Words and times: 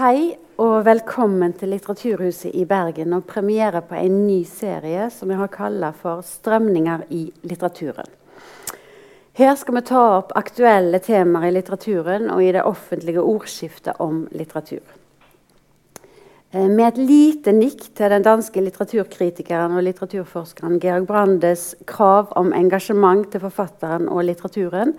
Hei 0.00 0.30
og 0.56 0.86
velkommen 0.86 1.52
til 1.60 1.74
Litteraturhuset 1.74 2.54
i 2.56 2.62
Bergen 2.64 3.12
og 3.12 3.26
premiere 3.28 3.82
på 3.84 3.98
en 4.00 4.14
ny 4.24 4.38
serie 4.48 5.10
som 5.12 5.28
jeg 5.28 5.36
har 5.36 5.50
kalla 5.52 5.90
for 5.92 6.22
'Strømninger 6.24 7.02
i 7.10 7.26
litteraturen'. 7.44 8.08
Her 9.36 9.54
skal 9.60 9.74
vi 9.74 9.82
ta 9.90 10.04
opp 10.16 10.32
aktuelle 10.40 10.98
temaer 11.04 11.48
i 11.48 11.50
litteraturen 11.52 12.30
og 12.30 12.40
i 12.42 12.52
det 12.52 12.62
offentlige 12.64 13.20
ordskiftet 13.20 14.00
om 14.00 14.22
litteratur. 14.32 14.80
Eh, 16.54 16.68
med 16.68 16.86
et 16.86 16.96
lite 16.96 17.52
nikk 17.52 17.94
til 17.94 18.10
den 18.10 18.22
danske 18.22 18.60
litteraturkritikeren 18.60 19.76
og 19.76 19.82
litteraturforskeren 19.82 20.80
Georg 20.80 21.06
Brandes 21.06 21.74
krav 21.84 22.32
om 22.36 22.52
engasjement 22.52 23.30
til 23.30 23.40
forfatteren 23.40 24.08
og 24.08 24.24
litteraturen, 24.24 24.94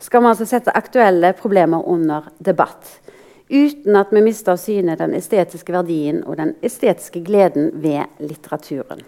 skal 0.00 0.20
vi 0.20 0.26
altså 0.26 0.46
sette 0.46 0.76
aktuelle 0.76 1.34
problemer 1.34 1.84
under 1.84 2.22
debatt 2.40 3.00
uten 3.48 3.96
at 3.96 4.12
vi 4.12 4.22
mister 4.24 4.54
av 4.54 4.62
syne 4.62 4.96
den 4.98 5.14
estetiske 5.18 5.72
verdien 5.72 6.24
og 6.24 6.36
den 6.40 6.56
estetiske 6.64 7.22
gleden 7.24 7.70
ved 7.82 8.20
litteraturen. 8.20 9.04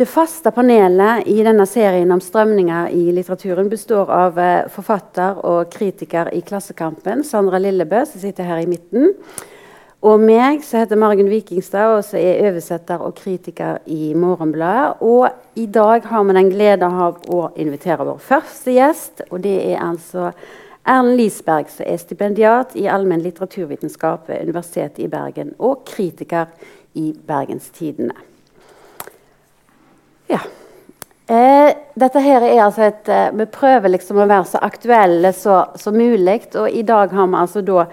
Det 0.00 0.06
faste 0.08 0.48
panelet 0.56 1.26
i 1.28 1.42
denne 1.44 1.66
serien 1.68 2.08
om 2.14 2.22
strømninger 2.24 2.92
i 2.96 3.10
litteraturen 3.12 3.68
består 3.68 4.08
av 4.08 4.38
eh, 4.40 4.68
forfatter 4.72 5.42
og 5.44 5.68
kritiker 5.74 6.30
i 6.32 6.40
Klassekampen, 6.40 7.20
Sandra 7.20 7.60
Lillebø, 7.60 8.06
som 8.08 8.22
sitter 8.22 8.48
her 8.48 8.62
i 8.62 8.70
midten. 8.70 9.12
Og 10.00 10.22
meg, 10.24 10.62
som 10.64 10.80
heter 10.80 10.96
Margunn 10.96 11.28
Vikingstad, 11.28 11.98
og 11.98 12.06
som 12.08 12.16
er 12.16 12.40
oversetter 12.48 13.04
og 13.04 13.12
kritiker 13.18 13.82
i 13.92 14.14
Morgenbladet. 14.16 15.02
Og 15.04 15.60
i 15.60 15.66
dag 15.68 16.08
har 16.08 16.24
vi 16.24 16.38
den 16.38 16.48
glede 16.48 16.88
av 16.88 17.20
å 17.28 17.42
invitere 17.60 18.08
vår 18.08 18.24
første 18.24 18.72
gjest, 18.72 19.26
og 19.28 19.44
det 19.44 19.58
er 19.66 19.84
altså 19.84 20.30
Erlend 20.88 21.16
Lisberg, 21.16 21.68
som 21.68 21.86
er 21.86 22.00
stipendiat 22.00 22.72
i 22.78 22.86
allmenn 22.88 23.22
litteraturvitenskap 23.24 24.28
ved 24.30 24.46
Universitetet 24.48 25.02
i 25.04 25.10
Bergen 25.12 25.52
og 25.58 25.84
kritiker 25.88 26.48
i 26.96 27.12
Bergenstidene. 27.26 28.16
Ja. 30.30 30.40
Eh, 31.30 31.74
dette 31.94 32.22
her 32.24 32.42
er 32.42 32.64
altså 32.64 32.88
et, 32.88 33.08
eh, 33.08 33.30
Vi 33.30 33.44
prøver 33.44 33.88
liksom 33.88 34.16
å 34.16 34.26
være 34.26 34.46
så 34.46 34.58
aktuelle 34.62 35.32
som 35.32 35.94
mulig. 35.94 36.54
Og 36.56 36.70
i 36.70 36.82
dag 36.82 37.10
har 37.10 37.26
vi 37.26 37.34
altså 37.34 37.64
da 37.64 37.86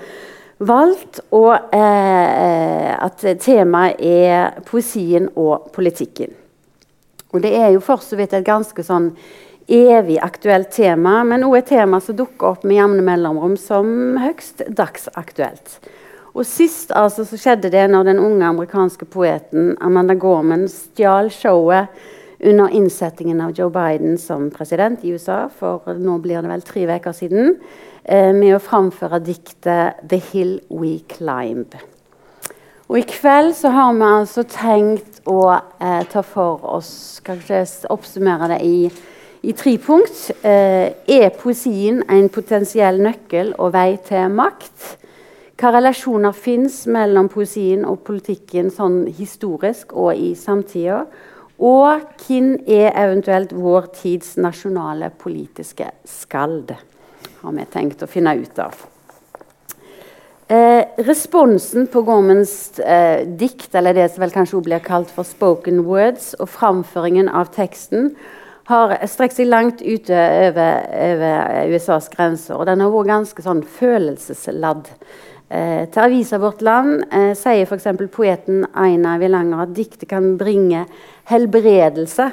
valgt 0.60 1.20
å, 1.32 1.54
eh, 1.54 2.96
at 3.06 3.18
temaet 3.40 4.02
er 4.02 4.62
poesien 4.66 5.30
og 5.36 5.72
politikken. 5.72 6.34
Og 7.34 7.42
det 7.42 7.54
er 7.54 7.72
jo 7.74 7.80
for 7.80 7.98
så 7.98 8.16
vidt 8.16 8.34
et 8.34 8.46
ganske 8.46 8.84
sånn 8.84 9.12
evig 9.68 10.20
aktuelt 10.23 10.72
tema, 10.72 11.23
men 11.28 11.44
også 11.44 11.60
et 11.60 11.72
tema 11.72 12.00
som 12.04 12.16
dukker 12.18 12.54
opp 12.54 12.68
med 12.68 12.80
jevne 12.80 13.04
mellomrom 13.04 13.58
som 13.60 14.18
høgst 14.22 14.64
dagsaktuelt. 14.72 15.80
Og 16.38 16.46
Sist 16.46 16.92
altså, 16.96 17.26
så 17.26 17.40
skjedde 17.40 17.72
det 17.73 17.88
når 17.90 18.12
den 18.12 18.22
unge 18.22 18.45
amerikanske 18.45 19.08
poeten 19.10 19.73
Amanda 19.82 20.14
Gorman 20.14 20.68
stjal 20.70 21.32
showet 21.34 21.90
under 22.38 22.70
innsettingen 22.70 23.42
av 23.42 23.56
Joe 23.58 23.72
Biden 23.73 24.20
som 24.22 24.52
president 24.54 25.02
i 25.02 25.16
USA 25.16 25.48
for 25.50 25.98
nå 25.98 26.20
blir 26.22 26.44
det 26.45 26.52
vel 26.52 26.62
tre 26.66 26.86
uker 26.86 27.16
siden, 27.18 27.56
eh, 28.04 28.32
med 28.34 28.54
å 28.56 28.62
framføre 28.62 29.20
diktet 29.20 30.04
'The 30.04 30.22
Hill 30.32 30.60
We 30.70 31.00
Climb'. 31.10 31.73
Og 32.88 33.00
I 33.00 33.02
kveld 33.02 33.56
så 33.56 33.70
har 33.73 33.94
vi 33.94 34.06
altså 34.06 34.44
tenkt 34.44 35.22
å 35.26 35.60
eh, 35.82 36.04
ta 36.08 36.22
for 36.22 36.64
oss 36.64 37.20
Kanskje 37.26 37.66
oppsummere 37.90 38.48
det 38.48 38.62
i 38.64 38.92
i 39.46 39.54
tre 39.54 39.76
punkt 39.78 40.32
eh, 40.42 40.94
er 41.06 41.30
poesien 41.38 42.02
en 42.10 42.30
potensiell 42.34 42.98
nøkkel 43.04 43.54
og 43.62 43.76
vei 43.76 43.92
til 44.08 44.34
makt. 44.34 44.96
Hva 45.58 45.72
relasjoner 45.74 46.34
fins 46.38 46.84
mellom 46.90 47.30
poesien 47.34 47.86
og 47.86 48.04
politikken 48.06 48.72
sånn 48.74 49.06
historisk 49.18 49.94
og 49.94 50.18
i 50.18 50.34
samtida? 50.38 51.04
Og 51.58 52.04
hvem 52.22 52.52
er 52.70 52.92
eventuelt 52.94 53.54
vår 53.58 53.89
tids 53.98 54.36
nasjonale 54.38 55.10
politiske 55.17 55.90
skald? 56.06 56.76
Har 57.42 57.58
vi 57.58 57.66
tenkt 57.73 58.04
å 58.06 58.10
finne 58.10 58.36
ut 58.38 58.61
av. 58.61 58.78
Eh, 60.48 60.86
responsen 61.04 61.90
på 61.92 62.02
Gormans 62.08 62.80
eh, 62.80 63.26
dikt, 63.28 63.73
eller 63.76 63.98
det 63.98 64.06
som 64.14 64.23
vel 64.23 64.32
kanskje 64.32 64.61
blir 64.64 64.84
kalt 64.86 65.10
for 65.11 65.28
spoken 65.28 65.82
words, 65.90 66.36
og 66.40 66.48
framføringen 66.54 67.28
av 67.28 67.50
teksten, 67.56 68.14
har 68.67 68.94
strekt 69.08 69.38
seg 69.38 69.48
langt 69.48 69.82
ute 69.82 70.17
over, 70.48 71.70
USAs 71.72 72.10
grenser. 72.11 72.58
Og 72.58 72.67
den 72.67 72.83
har 72.83 72.92
vært 72.92 73.11
ganske 73.14 73.45
sånn 73.45 73.64
følelsesladd. 73.78 74.92
Eh, 75.48 75.86
til 75.88 76.04
avisa 76.04 76.42
Vårt 76.44 76.60
Land 76.66 77.05
eh, 77.08 77.32
sier 77.39 77.64
f.eks. 77.64 77.88
poeten 78.11 78.66
Aina 78.76 79.14
Villanger 79.22 79.64
at 79.64 79.76
diktet 79.78 80.10
kan 80.11 80.33
bringe 80.39 80.83
helbredelse 81.32 82.26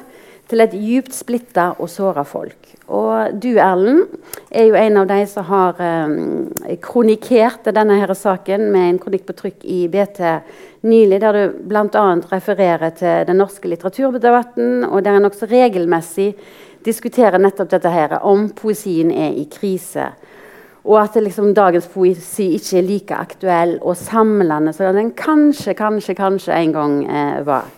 til 0.50 0.64
et 0.64 0.74
djupt 0.74 1.14
splitta 1.14 1.70
og 1.78 1.92
såra 1.92 2.26
folk. 2.26 2.73
Og 2.92 3.38
du, 3.40 3.54
Erlend, 3.56 4.10
er 4.52 4.66
jo 4.68 4.76
en 4.76 4.98
av 5.00 5.06
de 5.08 5.22
som 5.28 5.46
har 5.48 5.78
eh, 5.80 6.74
kronikert 6.84 7.70
denne 7.72 7.96
her 7.96 8.12
saken 8.18 8.66
med 8.74 8.88
en 8.88 8.98
kronikk 9.00 9.24
på 9.30 9.36
trykk 9.38 9.64
i 9.64 9.78
BT 9.88 10.20
nylig, 10.84 11.20
der 11.22 11.38
du 11.38 11.56
bl.a. 11.64 12.04
refererer 12.28 12.92
til 12.98 13.24
den 13.30 13.40
norske 13.40 13.70
litteraturdebatten, 13.72 14.84
og 14.84 15.00
der 15.04 15.16
en 15.16 15.30
også 15.30 15.48
regelmessig 15.48 16.34
diskuterer 16.84 17.40
nettopp 17.40 17.72
dette 17.72 17.92
her, 17.92 18.18
om 18.20 18.50
poesien 18.52 19.08
er 19.10 19.32
i 19.32 19.46
krise. 19.48 20.10
Og 20.84 20.98
at 21.00 21.16
liksom, 21.16 21.54
dagens 21.56 21.86
poesi 21.88 22.50
ikke 22.58 22.76
er 22.76 22.84
like 22.84 23.16
aktuell 23.16 23.78
og 23.80 23.96
samlende 23.96 24.74
som 24.76 24.92
den 24.92 25.14
kanskje, 25.16 25.72
kanskje, 25.78 26.16
kanskje 26.18 26.58
en 26.58 26.76
gang 26.76 26.98
eh, 27.08 27.40
var. 27.46 27.72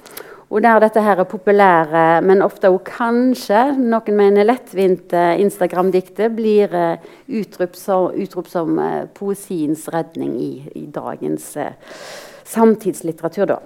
Og 0.47 0.63
der 0.63 0.79
dette 0.79 1.03
her 1.03 1.19
er 1.19 1.27
populære, 1.27 2.23
men 2.23 2.45
ofte 2.45 2.71
også 2.71 2.85
kanskje 2.87 3.63
noen 3.81 4.15
mener 4.15 4.47
lettvinte 4.47 5.25
Instagram-diktet 5.43 6.37
blir 6.37 6.71
uh, 6.71 7.09
utropt 7.27 7.81
som, 7.81 8.13
utrop 8.15 8.47
som 8.51 8.79
uh, 8.79 9.09
poesiens 9.11 9.89
redning 9.91 10.37
i, 10.39 10.53
i 10.79 10.85
dagens 10.87 11.57
samtidslitteratur. 12.47 13.51
da. 13.51 13.59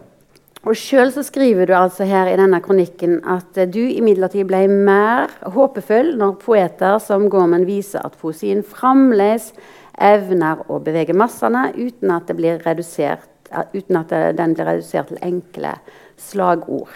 Og 0.69 0.77
Sjøl 0.77 1.09
skriver 1.25 1.65
du 1.69 1.73
altså 1.73 2.05
her 2.05 2.29
i 2.29 2.37
denne 2.37 2.59
kronikken 2.61 3.23
at 3.25 3.57
du 3.73 3.81
imidlertid 3.81 4.45
ble 4.49 4.67
mer 4.69 5.33
håpefull 5.55 6.13
når 6.21 6.35
poeter 6.43 6.99
som 7.01 7.31
Gorman 7.33 7.65
viser 7.69 8.05
at 8.05 8.19
poesien 8.21 8.61
fremdeles 8.61 9.55
evner 9.97 10.61
å 10.69 10.77
bevege 10.85 11.17
massene 11.17 11.71
uten 11.79 12.13
at, 12.13 12.29
det 12.29 12.37
blir 12.37 12.61
redusert, 12.67 13.40
uten 13.73 13.97
at 14.01 14.13
den 14.39 14.55
blir 14.55 14.69
redusert 14.69 15.11
til 15.11 15.23
enkle 15.27 15.75
slagord. 16.21 16.95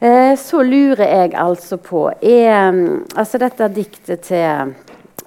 Eh, 0.00 0.36
så 0.38 0.62
lurer 0.62 1.04
jeg 1.04 1.34
altså 1.36 1.76
på 1.76 2.06
er, 2.22 2.70
mm, 2.72 3.04
altså 3.16 3.38
Dette 3.38 3.68
diktet 3.68 4.20
til 4.30 4.74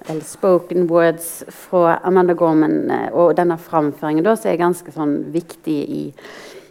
eller 0.06 0.20
spoken 0.26 0.88
words 0.90 1.44
fra 1.48 2.00
Amanda 2.04 2.34
Gorman 2.34 2.90
eh, 2.90 3.06
og 3.12 3.36
denne 3.38 3.54
framføringen 3.56 4.26
da, 4.26 4.34
som 4.36 4.50
er 4.50 4.58
ganske 4.58 4.92
sånn 4.92 5.14
viktig 5.32 5.76
i, 5.78 6.02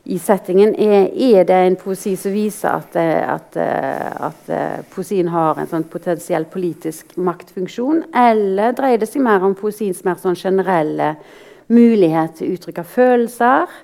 i 0.04 0.20
settingen. 0.20 0.76
Er, 0.76 1.08
er, 1.16 1.48
det 1.48 1.62
en 1.70 1.80
poesi 1.80 2.18
som 2.20 2.36
viser 2.36 2.76
at, 2.76 3.00
eh, 3.00 3.24
at, 3.24 3.56
at, 3.56 4.52
at 4.52 4.92
poesien 4.92 5.32
har 5.32 5.64
en 5.64 5.72
sånn 5.72 5.88
potensiell 5.88 6.44
politisk 6.52 7.16
maktfunksjon? 7.16 8.04
Eller 8.12 8.76
dreier 8.76 9.00
det 9.00 9.10
seg 9.10 9.24
mer 9.24 9.48
om 9.48 9.56
poesiens 9.56 10.04
mer 10.04 10.20
sånn 10.20 10.36
generelle 10.36 11.14
mulighet 11.74 12.38
til 12.38 12.50
å 12.52 12.58
uttrykke 12.58 12.86
følelser? 12.88 13.76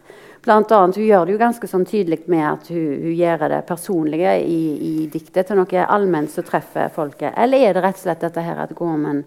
Blant 0.46 0.72
annet, 0.72 0.96
hun 0.96 1.06
gjør 1.06 1.26
det 1.28 1.34
jo 1.36 1.42
ganske 1.42 1.68
sånn 1.68 1.86
tydelig 1.88 2.22
med 2.32 2.46
at 2.48 2.70
hun, 2.72 2.84
hun 3.04 3.16
gjør 3.18 3.48
det 3.52 3.60
personlige 3.68 4.38
i, 4.40 4.60
i, 4.88 4.94
diktet 5.12 5.50
til 5.50 5.60
noe 5.60 5.86
allment 5.98 6.32
som 6.32 6.48
treffer 6.48 6.92
folket. 6.96 7.34
Eller 7.36 7.68
er 7.68 7.76
det 7.76 7.84
rett 7.84 8.00
og 8.00 8.06
slett 8.06 8.24
dette 8.24 8.44
her 8.46 8.62
at 8.64 8.72
Gormen 8.78 9.26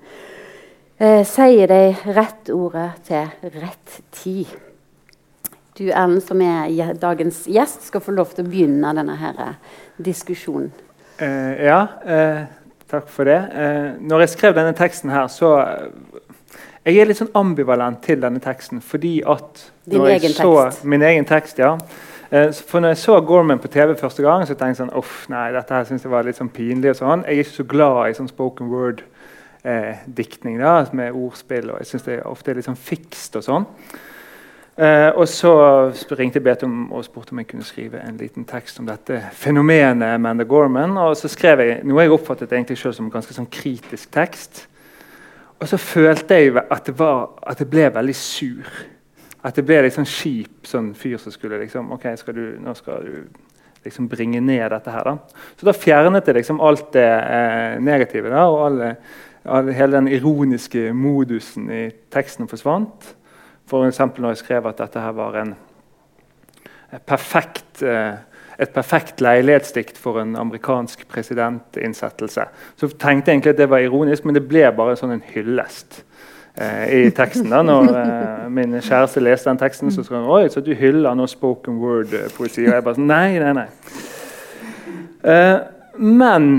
eh, 0.97 1.21
sier 1.29 1.69
de 1.69 2.15
rett 2.17 2.53
ordet 2.55 2.89
til 3.11 3.53
rett 3.61 3.99
tid? 4.23 4.55
Du 5.77 5.87
Erlend, 5.89 6.23
som 6.25 6.41
er 6.45 6.97
dagens 7.01 7.45
gjest, 7.49 7.87
skal 7.89 8.05
få 8.05 8.17
lov 8.17 8.33
til 8.33 8.45
å 8.45 8.49
begynne 8.49 8.97
denne 8.97 9.15
her 9.21 9.39
eh, 9.41 9.79
diskusjonen. 10.05 10.73
Eh, 11.23 11.63
ja, 11.69 11.79
eh, 12.05 12.43
takk 12.93 13.09
for 13.13 13.29
det. 13.29 13.39
Uh, 13.53 14.01
når 14.05 14.27
jeg 14.27 14.33
skrev 14.35 14.57
denne 14.57 14.75
teksten 14.77 15.13
her, 15.13 15.31
så 15.33 15.55
jeg 16.85 16.99
er 16.99 17.07
litt 17.07 17.21
sånn 17.21 17.31
ambivalent 17.39 18.03
til 18.03 18.23
denne 18.23 18.41
teksten. 18.43 18.81
fordi 18.81 19.23
at 19.27 19.73
Din 19.85 20.07
egen 20.07 20.35
så, 20.35 20.65
tekst? 20.65 20.85
Min 20.85 21.03
egen 21.03 21.25
tekst, 21.25 21.59
ja. 21.59 21.77
Eh, 22.33 22.53
for 22.53 22.81
når 22.81 22.89
jeg 22.89 22.97
så 22.97 23.21
Gorman 23.21 23.59
på 23.59 23.69
TV 23.69 23.95
første 23.97 24.23
gang, 24.23 24.47
så 24.47 24.55
tenkte 24.55 24.67
jeg 24.67 24.77
sånn 24.77 24.99
Uff, 24.99 25.29
nei, 25.29 25.53
dette 25.53 25.75
her 25.75 25.85
synes 25.85 26.03
jeg 26.03 26.11
var 26.11 26.25
litt 26.25 26.39
sånn 26.41 26.49
pinlig. 26.49 26.91
og 26.91 26.97
sånn. 26.97 27.25
Jeg 27.27 27.37
er 27.37 27.45
ikke 27.45 27.59
så 27.59 27.69
glad 27.69 28.11
i 28.11 28.17
sånn 28.17 28.29
spoken 28.29 28.71
word-diktning 28.73 30.61
eh, 30.61 30.95
med 30.97 31.13
ordspill. 31.13 31.71
og 31.71 31.79
Jeg 31.79 31.87
syns 31.87 32.09
det 32.09 32.23
ofte 32.25 32.51
er 32.51 32.55
litt 32.59 32.71
sånn 32.71 32.77
fikst 32.77 33.37
og 33.37 33.45
sånn. 33.45 33.67
Eh, 34.73 35.11
og 35.13 35.29
så 35.29 35.53
ringte 36.17 36.41
Beate 36.41 36.65
og 36.65 37.05
spurte 37.05 37.35
om 37.35 37.39
jeg 37.43 37.51
kunne 37.51 37.65
skrive 37.69 38.01
en 38.01 38.17
liten 38.17 38.47
tekst 38.49 38.81
om 38.81 38.87
dette 38.89 39.21
fenomenet 39.37 40.15
Amanda 40.17 40.45
Gorman. 40.49 40.97
Og 40.97 41.17
så 41.21 41.29
skrev 41.29 41.61
jeg 41.61 41.81
noe 41.85 42.03
jeg 42.03 42.15
oppfattet 42.17 42.53
egentlig 42.53 42.79
selv 42.81 42.97
som 42.97 43.07
en 43.07 43.13
ganske 43.13 43.37
sånn 43.37 43.51
kritisk 43.53 44.11
tekst. 44.11 44.67
Og 45.63 45.69
så 45.71 45.79
følte 45.79 46.35
jeg 46.35 46.57
at, 46.59 46.91
var, 46.99 47.37
at 47.47 47.61
jeg 47.63 47.71
ble 47.71 47.87
veldig 47.95 48.15
sur. 48.19 48.67
At 49.47 49.55
det 49.59 49.65
ble 49.67 49.79
liksom 49.85 50.07
kjip 50.07 50.67
sånn 50.67 50.91
fyr 50.99 51.21
som 51.23 51.35
skulle 51.35 51.61
liksom, 51.63 51.93
ok, 51.95 52.09
skal 52.19 52.35
du, 52.35 52.45
nå 52.63 52.75
skal 52.79 53.07
du 53.07 53.15
liksom 53.87 54.09
bringe 54.11 54.41
ned 54.43 54.65
dette 54.75 54.91
her. 54.95 55.07
da. 55.07 55.43
Så 55.59 55.67
da 55.67 55.75
fjernet 55.75 56.27
jeg 56.27 56.41
liksom 56.41 56.61
alt 56.63 56.91
det 56.95 57.07
eh, 57.07 57.79
negative. 57.83 58.31
da, 58.31 58.47
og 58.51 58.65
alle, 58.67 58.91
alle, 59.45 59.75
Hele 59.79 60.01
den 60.01 60.11
ironiske 60.11 60.91
modusen 60.95 61.71
i 61.71 61.85
teksten 62.11 62.51
forsvant. 62.51 63.15
F.eks. 63.67 64.03
når 64.03 64.33
jeg 64.33 64.43
skrev 64.43 64.67
at 64.67 64.83
dette 64.83 65.03
her 65.03 65.15
var 65.15 65.39
en 65.43 65.55
perfekt, 67.07 67.83
eh, 67.87 68.19
et 68.63 68.73
perfekt 68.75 69.21
leilighetsdikt 69.25 69.99
for 70.01 70.21
en 70.23 70.37
amerikansk 70.39 71.05
presidentinnsettelse. 71.11 72.47
Så 72.79 72.89
tenkte 72.95 73.31
jeg 73.31 73.39
egentlig 73.39 73.55
at 73.57 73.61
det 73.61 73.69
var 73.73 73.85
ironisk, 73.85 74.25
men 74.25 74.37
det 74.39 74.45
ble 74.49 74.65
bare 74.77 74.97
sånn 74.99 75.17
en 75.17 75.25
hyllest 75.33 76.03
eh, 76.55 76.87
i 77.03 77.11
teksten. 77.15 77.51
da, 77.51 77.63
Når 77.67 77.91
eh, 77.91 78.49
min 78.55 78.79
kjæreste 78.79 79.25
leste 79.25 79.51
den 79.51 79.61
teksten, 79.61 79.93
så 79.95 80.05
sa 80.07 80.17
hun 80.19 80.31
oi, 80.31 80.47
så 80.53 80.63
du 80.65 80.73
hyller 80.79 81.19
nå 81.19 81.27
spoken 81.31 81.81
word-poesi. 81.83 82.67
Og 82.69 82.77
jeg 82.77 82.87
bare 82.87 83.01
sånn, 83.01 83.11
nei, 83.11 83.39
nei, 83.43 83.53
nei. 83.63 83.69
Eh, 85.23 85.59
men 86.03 86.51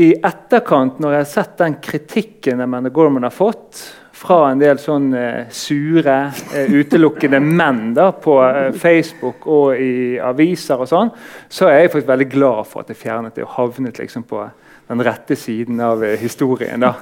i 0.00 0.10
etterkant, 0.18 0.98
når 0.98 1.14
jeg 1.14 1.22
har 1.22 1.30
sett 1.30 1.60
den 1.60 1.76
kritikken 1.82 2.62
Amanda 2.64 2.90
Gorman 2.94 3.26
har 3.26 3.34
fått 3.34 3.84
fra 4.14 4.50
en 4.52 4.60
del 4.62 4.78
sånn 4.78 5.08
eh, 5.18 5.46
sure, 5.52 6.16
eh, 6.54 6.70
utelukkende 6.70 7.40
menn 7.42 7.88
da, 7.96 8.10
på 8.14 8.36
eh, 8.46 8.68
Facebook 8.78 9.46
og 9.50 9.80
i 9.80 10.20
aviser, 10.22 10.78
og 10.78 10.90
sånn, 10.90 11.10
så 11.50 11.68
er 11.68 11.82
jeg 11.82 11.94
faktisk 11.94 12.12
veldig 12.12 12.28
glad 12.30 12.68
for 12.70 12.84
at 12.84 12.92
jeg 12.92 13.00
fjernet 13.00 13.34
det 13.34 13.46
og 13.46 13.56
havnet 13.56 13.98
liksom 13.98 14.26
på 14.30 14.44
den 14.84 15.02
rette 15.02 15.36
siden 15.38 15.80
av 15.82 16.04
historien. 16.20 16.84
da. 16.84 16.92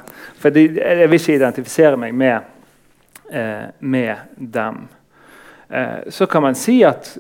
For 0.41 0.55
jeg 0.57 0.73
vil 1.11 1.19
ikke 1.19 1.37
identifisere 1.37 1.99
meg 1.99 2.15
med, 2.15 2.51
med 3.81 4.37
dem. 4.37 4.85
Så 6.15 6.29
kan 6.31 6.45
man 6.45 6.55
si 6.55 6.77
at 6.87 7.11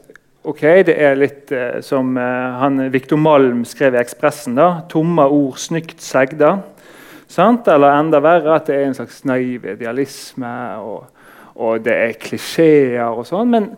ok, 0.47 0.63
det 0.87 0.95
er 0.95 1.19
litt 1.19 1.51
som 1.83 2.15
han 2.15 2.79
Viktor 2.95 3.19
Malm 3.19 3.65
skrev 3.67 3.97
i 3.97 4.03
Ekspressen. 4.05 4.55
da, 4.55 4.85
Tomme 4.93 5.27
ord, 5.27 5.59
snykt 5.59 5.99
segda. 6.05 6.61
Sant? 7.33 7.69
Eller 7.73 7.97
enda 7.97 8.21
verre 8.23 8.57
at 8.59 8.69
det 8.69 8.77
er 8.77 8.87
en 8.91 8.97
slags 8.97 9.23
naiv 9.29 9.65
idealisme, 9.73 10.53
og, 10.85 11.07
og 11.57 11.83
det 11.85 11.95
er 11.97 12.21
klisjeer 12.21 13.09
og 13.09 13.25
sånn. 13.29 13.53
Men, 13.55 13.69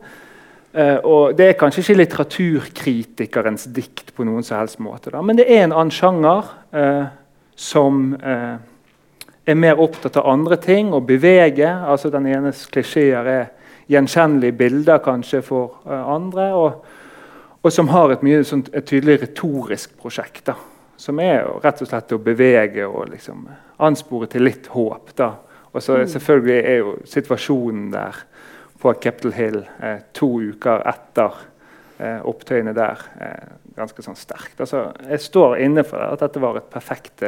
uh, 0.74 0.98
og 1.06 1.36
det 1.38 1.50
er 1.50 1.58
kanskje 1.60 1.84
ikke 1.84 2.00
litteraturkritikerens 2.00 3.68
dikt 3.76 4.14
på 4.16 4.26
noen 4.26 4.46
som 4.46 4.58
helst 4.58 4.82
måte. 4.82 5.12
Da. 5.14 5.22
Men 5.22 5.38
det 5.38 5.46
er 5.46 5.68
en 5.68 5.76
annen 5.76 5.94
sjanger 5.94 6.50
uh, 6.74 7.06
som 7.54 8.08
uh, 8.18 8.56
er 9.44 9.60
mer 9.60 9.78
opptatt 9.82 10.18
av 10.18 10.32
andre 10.34 10.58
ting 10.58 10.90
og 10.96 11.06
bevege. 11.06 11.68
altså 11.68 12.10
Den 12.10 12.26
enes 12.32 12.66
klisjeer 12.74 13.30
er 13.30 13.48
gjenkjennelige 13.92 14.56
bilder 14.58 15.02
kanskje 15.04 15.44
for 15.44 15.82
andre. 15.86 16.50
Og, 16.56 16.94
og, 17.60 17.72
som 17.72 17.92
har 17.92 18.10
et 18.10 18.24
mye 18.24 18.40
sånt, 18.48 18.72
et 18.72 18.88
tydelig 18.88 19.20
retorisk 19.20 19.92
prosjekt. 20.00 20.48
da 20.48 20.56
som 20.96 21.18
er 21.22 21.46
rett 21.64 21.82
og 21.82 21.90
slett 21.90 22.14
å 22.14 22.20
bevege 22.22 22.86
og 22.86 23.10
liksom 23.12 23.48
anspore 23.84 24.28
til 24.30 24.46
litt 24.46 24.68
håp. 24.72 25.14
da. 25.16 25.34
Og 25.72 25.82
så 25.82 25.98
mm. 25.98 26.06
Selvfølgelig 26.12 26.60
er 26.60 26.78
jo 26.78 26.94
situasjonen 27.10 27.90
der 27.92 28.20
på 28.80 28.92
Capitol 29.00 29.32
Hill 29.34 29.60
eh, 29.82 30.04
to 30.14 30.28
uker 30.40 30.84
etter 30.86 31.40
eh, 31.98 32.20
opptøyene 32.22 32.74
der 32.76 33.02
eh, 33.20 33.54
ganske 33.74 34.04
sånn 34.04 34.18
sterkt. 34.18 34.60
Altså, 34.60 34.86
jeg 35.08 35.22
står 35.24 35.58
inne 35.64 35.84
for 35.86 35.98
det, 35.98 36.12
at 36.14 36.24
dette 36.26 36.42
var 36.42 36.60
et 36.60 36.70
perfekt 36.70 37.24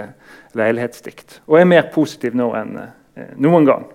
leilighetsdikt. 0.57 1.41
Og 1.49 1.59
er 1.61 1.71
mer 1.71 1.89
positiv 1.95 2.37
nå 2.39 2.53
enn 2.59 2.79
eh, 2.83 3.33
noen 3.43 3.67
gang. 3.69 3.89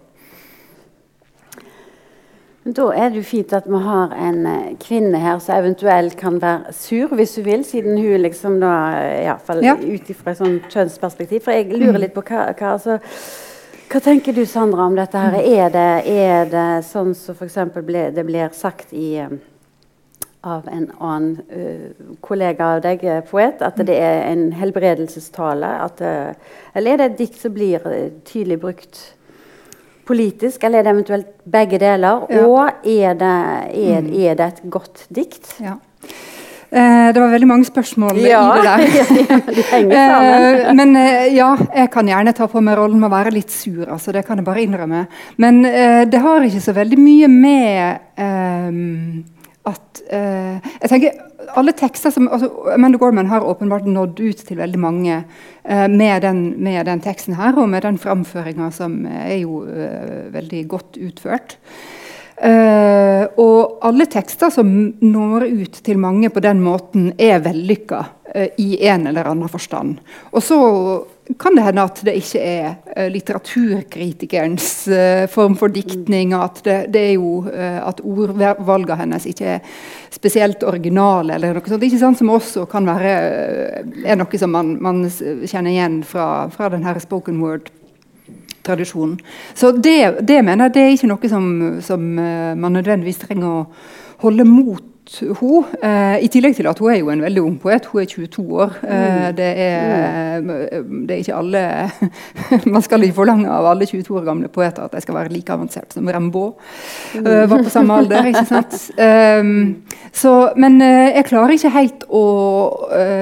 Da 2.61 2.91
er 2.93 3.09
det 3.09 3.17
jo 3.17 3.25
fint 3.25 3.53
at 3.57 3.65
vi 3.65 3.77
har 3.81 4.11
en 4.13 4.43
eh, 4.45 4.73
kvinne 4.77 5.17
her 5.17 5.39
som 5.41 5.55
eventuelt 5.57 6.13
kan 6.17 6.35
være 6.41 6.73
sur, 6.77 7.15
hvis 7.17 7.35
hun 7.39 7.45
vil, 7.47 7.63
siden 7.65 7.97
hun 7.97 8.21
liksom 8.21 8.59
da 8.61 8.73
Iallfall 9.23 9.63
ja. 9.65 9.73
ut 9.81 10.09
ifra 10.13 10.35
et 10.35 10.37
sånt 10.37 10.67
kjønnsperspektiv. 10.69 11.41
For 11.41 11.57
jeg 11.57 11.71
lurer 11.81 11.97
litt 12.03 12.13
på 12.13 12.21
hva, 12.21 12.51
hva, 12.53 12.75
altså, 12.75 12.99
hva 13.89 14.01
tenker 14.05 14.37
du, 14.37 14.43
Sandra, 14.45 14.85
om 14.85 14.97
dette 14.99 15.23
her? 15.23 15.39
Er 15.41 15.73
det, 15.73 15.87
er 16.05 16.51
det 16.51 16.67
sånn 16.85 17.15
som 17.17 17.33
f.eks. 17.33 17.57
Det 18.13 18.25
blir 18.27 18.53
sagt 18.53 18.93
i 18.93 19.15
eh, 19.23 19.33
av 20.45 20.69
en 20.69 20.85
annen 20.97 21.41
uh, 21.53 22.13
kollega 22.21 22.75
av 22.75 22.79
deg, 22.81 23.03
poet, 23.29 23.61
at 23.61 23.77
det 23.85 23.97
er 23.97 24.23
en 24.29 24.47
helbredelsestale? 24.57 25.73
At, 25.85 26.01
uh, 26.01 26.53
eller 26.77 26.93
er 26.93 27.01
det 27.01 27.09
et 27.09 27.19
dikt 27.25 27.41
som 27.41 27.53
blir 27.57 27.85
tydelig 28.25 28.61
brukt? 28.61 29.03
Politisk, 30.11 30.63
eller 30.67 30.81
er 30.81 30.87
det 30.87 30.93
eventuelt 30.95 31.31
begge 31.57 31.79
deler? 31.81 32.27
Ja. 32.29 32.43
Og 32.45 32.85
er 32.85 33.17
det, 33.17 33.33
er, 33.71 34.03
mm. 34.03 34.13
er 34.19 34.37
det, 34.37 34.51
et 34.51 34.61
godt 34.73 35.07
dikt? 35.13 35.55
Ja. 35.63 35.79
Eh, 36.71 37.09
det 37.11 37.19
var 37.19 37.33
veldig 37.33 37.47
mange 37.49 37.67
spørsmål 37.67 38.21
ja. 38.23 38.43
i 38.47 38.61
det 38.61 38.69
der. 38.69 39.41
de 39.57 39.97
eh, 39.97 40.69
men 40.77 40.95
eh, 40.95 41.33
ja, 41.35 41.49
jeg 41.75 41.91
kan 41.91 42.07
gjerne 42.07 42.35
ta 42.37 42.47
på 42.51 42.63
meg 42.63 42.79
rollen 42.79 43.01
med 43.01 43.09
å 43.09 43.15
være 43.15 43.33
litt 43.35 43.51
sur. 43.51 43.83
altså 43.89 44.13
Det 44.15 44.23
kan 44.27 44.39
jeg 44.39 44.47
bare 44.47 44.63
innrømme. 44.63 45.03
Men 45.43 45.65
eh, 45.67 46.05
det 46.07 46.23
har 46.23 46.47
ikke 46.47 46.63
så 46.63 46.75
veldig 46.77 46.99
mye 47.01 47.27
med 47.31 47.99
eh, 48.15 49.27
at 49.61 50.01
uh, 50.09 50.57
jeg 50.81 50.89
tenker 50.89 51.17
alle 51.57 51.73
tekster 51.77 52.13
som, 52.13 52.27
altså, 52.31 52.49
Amanda 52.73 52.99
Gorman 53.01 53.29
har 53.31 53.45
åpenbart 53.45 53.87
nådd 53.89 54.19
ut 54.19 54.43
til 54.47 54.59
veldig 54.59 54.81
mange 54.81 55.21
uh, 55.23 55.87
med, 55.91 56.21
den, 56.25 56.43
med, 56.61 56.85
den, 56.89 57.01
teksten 57.03 57.37
her, 57.39 57.57
og 57.57 57.69
med 57.69 57.85
den 57.87 57.99
framføringa 58.01 58.71
som 58.75 59.01
er 59.09 59.41
jo 59.41 59.63
uh, 59.65 60.29
veldig 60.33 60.67
godt 60.71 61.01
utført. 61.01 61.57
og 62.41 63.83
alle 63.85 64.07
tekster 64.09 64.49
som 64.49 64.65
når 64.97 65.43
ut 65.45 65.75
til 65.85 65.99
mange 66.01 66.31
på 66.33 66.41
den 66.41 66.63
måten, 66.65 67.11
er 67.21 67.37
vellykka 67.45 67.99
i 68.57 68.79
en 68.89 69.05
eller 69.11 69.29
annen 69.29 69.51
forstand. 69.51 69.99
Og 70.33 70.41
så 70.41 70.57
kan 71.37 71.55
det 71.55 71.63
hende 71.63 71.83
at 71.85 71.99
det 72.05 72.15
ikke 72.19 72.41
er 72.41 72.67
uh, 72.97 73.07
litteraturkritikerens 73.11 74.69
uh, 74.91 75.25
form 75.31 75.55
for 75.59 75.71
diktning. 75.73 76.33
At 76.35 76.61
det, 76.65 76.77
det 76.93 77.03
er 77.11 77.13
jo 77.13 77.43
uh, 77.45 77.79
at 77.87 78.01
ordvalgene 78.03 78.99
hennes 79.03 79.27
ikke 79.29 79.57
er 79.57 79.59
spesielt 80.11 80.63
originale. 80.67 81.35
eller 81.35 81.55
noe 81.55 81.67
sånt, 81.67 81.83
ikke 81.83 82.01
sant, 82.01 82.17
Som 82.17 82.33
også 82.33 82.65
kan 82.71 82.89
være 82.89 83.13
er 84.05 84.19
noe 84.19 84.41
som 84.41 84.51
man, 84.51 84.75
man 84.81 85.05
kjenner 85.09 85.71
igjen 85.71 86.01
fra, 86.03 86.49
fra 86.51 86.69
denne 86.73 86.99
spoken 86.99 87.39
word-tradisjonen. 87.41 89.17
Så 89.55 89.71
det, 89.77 90.25
det, 90.27 90.41
mener 90.43 90.67
jeg 90.67 90.75
det 90.75 90.85
er 90.85 90.95
ikke 90.97 91.11
noe 91.13 91.31
som, 91.31 91.51
som 91.81 92.13
man 92.15 92.79
nødvendigvis 92.79 93.23
trenger 93.23 93.47
å 93.47 93.67
holde 94.25 94.45
mot 94.45 94.90
hun, 95.19 95.65
eh, 95.83 96.23
I 96.23 96.29
tillegg 96.31 96.55
til 96.55 96.67
at 96.69 96.79
hun 96.79 96.91
er 96.93 96.99
jo 97.01 97.09
en 97.11 97.23
veldig 97.23 97.41
ung 97.43 97.57
poet. 97.59 97.85
Hun 97.91 98.01
er 98.01 98.07
22 98.07 98.43
år. 98.63 98.77
Eh, 98.85 99.07
mm. 99.11 99.35
det, 99.35 99.49
er, 99.65 100.45
det, 100.45 101.15
er, 101.15 101.17
ikke 101.19 101.35
alle 101.35 101.63
Man 102.73 102.85
skal 102.85 103.03
ikke 103.03 103.17
forlange 103.19 103.49
av 103.51 103.67
alle 103.73 103.87
22 103.89 104.15
år 104.21 104.27
gamle 104.29 104.51
poeter 104.51 104.85
at 104.85 104.95
de 104.95 105.01
skal 105.03 105.17
være 105.17 105.33
like 105.33 105.51
avansert 105.51 105.91
som 105.93 106.07
Rembaud 106.07 106.55
mm. 107.15 107.25
eh, 107.25 107.43
var 107.51 107.65
på 107.65 107.73
samme 107.73 107.97
alder. 108.01 108.31
ikke 108.31 108.45
sant? 108.47 108.77
Så, 110.15 110.31
men 110.59 110.79
eh, 110.83 111.11
jeg 111.17 111.27
klarer 111.27 111.55
ikke 111.55 111.73
helt 111.75 112.07
å 112.07 112.25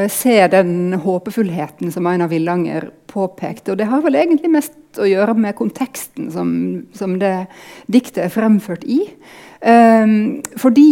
se 0.10 0.38
den 0.53 0.93
håpefullheten 1.01 1.93
som 1.93 2.08
Einar 2.10 2.29
Villanger 2.31 2.89
påpekte. 3.10 3.74
Og 3.74 3.81
det 3.81 3.89
har 3.89 4.05
vel 4.05 4.17
egentlig 4.19 4.53
mest 4.53 4.77
å 5.01 5.08
gjøre 5.10 5.36
med 5.38 5.58
konteksten 5.58 6.29
som, 6.34 6.51
som 6.98 7.17
det 7.22 7.34
diktet 7.89 8.24
er 8.27 8.34
fremført 8.34 8.86
i. 8.86 9.01
Fordi 9.60 10.89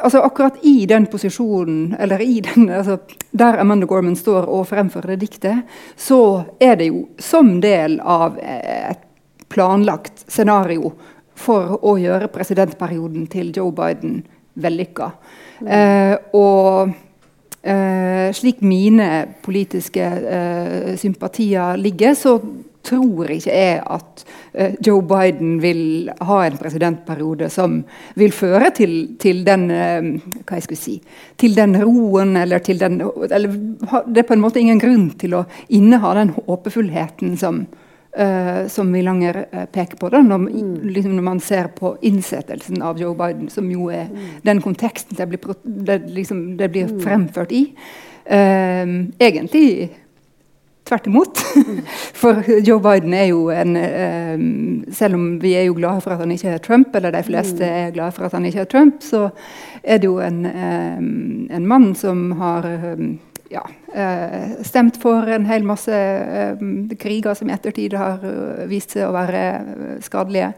altså 0.00 0.20
akkurat 0.24 0.58
i 0.62 0.86
den 0.86 1.06
posisjonen, 1.06 1.96
eller 1.98 2.20
i 2.20 2.40
den, 2.40 2.68
altså, 2.70 2.98
der 3.30 3.58
Amanda 3.60 3.86
Gorman 3.86 4.16
står 4.16 4.48
og 4.50 4.68
fremfører 4.68 5.14
det 5.14 5.20
diktet, 5.24 5.64
så 5.96 6.44
er 6.60 6.76
det 6.80 6.90
jo 6.90 7.06
som 7.18 7.56
del 7.64 7.98
av 8.00 8.38
et 8.42 9.00
planlagt 9.48 10.24
scenario 10.28 10.92
for 11.34 11.78
å 11.82 11.96
gjøre 11.98 12.30
presidentperioden 12.34 13.26
til 13.30 13.50
Joe 13.56 13.72
Biden 13.74 14.20
vellykka. 14.54 15.10
Mm. 15.60 15.70
Eh, 15.78 16.14
og 16.38 16.92
eh, 17.62 18.28
slik 18.34 18.62
mine 18.66 19.08
politiske 19.42 20.04
eh, 20.04 20.92
sympatier 21.00 21.80
ligger, 21.80 22.14
så 22.18 22.36
tror 22.84 23.30
ikke 23.34 23.54
jeg 23.54 23.80
at 23.80 24.24
uh, 24.24 24.74
Joe 24.84 25.02
Biden 25.08 25.56
vil 25.62 26.10
ha 26.28 26.40
en 26.46 26.58
presidentperiode 26.60 27.48
som 27.52 27.80
vil 28.18 28.34
føre 28.34 28.70
til, 28.76 28.94
til 29.20 29.44
den 29.46 29.68
uh, 29.70 30.10
hva 30.44 30.58
jeg 30.58 30.66
skulle 30.66 30.80
si, 30.80 30.98
til 31.40 31.56
den 31.56 31.76
roen 31.82 32.36
eller 32.40 32.62
til 32.64 32.80
den 32.80 33.00
eller, 33.00 33.48
Det 34.06 34.24
er 34.24 34.28
på 34.28 34.36
en 34.36 34.44
måte 34.44 34.60
ingen 34.62 34.82
grunn 34.82 35.08
til 35.20 35.38
å 35.40 35.46
inneha 35.74 36.14
den 36.20 36.34
håpefullheten 36.36 37.36
som, 37.40 37.64
uh, 38.18 38.64
som 38.70 38.92
Villanger 38.94 39.42
peker 39.72 39.98
på 40.00 40.12
da, 40.12 40.22
når, 40.24 40.46
mm. 40.46 40.72
liksom 40.94 41.16
når, 41.16 41.28
man 41.32 41.42
ser 41.44 41.70
på 41.76 41.96
innsettelsen 42.02 42.82
av 42.84 43.00
Joe 43.00 43.16
Biden, 43.18 43.50
som 43.52 43.68
jo 43.70 43.90
er 43.92 44.08
mm. 44.10 44.40
den 44.46 44.64
konteksten 44.64 45.18
det 45.18 45.28
blir, 45.32 45.60
det, 45.64 46.02
liksom, 46.14 46.46
det 46.60 46.70
blir 46.74 46.90
mm. 46.90 46.98
fremført 47.04 47.54
i. 47.54 47.66
egentlig 48.24 49.90
tvert 50.88 51.06
imot. 51.06 51.42
For 52.20 52.42
Joe 52.64 52.80
Biden 52.84 53.14
er 53.16 53.28
jo 53.30 53.48
en 53.52 53.76
um, 53.76 54.48
Selv 54.92 55.18
om 55.18 55.28
vi 55.42 55.54
er 55.56 55.68
jo 55.68 55.76
glade 55.78 56.02
for 56.04 56.14
at 56.14 56.22
han 56.22 56.32
ikke 56.34 56.54
er 56.54 56.64
Trump, 56.64 56.94
eller 56.94 57.14
de 57.14 57.22
fleste 57.26 57.64
er 57.64 57.94
glade 57.94 58.12
for 58.16 58.26
at 58.26 58.34
han 58.36 58.44
ikke 58.46 58.64
er 58.64 58.70
Trump, 58.70 59.02
så 59.02 59.28
er 59.82 60.02
det 60.02 60.10
jo 60.10 60.18
en, 60.22 60.44
um, 60.46 61.46
en 61.50 61.66
mann 61.66 61.94
som 61.98 62.30
har 62.40 62.68
um, 62.68 63.16
ja, 63.52 63.62
stemt 64.66 64.96
for 64.98 65.28
en 65.30 65.46
hel 65.46 65.62
masse 65.68 65.94
kriger 66.98 67.36
som 67.38 67.50
i 67.50 67.54
ettertid 67.54 67.94
har 67.94 68.24
vist 68.66 68.96
seg 68.96 69.06
å 69.06 69.14
være 69.14 69.42
skadelige. 70.02 70.48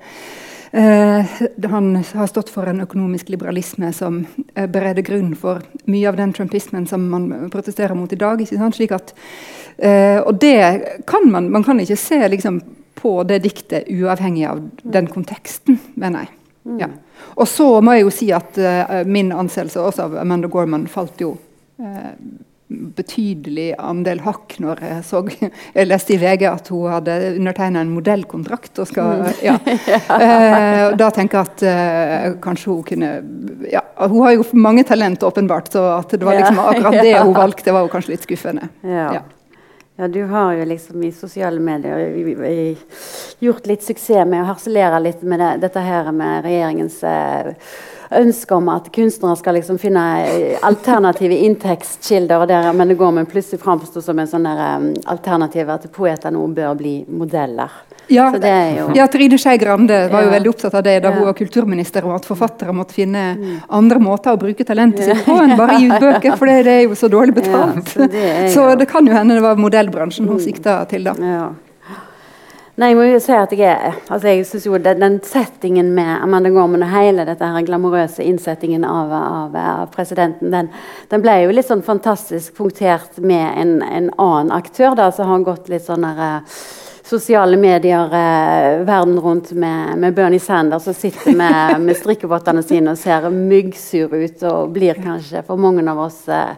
Eh, 0.77 1.25
han 1.71 1.97
har 1.97 2.27
stått 2.27 2.51
for 2.51 2.67
en 2.69 2.83
økonomisk 2.85 3.29
liberalisme 3.33 3.93
som 3.97 4.25
eh, 4.55 4.67
bereder 4.69 5.05
grunn 5.07 5.31
for 5.39 5.63
mye 5.89 6.09
av 6.11 6.19
den 6.19 6.35
trumpismen 6.37 6.85
som 6.91 7.07
man 7.09 7.49
protesterer 7.53 7.95
mot 7.97 8.13
i 8.13 8.19
dag. 8.21 8.43
Slik 8.45 8.93
at, 8.93 9.15
eh, 9.79 10.19
og 10.21 10.41
det 10.41 11.03
kan 11.07 11.31
man 11.31 11.51
Man 11.51 11.65
kan 11.65 11.81
ikke 11.81 11.97
se 11.97 12.29
liksom, 12.29 12.61
på 12.95 13.23
det 13.29 13.43
diktet 13.45 13.89
uavhengig 13.93 14.47
av 14.49 14.63
den 14.83 15.07
konteksten, 15.07 15.79
mener 15.95 16.27
jeg. 16.27 16.33
Mm. 16.67 16.79
Ja. 16.81 16.89
Og 17.37 17.49
så 17.49 17.81
må 17.81 17.93
jeg 17.95 18.07
jo 18.07 18.11
si 18.11 18.31
at 18.35 18.59
uh, 18.59 19.05
min 19.07 19.33
anseelse 19.33 19.81
også 19.81 20.09
av 20.09 20.17
Amanda 20.19 20.49
Gorman 20.49 20.87
falt 20.91 21.21
jo 21.21 21.37
uh, 21.79 22.15
betydelig 22.69 23.75
andel 23.79 24.21
hakk 24.25 24.57
når 24.63 24.81
jeg 24.83 25.03
så 25.07 25.21
Jeg 25.77 25.87
leste 25.87 26.17
i 26.17 26.19
VG 26.19 26.47
at 26.51 26.71
hun 26.73 26.91
hadde 26.91 27.15
undertegna 27.37 27.83
en 27.85 27.93
modellkontrakt. 27.95 28.73
og 28.83 28.89
skal, 28.91 29.23
mm. 29.23 29.45
ja. 29.45 29.55
eh, 30.19 30.97
Da 30.99 31.11
tenker 31.15 31.39
jeg 31.39 31.47
at 31.53 31.65
eh, 31.71 32.27
kanskje 32.43 32.73
hun 32.73 32.83
kunne 32.87 33.13
ja, 33.71 33.85
Hun 34.03 34.19
har 34.25 34.37
jo 34.37 34.49
mange 34.59 34.85
talent, 34.89 35.23
åpenbart, 35.23 35.71
så 35.73 35.87
at 36.01 36.17
det 36.17 36.27
var 36.27 36.41
liksom 36.41 36.59
akkurat 36.65 37.01
det 37.03 37.15
hun 37.27 37.35
valgte, 37.37 37.73
var 37.73 37.87
jo 37.87 37.93
kanskje 37.93 38.17
litt 38.17 38.27
skuffende. 38.27 38.69
Ja. 38.83 39.23
Ja. 39.97 40.09
Du 40.09 40.23
har 40.25 40.53
jo 40.53 40.65
liksom 40.65 41.03
i 41.03 41.13
sosiale 41.13 41.61
medier 41.61 42.77
gjort 43.39 43.67
litt 43.67 43.83
suksess 43.83 44.29
med 44.29 44.43
å 44.43 44.51
harselere 44.53 45.01
litt 45.01 45.23
med 45.23 45.41
det, 45.41 45.53
dette 45.67 45.85
her 45.85 46.13
med 46.13 46.45
regjeringens 46.47 47.03
eh, 47.05 47.53
ønske 48.11 48.55
om 48.55 48.69
at 48.73 48.91
kunstnere 48.95 49.37
skal 49.37 49.59
liksom 49.59 49.79
finne 49.79 50.05
eh, 50.27 50.59
alternative 50.63 51.39
inntektskilder. 51.49 52.41
og 52.41 52.49
der, 52.49 52.73
Men 52.73 52.89
det 52.89 52.95
går 52.95 53.13
med 53.13 53.29
plutselig 53.31 53.61
framstå 53.63 54.03
som 54.03 54.19
en 54.19 54.31
sånn 54.31 54.47
um, 54.47 54.95
alternativ 55.05 55.71
at 55.71 55.91
poeter 55.93 56.31
nå 56.31 56.47
bør 56.47 56.75
bli 56.79 56.97
modeller. 57.09 57.71
Ja, 58.09 58.29
ja 58.95 59.07
Trine 59.11 59.39
Skei 59.39 59.57
Grande 59.59 60.07
var 60.13 60.23
jo 60.23 60.31
veldig 60.31 60.51
opptatt 60.53 60.75
av 60.79 60.85
det 60.87 61.01
da 61.03 61.11
ja. 61.11 61.17
hun 61.17 61.27
var 61.27 61.35
kulturminister, 61.35 62.07
og 62.07 62.21
at 62.21 62.29
forfattere 62.29 62.75
måtte 62.77 62.95
finne 62.95 63.25
mm. 63.35 63.57
andre 63.75 63.99
måter 64.03 64.37
å 64.37 64.41
bruke 64.41 64.67
talentet 64.67 65.09
sitt 65.09 65.25
på 65.27 65.35
enn 65.43 65.57
bare 65.59 65.81
gi 65.81 65.91
ut 65.91 65.99
bøker, 65.99 66.37
for 66.39 66.47
det, 66.47 66.71
er 66.71 66.83
jo 66.87 66.99
så 66.99 67.11
dårlig 67.11 67.35
betalt. 67.41 67.83
Ja, 67.83 67.93
så, 67.93 68.11
det 68.13 68.27
så, 68.55 68.69
det 68.79 68.87
kan 68.91 69.07
jo 69.07 69.17
hende 69.17 69.39
det 69.39 69.45
var 69.45 69.59
modellbransjen 69.59 70.29
hun 70.31 70.39
mm. 70.39 70.45
sikta 70.47 70.85
til, 70.91 71.11
da. 71.11 71.17
Nei, 72.77 72.91
jeg 72.91 72.97
må 72.99 73.05
jo 73.09 73.21
si 73.25 73.33
at 73.33 73.53
jeg 73.57 73.71
er 73.73 73.95
altså 74.13 74.29
jeg 74.29 74.43
synes 74.45 74.65
jo 74.69 74.77
den, 74.77 74.99
den 75.01 75.15
settingen 75.25 75.95
med 75.97 76.11
Amanda 76.21 76.51
Gorman 76.53 76.85
og 76.85 76.91
hele 76.93 77.25
dette 77.25 77.49
her 77.49 77.65
glamorøse 77.65 78.21
innsettingen 78.21 78.85
av, 78.85 79.15
av, 79.17 79.57
av 79.57 79.87
presidenten, 79.95 80.51
den, 80.53 80.69
den, 81.09 81.23
ble 81.25 81.39
jo 81.41 81.55
litt 81.57 81.71
sånn 81.71 81.85
fantastisk 81.87 82.59
punktert 82.59 83.17
med 83.25 83.47
en, 83.63 83.73
en 83.81 84.11
annen 84.21 84.53
aktør 84.53 84.93
da, 84.99 85.09
som 85.09 85.33
har 85.33 85.47
gått 85.47 85.71
litt 85.73 85.87
sånn 85.89 86.05
der 86.05 86.21
uh, 86.21 86.61
sosiale 87.07 87.57
medier 87.57 88.13
eh, 88.19 88.85
verden 88.85 89.17
rundt 89.25 89.55
med, 89.55 89.97
med, 90.03 90.13
Bernie 90.13 90.43
Sanders 90.43 90.85
som 90.85 91.01
sitter 91.01 91.33
med, 91.33 91.81
med 91.87 91.97
strikkevottene 91.97 92.61
sine 92.67 92.93
og 92.93 93.01
ser 93.01 93.31
myggsur 93.33 94.13
ut 94.13 94.47
og 94.51 94.77
blir 94.77 95.01
kanskje 95.01 95.47
for 95.49 95.57
mange 95.57 95.87
av 95.89 96.05
oss 96.11 96.27
uh, 96.29 96.53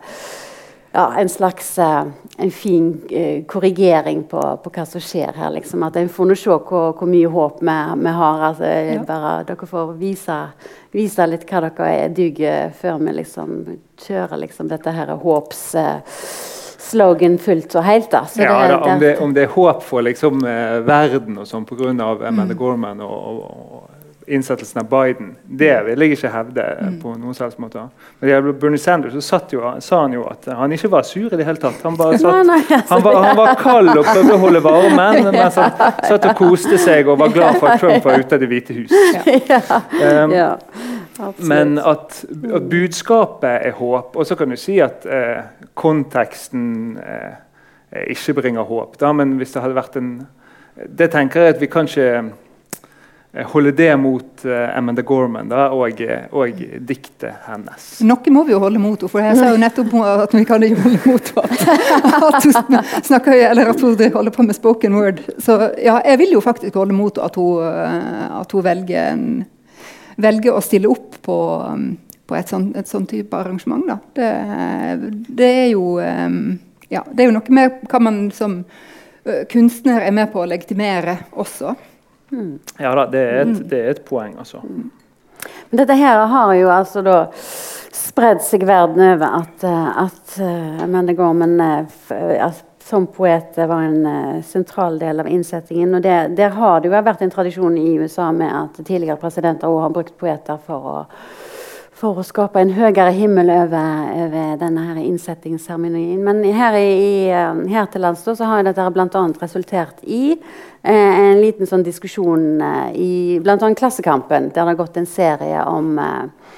ja, 0.93 1.15
en 1.19 1.29
slags 1.29 1.79
uh, 1.79 2.03
en 2.37 2.51
fin 2.51 3.01
uh, 3.13 3.45
korrigering 3.45 4.23
på, 4.25 4.41
på, 4.65 4.71
hva 4.73 4.85
som 4.87 5.03
skjer 5.05 5.37
her. 5.37 5.51
Liksom. 5.51 5.83
At 5.83 5.97
En 5.97 6.09
får 6.09 6.35
se 6.35 6.51
hvor, 6.51 6.93
hvor 6.97 7.09
mye 7.11 7.29
håp 7.29 7.61
vi, 7.61 7.79
vi 8.03 8.15
har. 8.21 8.45
Altså, 8.51 8.65
ja. 8.65 9.03
bare, 9.07 9.35
dere 9.49 9.67
får 9.67 9.93
vise, 9.99 10.39
vise, 10.93 11.27
litt 11.27 11.49
hva 11.51 11.67
dere 11.69 11.91
er 12.05 12.15
duger 12.15 12.73
før 12.81 13.03
vi 13.03 13.19
liksom 13.21 13.59
kjører 14.07 14.45
liksom, 14.47 14.69
dette 14.69 14.95
her 14.97 15.17
håps... 15.17 15.75
Uh, 15.75 16.01
slogan 16.89 17.35
fullt 17.37 17.75
og 17.77 17.85
helt. 17.85 18.07
Da. 18.09 18.23
Ja, 18.41 18.53
det, 18.63 18.69
da, 18.71 18.77
om, 18.79 19.01
det, 19.01 19.09
om, 19.21 19.33
det, 19.37 19.43
er 19.43 19.51
håp 19.53 19.83
for 19.85 20.01
liksom, 20.07 20.41
verden 20.87 21.37
og 21.37 21.45
sånn 21.45 21.67
pga. 21.69 21.91
Amanda 21.93 22.55
mm. 22.55 22.57
Gorman 22.57 23.03
og, 23.05 23.13
og, 23.13 23.43
og 23.77 23.88
innsettelsen 24.29 24.81
av 24.81 24.89
Biden. 24.89 25.31
Det 25.45 25.73
vil 25.87 26.05
jeg 26.05 26.17
ikke 26.17 26.31
hevde 26.33 26.65
mm. 26.81 26.99
på 27.03 27.15
noen 27.17 27.37
selvs 27.37 27.59
måte. 27.61 27.87
Men 28.21 28.31
det 28.31 28.55
Bernie 28.61 28.81
Sanders 28.81 29.17
så 29.25 29.41
jo, 29.53 29.63
sa 29.85 30.03
han 30.05 30.15
jo 30.17 30.27
at 30.29 30.49
han 30.59 30.73
ikke 30.77 30.91
var 30.93 31.07
sur 31.09 31.33
i 31.33 31.39
det 31.39 31.47
hele 31.49 31.61
tatt. 31.63 31.81
Han, 31.85 31.97
satt, 32.21 32.53
han, 32.91 33.03
var, 33.05 33.19
han 33.25 33.37
var, 33.39 33.55
kald 33.61 33.93
og 33.95 34.05
prøvde 34.05 34.37
å 34.37 34.41
holde 34.45 34.63
varmen 34.65 35.31
mens 35.39 35.59
han 35.61 35.75
satt 36.05 36.29
og 36.31 36.39
koste 36.39 36.79
seg 36.81 37.09
og 37.09 37.21
var 37.23 37.35
glad 37.35 37.59
for 37.61 37.73
at 37.73 37.83
Trump 37.83 38.05
var 38.05 38.21
ute 38.21 38.39
av 38.39 38.45
Det 38.45 38.51
hvite 38.53 38.79
hus. 38.79 38.95
Um, 39.99 40.33
ja. 40.33 40.55
Men 41.37 41.79
at, 41.79 42.25
at, 42.55 42.67
budskapet 42.71 43.67
er 43.69 43.75
håp. 43.79 44.17
Og 44.17 44.27
så 44.27 44.37
kan 44.39 44.51
du 44.51 44.57
si 44.61 44.79
at 44.83 45.07
eh, 45.07 45.41
konteksten 45.79 46.99
eh, 47.03 48.03
ikke 48.15 48.37
bringer 48.39 48.69
håp. 48.69 48.99
Da. 49.01 49.13
Men 49.17 49.37
hvis 49.41 49.55
det 49.55 49.65
hadde 49.65 49.79
vært 49.79 49.99
en 50.01 50.13
Det 50.79 51.09
tenker 51.11 51.43
jeg 51.43 51.55
at 51.57 51.61
vi 51.61 51.67
kan 51.67 51.89
ikke 51.91 52.23
holde 53.33 53.73
det 53.73 53.97
mot 53.97 54.45
uh, 54.45 54.79
Amanda 54.79 55.03
Gorman 55.03 55.49
da, 55.49 55.67
og, 55.77 56.01
og, 56.33 56.63
diktet 56.81 57.45
hennes. 57.45 57.89
Noe 58.09 58.33
må 58.33 58.45
vi 58.49 58.55
jo 58.55 58.61
holde 58.63 58.81
mot 58.81 58.97
henne, 58.97 59.11
for 59.13 59.23
jeg 59.23 59.37
sa 59.37 59.51
jo 59.53 59.59
nettopp 59.61 59.97
at 60.01 60.37
vi 60.37 60.45
kan 60.49 60.65
ikke 60.65 60.81
holde 60.87 61.01
mot 61.05 61.33
henne. 61.37 61.77
At 62.29 62.47
hun, 62.47 62.55
snakker, 63.05 63.33
eller 63.51 63.71
at 63.71 63.81
hun 63.81 64.01
holder 64.15 64.33
på 64.35 64.45
med 64.47 64.57
spoken 64.57 64.97
word. 64.97 65.21
Så 65.43 65.57
ja, 65.81 65.99
jeg 66.05 66.19
vil 66.23 66.35
jo 66.37 66.41
faktisk 66.45 66.77
holde 66.79 66.97
mot 66.97 67.19
at 67.23 67.37
hun, 67.39 67.63
eh, 67.65 68.25
at 68.41 68.53
hun 68.53 68.65
velger, 68.65 69.13
en, 69.13 69.25
velger, 70.17 70.57
å 70.57 70.63
stille 70.65 70.91
opp 70.91 71.19
på, 71.25 71.37
um, 71.65 71.87
på 72.29 72.37
et 72.39 72.51
sånt, 72.51 72.77
et 72.77 72.91
sånt 72.91 73.11
type 73.11 73.37
arrangement. 73.37 73.85
Da. 73.89 73.99
Det, 74.19 74.31
det, 75.29 75.51
er 75.65 75.69
jo 75.73 75.99
um, 75.99 76.41
ja, 76.93 77.05
det 77.13 77.25
er 77.25 77.31
jo 77.31 77.37
noe 77.37 77.59
med 77.59 77.85
hva 77.89 78.03
man 78.03 78.21
som 78.35 78.61
kunstner 79.53 80.07
er 80.07 80.15
med 80.17 80.33
på 80.33 80.43
å 80.43 80.49
legitimere 80.49 81.19
også. 81.37 81.77
Mm. 82.31 82.59
Ja 82.79 82.95
da, 82.95 83.07
det 83.11 83.25
er, 83.25 83.43
et, 83.43 83.61
det 83.71 83.81
er 83.81 83.91
et 83.97 84.05
poeng, 84.05 84.37
altså. 84.39 84.63
Mm. 84.65 84.91
Men 85.71 85.81
dette 85.83 85.97
her 85.99 86.25
har 86.27 86.55
jo 86.59 86.71
altså 86.73 87.03
da 87.07 87.19
spredd 87.95 88.43
seg 88.45 88.65
verden 88.69 89.03
over 89.05 89.39
at, 89.43 89.65
eh, 89.67 90.01
at 90.05 90.39
uh, 90.43 90.83
Amanda 90.85 91.15
Gorman 91.17 91.61
uh, 91.61 92.49
som 92.89 93.07
poet 93.13 93.59
var 93.59 93.83
en 93.85 94.43
sentral 94.43 94.97
del 94.99 95.21
av 95.21 95.29
innsettingen. 95.29 95.93
og 95.95 96.03
det, 96.03 96.15
Der 96.39 96.55
har 96.57 96.81
det 96.81 96.89
jo 96.89 96.95
vært 96.97 97.21
en 97.21 97.33
tradisjon 97.35 97.77
i 97.77 97.99
USA 98.01 98.31
med 98.33 98.49
at 98.49 98.79
tidligere 98.81 99.19
presidenter 99.21 99.69
også 99.69 99.83
har 99.83 99.93
brukt 99.93 100.17
poeter 100.17 100.57
for 100.65 100.89
å 100.89 101.03
for 101.99 102.21
å 102.21 102.27
skape 102.27 102.61
en 102.63 102.71
høyere 102.77 103.11
himmel 103.17 103.51
over, 103.51 104.11
over 104.23 104.59
denne 104.61 104.85
her 104.87 105.01
innsettingsseremonien. 105.03 106.21
Men 106.23 106.45
her, 106.55 106.77
i, 106.79 107.27
eh, 107.35 107.63
her 107.73 107.89
til 107.91 108.05
lands 108.07 108.23
så 108.23 108.37
har 108.47 108.63
dette 108.67 108.87
bl.a. 108.95 109.25
resultert 109.43 110.05
i 110.07 110.37
eh, 110.37 110.93
en 110.93 111.41
liten 111.43 111.67
sånn 111.67 111.83
diskusjon 111.87 112.63
eh, 112.63 112.95
i 112.95 113.13
bl.a. 113.43 113.59
Klassekampen, 113.59 114.53
der 114.53 114.63
det 114.63 114.71
har 114.71 114.79
gått 114.79 115.01
en 115.01 115.11
serie 115.11 115.65
om 115.67 115.99
eh, 115.99 116.57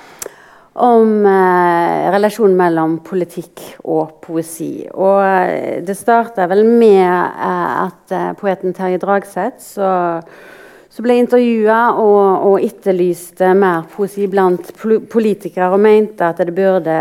om 0.80 1.26
eh, 1.26 2.04
relasjonen 2.14 2.54
mellom 2.56 3.00
politikk 3.04 3.64
og 3.90 4.20
poesi. 4.23 4.87
Og 4.92 5.18
eh, 5.25 5.80
det 5.85 5.97
starta 5.99 6.47
vel 6.52 6.62
med 6.68 7.11
at 7.11 8.14
poeten 8.40 8.76
Terje 8.76 9.00
Dragseth 9.02 9.73
så 9.75 9.90
så 11.00 11.04
ble 11.07 11.14
intervjua 11.16 11.95
og, 11.97 12.42
og 12.45 12.64
etterlyste 12.66 13.54
mer 13.57 13.87
poesi 13.88 14.26
blant 14.28 14.66
politikere 15.09 15.71
og 15.73 15.80
mente 15.80 16.26
at 16.28 16.42
det 16.45 16.52
burde 16.52 16.97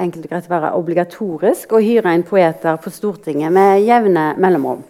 enkelt 0.00 0.48
være 0.50 0.72
obligatorisk 0.74 1.76
å 1.76 1.82
hyre 1.84 2.14
inn 2.16 2.24
poeter 2.26 2.80
på 2.82 2.90
Stortinget 2.90 3.54
med 3.54 3.84
jevne 3.86 4.32
mellomrom. 4.42 4.82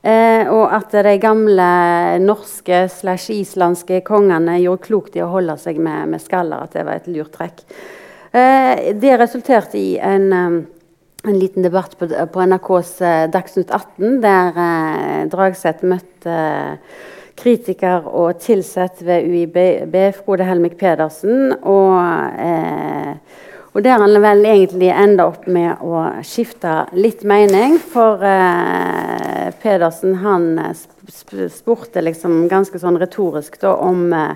Eh, 0.00 0.48
og 0.48 0.72
at 0.72 0.96
de 1.04 1.12
gamle 1.20 1.66
norske 2.22 2.86
slash 2.94 3.34
islandske 3.34 4.00
kongene 4.08 4.56
gjorde 4.62 4.86
klokt 4.86 5.20
i 5.20 5.24
å 5.26 5.28
holde 5.34 5.58
seg 5.60 5.76
med, 5.76 6.08
med 6.14 6.24
skaller. 6.24 6.64
At 6.64 6.78
det 6.78 6.86
var 6.88 7.02
et 7.02 7.12
lurt 7.12 7.34
trekk. 7.36 7.60
Eh, 8.32 8.88
det 8.96 9.20
resulterte 9.20 9.76
i 9.76 9.98
en 10.00 10.32
um, 10.32 10.58
en 11.26 11.36
liten 11.36 11.66
debatt 11.66 11.98
på, 11.98 12.08
på 12.08 12.44
NRKs 12.46 12.96
uh, 13.02 13.28
Dagsnytt 13.28 13.72
18, 13.74 14.20
der 14.22 14.60
eh, 14.64 15.22
Dragseth 15.28 15.84
møtte 15.84 16.36
uh, 16.78 17.16
kritiker 17.38 18.06
og 18.06 18.40
tilsatt 18.42 19.02
ved 19.06 19.28
UiB, 19.28 19.96
Frode 20.18 20.46
Helmik 20.48 20.78
Pedersen. 20.80 21.52
Og, 21.62 21.98
eh, 22.38 23.14
og 23.74 23.84
der 23.84 24.02
han 24.02 24.22
vel 24.22 24.46
egentlig 24.48 24.90
enda 24.92 25.28
opp 25.30 25.46
med 25.46 25.82
å 25.84 26.04
skifte 26.26 26.88
litt 26.98 27.22
mening. 27.22 27.78
For 27.78 28.24
eh, 28.26 29.52
Pedersen 29.62 30.18
han 30.24 30.50
eh, 30.58 30.74
spurte 31.52 32.02
liksom 32.04 32.48
ganske 32.50 32.80
sånn 32.82 32.98
retorisk 33.00 33.60
da, 33.62 33.76
om 33.76 34.08
eh, 34.12 34.34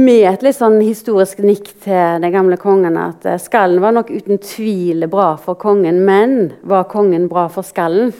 med 0.00 0.22
et 0.30 0.44
litt 0.46 0.56
sånn 0.56 0.78
historisk 0.80 1.40
nikk 1.42 1.72
til 1.82 2.22
den 2.22 2.32
gamle 2.32 2.56
kongen 2.60 2.96
at 3.00 3.26
eh, 3.26 3.40
skallen 3.42 3.82
var 3.82 3.96
nok 3.96 4.12
uten 4.12 4.38
tvil 4.42 5.08
bra 5.10 5.34
for 5.40 5.58
kongen, 5.60 6.04
men 6.06 6.52
var 6.62 6.86
kongen 6.90 7.26
bra 7.30 7.48
for 7.52 7.66
skallen? 7.66 8.14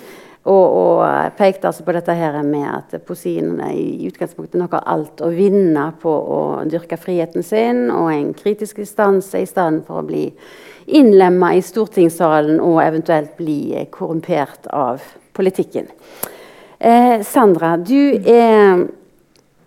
Og, 0.48 0.72
og 0.72 1.34
pekte 1.36 1.68
altså 1.68 1.84
på 1.84 1.92
dette 1.92 2.14
her 2.16 2.38
med 2.46 2.64
at 2.64 2.94
poesien 3.04 3.58
i 3.68 4.06
utgangspunktet 4.08 4.56
nok 4.56 4.78
har 4.78 4.86
alt 4.88 5.20
å 5.20 5.28
vinne 5.34 5.90
på 6.00 6.08
å 6.10 6.40
dyrke 6.64 6.96
friheten 6.96 7.44
sin, 7.44 7.90
og 7.92 8.08
en 8.14 8.30
kritisk 8.32 8.80
distanse 8.80 9.42
i 9.42 9.48
stedet 9.48 9.84
for 9.84 10.00
å 10.00 10.06
bli 10.08 10.30
innlemma 10.96 11.52
i 11.58 11.60
stortingssalen 11.64 12.56
og 12.64 12.80
eventuelt 12.86 13.36
bli 13.36 13.84
korrumpert 13.92 14.70
av 14.72 15.04
politikken. 15.36 15.92
Eh, 16.80 17.20
Sandra, 17.20 17.74
du 17.76 18.16
er, 18.24 18.86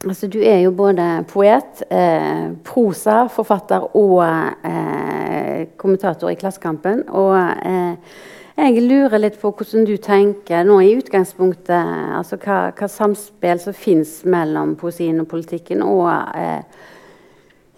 altså, 0.01 0.27
du 0.27 0.39
er 0.42 0.63
jo 0.65 0.74
både 0.74 1.22
poet, 1.30 1.86
eh, 1.94 2.50
prosaforfatter 2.65 3.92
og 3.94 4.24
eh, 4.25 5.68
kommentator 5.77 6.34
i 6.34 6.39
Klassekampen. 6.42 7.06
og 7.13 7.38
eh, 7.62 8.42
jeg 8.56 8.84
lurer 8.86 9.18
litt 9.18 9.40
på 9.42 9.50
hvordan 9.50 9.86
du 9.88 9.96
tenker 9.98 10.66
nå 10.68 10.78
i 10.84 10.94
utgangspunktet 11.00 11.94
altså 12.20 12.38
hva, 12.44 12.58
hva 12.78 12.90
samspill 12.92 13.62
som 13.62 13.74
fins 13.74 14.20
mellom 14.30 14.76
poesien 14.80 15.22
og 15.24 15.30
politikken, 15.32 15.82
og 15.82 16.12
eh, 16.38 16.62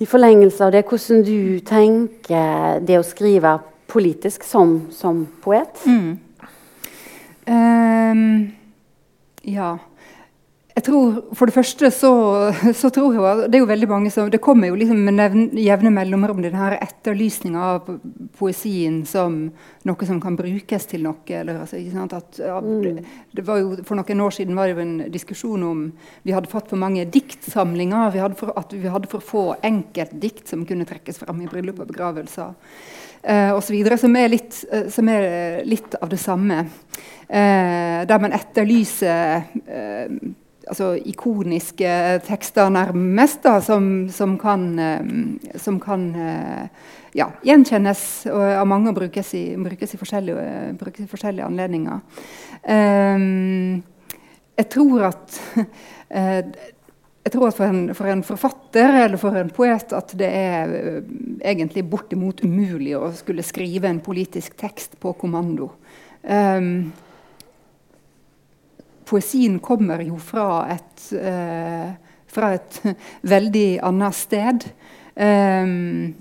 i 0.03 0.07
forlengelse 0.09 0.65
av 0.65 0.73
det 0.75 0.83
hvordan 0.89 1.23
du 1.23 1.59
tenker 1.63 2.83
det 2.83 2.99
å 2.99 3.07
skrive 3.07 3.55
politisk 3.87 4.43
som, 4.43 4.89
som 4.91 5.23
poet. 5.43 5.79
Mm. 5.87 6.17
Um, 7.45 8.23
ja. 9.45 9.77
Jeg 10.75 10.83
tror, 10.89 11.19
For 11.39 11.47
det 11.47 11.55
første 11.55 11.89
så, 11.95 12.09
så, 12.75 12.89
tror 12.91 13.13
jeg 13.15 13.47
det 13.47 13.57
er 13.57 13.61
jo 13.63 13.69
veldig 13.69 13.87
mange 13.87 14.09
som, 14.11 14.27
det 14.31 14.41
kommer 14.43 14.67
jo 14.67 14.75
liksom 14.75 15.05
med 15.07 15.55
jevne 15.63 15.91
mellomrom 15.95 16.41
denne 16.43 16.73
etterlysninga 16.83 17.69
av 17.77 17.93
poesien 18.35 18.97
som 19.07 19.37
noe 19.87 20.09
som 20.09 20.19
kan 20.19 20.35
brukes 20.35 20.89
til 20.91 21.05
noe. 21.07 21.23
Eller, 21.31 21.61
altså, 21.63 21.79
at, 21.79 22.41
mm. 22.43 22.99
det, 23.31 23.47
var 23.47 23.63
jo, 23.63 23.71
For 23.87 23.95
noen 23.95 24.25
år 24.27 24.35
siden 24.35 24.59
var 24.59 24.67
det 24.67 24.75
jo 24.75 24.83
en 24.83 24.93
diskusjon 25.15 25.63
om 25.63 25.87
vi 26.27 26.35
hadde 26.35 26.51
fått 26.51 26.73
for 26.73 26.83
mange 26.83 27.07
diktsamlinger. 27.07 28.11
Vi 28.11 28.25
hadde 28.25 28.39
for, 28.43 28.51
at 28.59 28.75
vi 28.75 28.91
hadde 28.91 29.11
for 29.15 29.23
få 29.23 29.47
enkeltdikt 29.63 30.51
som 30.51 30.67
kunne 30.67 30.87
trekkes 30.89 31.23
fram 31.23 31.39
i 31.39 31.51
bryllup 31.51 31.85
og 31.85 31.91
begravelser. 31.95 32.51
Og 33.55 33.63
så 33.65 33.73
videre, 33.73 33.95
som, 33.97 34.13
er 34.19 34.27
litt, 34.29 34.59
uh, 34.69 34.89
som 34.93 35.07
er 35.09 35.63
litt 35.65 35.95
av 35.97 36.11
det 36.11 36.19
samme. 36.21 36.65
Uh, 37.25 38.03
der 38.05 38.19
man 38.21 38.35
etterlyser 38.35 39.47
altså, 40.69 40.93
ikoniske 41.05 41.95
tekster, 42.27 42.69
nærmest, 42.73 43.41
da, 43.43 43.59
som, 43.63 44.07
som, 44.13 44.37
kan, 44.41 44.67
eh, 44.79 45.57
som 45.61 45.79
kan 45.83 46.07
eh, 46.15 46.85
ja, 47.15 47.29
gjenkjennes 47.45 48.27
av 48.31 48.65
mange 48.67 48.91
og 48.91 48.99
brukes 48.99 49.33
i, 49.37 49.43
brukes 49.59 49.95
i, 49.95 49.99
forskjellige, 49.99 50.47
brukes 50.79 51.05
i 51.05 51.11
forskjellige, 51.11 51.47
anledninger. 51.47 52.01
Um, 52.65 53.83
jeg 54.55 54.67
tror 54.71 55.09
at 55.11 55.37
jeg 57.25 57.31
tror 57.33 57.47
at 57.47 57.57
for 57.57 57.65
en, 57.65 57.79
for 57.97 58.09
en, 58.11 58.23
forfatter 58.23 58.99
eller 59.05 59.17
for 59.17 59.37
en 59.39 59.49
poet 59.53 59.95
at 59.97 60.11
det 60.17 60.27
er 60.29 60.75
egentlig 61.41 61.85
bortimot 61.89 62.43
umulig 62.45 62.93
å 62.97 63.09
skulle 63.17 63.45
skrive 63.45 63.89
en 63.89 64.03
politisk 64.03 64.53
tekst 64.59 64.99
på 65.01 65.15
kommando. 65.17 65.71
Um, 66.21 66.91
poesien 69.05 69.59
kommer 69.63 70.03
jo 70.05 70.17
fra 70.21 70.65
et, 70.75 71.07
uh, 71.13 71.89
fra 72.27 72.53
et 72.57 72.79
veldig 73.35 73.67
annet 73.85 74.17
sted. 74.17 74.69
Um, 75.15 76.15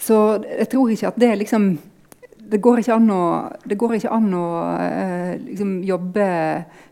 så 0.00 0.20
jeg 0.42 0.68
tror 0.72 0.90
ikke 0.90 1.12
at 1.12 1.20
det 1.22 1.36
liksom 1.38 1.76
Det 2.44 2.58
går 2.60 2.80
ikke 2.82 2.96
an 2.98 3.06
å, 3.14 3.24
ikke 3.70 4.10
an 4.12 4.26
å 4.36 4.48
uh, 4.76 5.30
liksom 5.40 5.78
jobbe 5.86 6.26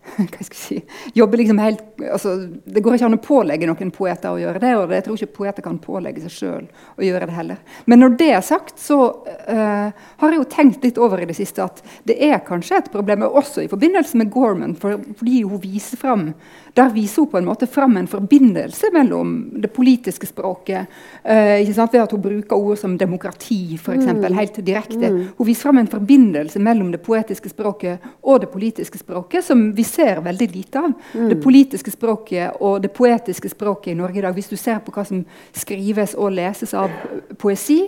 hva 0.17 0.45
skal 0.45 0.57
jeg 0.57 0.59
si, 0.59 0.79
jobber 1.15 1.39
liksom 1.41 1.61
helt, 1.63 1.83
altså, 2.03 2.35
Det 2.65 2.83
går 2.83 2.97
ikke 2.97 3.09
an 3.09 3.17
å 3.17 3.23
pålegge 3.23 3.69
noen 3.69 3.93
poeter 3.95 4.35
å 4.35 4.41
gjøre 4.41 4.63
det, 4.63 4.73
og 4.79 4.95
jeg 4.97 5.07
tror 5.07 5.19
ikke 5.19 5.39
poeter 5.39 5.67
kan 5.67 5.79
pålegge 5.83 6.25
seg 6.25 6.35
sjøl 6.35 6.67
å 6.99 7.07
gjøre 7.07 7.29
det 7.31 7.37
heller. 7.37 7.61
Men 7.87 8.03
når 8.03 8.17
det 8.21 8.31
er 8.35 8.43
sagt, 8.47 8.75
så 8.83 8.99
uh, 9.13 9.89
har 9.93 10.35
jeg 10.35 10.41
jo 10.41 10.49
tenkt 10.51 10.87
litt 10.87 10.99
over 11.03 11.23
i 11.23 11.29
det 11.29 11.39
siste 11.39 11.65
at 11.65 11.83
det 12.09 12.19
er 12.19 12.43
kanskje 12.47 12.81
et 12.81 12.91
problem, 12.93 13.27
også 13.29 13.65
i 13.65 13.71
forbindelse 13.71 14.19
med 14.19 14.33
Gorman, 14.35 14.75
for, 14.79 14.99
fordi 15.21 15.45
hun 15.47 15.63
viser 15.63 16.01
fram 16.01 16.31
der 16.75 16.89
viser 16.89 17.23
hun 17.23 17.31
på 17.31 17.39
en 17.39 17.45
måte 17.45 17.67
fram 17.69 17.97
en 18.01 18.09
forbindelse 18.09 18.89
mellom 18.93 19.33
det 19.61 19.69
politiske 19.77 20.27
språket 20.27 20.87
uh, 21.25 21.61
ved 21.93 22.01
at 22.01 22.13
hun 22.15 22.23
bruker 22.23 22.57
ord 22.57 22.79
som 22.81 22.97
demokrati, 22.99 23.77
f.eks., 23.77 24.07
mm. 24.07 24.25
helt 24.39 24.61
direkte. 24.65 25.11
Mm. 25.11 25.27
Hun 25.37 25.47
viser 25.47 25.69
fram 25.69 25.83
en 25.83 25.91
forbindelse 25.93 26.63
mellom 26.65 26.93
det 26.93 27.03
poetiske 27.05 27.53
språket 27.53 28.01
og 28.23 28.41
det 28.41 28.49
politiske 28.53 28.99
språket 28.99 29.45
som 29.45 29.69
vi 29.77 29.85
ser 29.93 30.23
veldig 30.25 30.49
lite 30.53 30.81
av. 30.81 30.93
Mm. 31.13 31.29
Det 31.31 31.39
politiske 31.43 31.93
språket 31.93 32.61
og 32.61 32.81
det 32.85 32.93
poetiske 32.97 33.51
språket 33.53 33.93
i 33.93 33.97
Norge 33.99 34.21
i 34.21 34.25
dag. 34.25 34.35
Hvis 34.37 34.51
du 34.53 34.57
ser 34.61 34.81
på 34.85 34.95
hva 34.95 35.05
som 35.09 35.23
skrives 35.57 36.17
og 36.17 36.35
leses 36.37 36.75
av 36.79 36.93
poesi, 37.41 37.81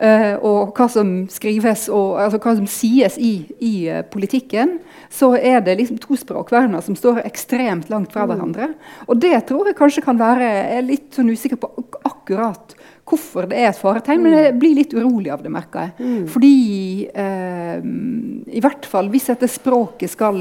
uh, 0.00 0.34
og 0.44 0.76
hva 0.76 0.88
som 0.92 1.12
skrives 1.32 1.88
og 1.92 2.20
altså 2.22 2.40
hva 2.42 2.56
som 2.58 2.68
sies 2.70 3.18
i, 3.18 3.34
i 3.60 3.74
uh, 3.90 4.02
politikken, 4.12 4.78
så 5.12 5.34
er 5.36 5.62
det 5.64 5.78
liksom 5.80 6.00
to 6.02 6.18
språkverner 6.18 6.84
som 6.84 6.98
står 6.98 7.24
ekstremt 7.24 7.90
langt 7.92 8.12
fra 8.14 8.26
mm. 8.26 8.32
hverandre. 8.32 8.72
Og 9.06 9.20
det 9.22 9.36
tror 9.48 9.70
jeg 9.70 9.78
kanskje 9.78 10.04
kan 10.04 10.20
være 10.20 10.44
Jeg 10.46 10.76
er 10.76 10.84
litt 10.86 11.16
sånn 11.16 11.32
usikker 11.32 11.58
på 11.60 11.72
akkurat 12.06 12.76
hvorfor 13.06 13.46
det 13.50 13.60
er 13.60 13.70
et 13.70 13.78
faretegn, 13.78 14.22
men 14.22 14.34
jeg 14.34 14.54
blir 14.58 14.74
litt 14.80 14.94
urolig 14.96 15.30
av 15.30 15.44
det, 15.44 15.52
merker 15.54 15.86
jeg. 15.86 15.92
Mm. 16.00 16.24
Fordi 16.32 16.56
eh, 17.22 17.76
i 18.58 18.62
hvert 18.64 18.88
fall 18.90 19.10
hvis 19.12 19.30
dette 19.30 19.50
språket 19.50 20.10
skal 20.16 20.40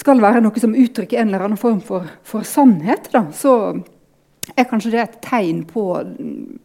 skal 0.00 0.22
være 0.22 0.40
noe 0.44 0.62
som 0.62 0.76
uttrykker 0.76 1.20
en 1.20 1.28
eller 1.30 1.46
annen 1.46 1.60
form 1.60 1.80
for, 1.84 2.08
for 2.26 2.46
sannhet, 2.46 3.10
da, 3.12 3.26
så 3.36 3.54
er 4.56 4.66
kanskje 4.66 4.92
det 4.94 5.00
et 5.02 5.18
tegn 5.22 5.62
på 5.68 5.84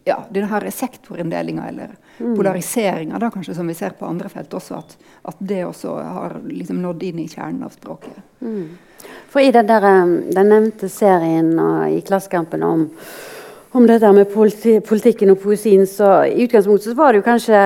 ja, 0.08 0.18
denne 0.34 0.72
sektorinndelinga 0.72 1.68
eller 1.70 1.92
mm. 2.18 2.36
polariseringa 2.38 3.20
som 3.44 3.68
vi 3.68 3.76
ser 3.78 3.98
på 4.00 4.08
andre 4.08 4.30
felt 4.30 4.54
også, 4.54 4.80
at, 4.80 4.98
at 5.24 5.36
det 5.40 5.66
også 5.66 5.98
har 6.00 6.40
liksom 6.48 6.82
nådd 6.82 7.04
inn 7.04 7.20
i 7.20 7.28
kjernen 7.28 7.66
av 7.68 7.76
språket. 7.76 8.16
Mm. 8.40 8.78
For 9.30 9.44
i 9.44 9.52
den, 9.52 9.68
der, 9.68 9.82
den 10.32 10.50
nevnte 10.50 10.90
serien 10.90 11.54
uh, 11.60 11.86
i 11.92 12.02
Klassekampen 12.02 12.64
om, 12.64 12.88
om 13.76 13.88
dette 13.88 14.12
med 14.16 14.32
politi 14.34 14.80
politikken 14.80 15.36
og 15.36 15.44
poesien, 15.44 15.86
så 15.88 16.24
i 16.26 16.48
utgangspunktet 16.48 16.94
så 16.94 16.98
var 16.98 17.14
det 17.14 17.22
jo 17.22 17.28
kanskje 17.28 17.62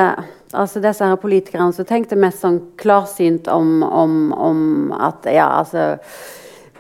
altså 0.54 0.82
disse 0.82 1.06
her 1.06 1.22
politikerne 1.22 1.74
som 1.76 1.88
tenkte 1.88 2.18
mest 2.20 2.44
sånn 2.44 2.60
klarsynt 2.80 3.50
om, 3.52 3.82
om, 3.84 4.20
om 4.34 4.62
at 4.98 5.28
ja, 5.30 5.50
altså 5.62 5.98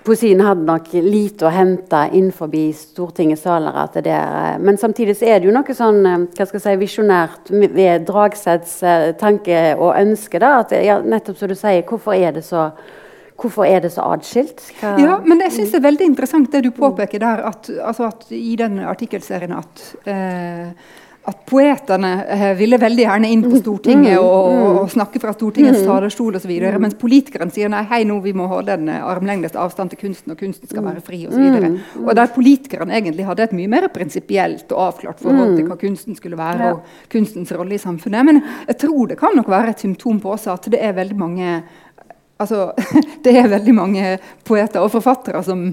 Poesien 0.09 0.39
hadde 0.41 0.63
nok 0.65 0.87
lite 1.03 1.45
å 1.45 1.51
hente 1.53 1.99
innenfor 2.15 2.49
Stortingets 2.73 3.43
saler. 3.43 3.75
Der, 4.01 4.55
men 4.57 4.79
samtidig 4.79 5.17
så 5.19 5.27
er 5.27 5.41
det 5.41 5.49
jo 5.49 5.53
noe 5.53 5.75
sånn 5.75 5.99
hva 6.01 6.47
skal 6.47 6.55
jeg 6.55 6.63
si, 6.63 6.77
visjonært 6.81 7.51
ved 7.51 8.07
Dragseths 8.07 8.77
eh, 8.81 9.09
tanke 9.19 9.75
og 9.75 9.91
ønske. 9.99 10.39
da, 10.39 10.53
at 10.63 10.73
ja, 10.81 10.97
nettopp 11.03 11.37
som 11.37 11.51
du 11.51 11.57
sier, 11.59 11.83
Hvorfor 11.85 12.15
er 12.15 12.33
det 12.39 12.45
så 12.47 12.71
Hvorfor 13.39 13.63
er 13.63 13.79
det 13.79 13.93
så 13.93 14.03
atskilt? 14.11 14.65
Ja, 14.81 15.19
men 15.23 15.39
jeg 15.45 15.53
syns 15.55 15.71
det 15.71 15.79
er 15.79 15.85
veldig 15.85 16.07
interessant 16.09 16.49
det 16.51 16.59
du 16.65 16.73
påpeker 16.75 17.21
der, 17.23 17.45
at, 17.47 17.69
altså 17.71 18.09
at 18.09 18.25
i 18.35 18.57
den 18.59 18.81
artikkelserien 18.83 19.53
at 19.55 19.83
eh, 20.11 20.73
at 21.29 21.41
poetene 21.49 22.11
eh, 22.25 22.45
ville 22.57 22.79
veldig 22.81 23.03
gjerne 23.05 23.29
inn 23.29 23.43
på 23.45 23.51
mm, 23.53 23.59
Stortinget 23.61 24.15
mm, 24.17 24.23
og, 24.23 24.47
og, 24.49 24.79
og 24.83 24.91
snakke 24.93 25.21
fra 25.21 25.33
Stortingets 25.35 25.83
mm. 25.83 25.87
talerstol 25.87 26.39
osv. 26.39 26.53
Mens 26.81 26.97
politikeren 26.99 27.53
sier 27.53 27.71
nei, 27.71 27.83
hei, 27.91 28.01
nå 28.09 28.19
vi 28.23 28.33
må 28.37 28.47
holde 28.51 28.75
en 28.75 28.89
eh, 28.91 29.03
armlengdes 29.05 29.57
avstand 29.59 29.93
til 29.93 30.01
kunsten, 30.03 30.33
og 30.33 30.41
kunsten 30.41 30.69
skal 30.69 30.85
være 30.85 31.03
fri 31.05 31.21
osv. 31.29 31.45
Og, 31.59 32.07
og 32.07 32.11
der 32.17 32.31
politikeren 32.35 32.93
egentlig 32.95 33.27
hadde 33.27 33.45
et 33.47 33.55
mye 33.57 33.71
mer 33.71 33.89
prinsipielt 33.93 34.71
og 34.73 34.85
avklart 34.87 35.21
forhold 35.23 35.55
til 35.57 35.69
hva 35.69 35.79
kunsten 35.79 36.17
skulle 36.17 36.39
være, 36.39 36.73
og 36.73 37.11
kunstens 37.13 37.53
rolle 37.55 37.77
i 37.77 37.81
samfunnet. 37.81 38.25
Men 38.29 38.41
jeg 38.67 38.81
tror 38.85 39.13
det 39.13 39.19
kan 39.19 39.37
nok 39.37 39.51
være 39.51 39.75
et 39.75 39.85
symptom 39.85 40.21
på 40.23 40.33
også 40.35 40.55
at 40.57 40.71
det 40.73 40.81
er 40.83 40.97
veldig 40.97 41.19
mange 41.19 41.59
altså, 42.39 42.71
det 43.25 43.35
er 43.37 43.51
veldig 43.51 43.75
mange 43.75 44.13
poeter 44.47 44.83
og 44.83 44.93
forfattere 44.95 45.43
som 45.45 45.67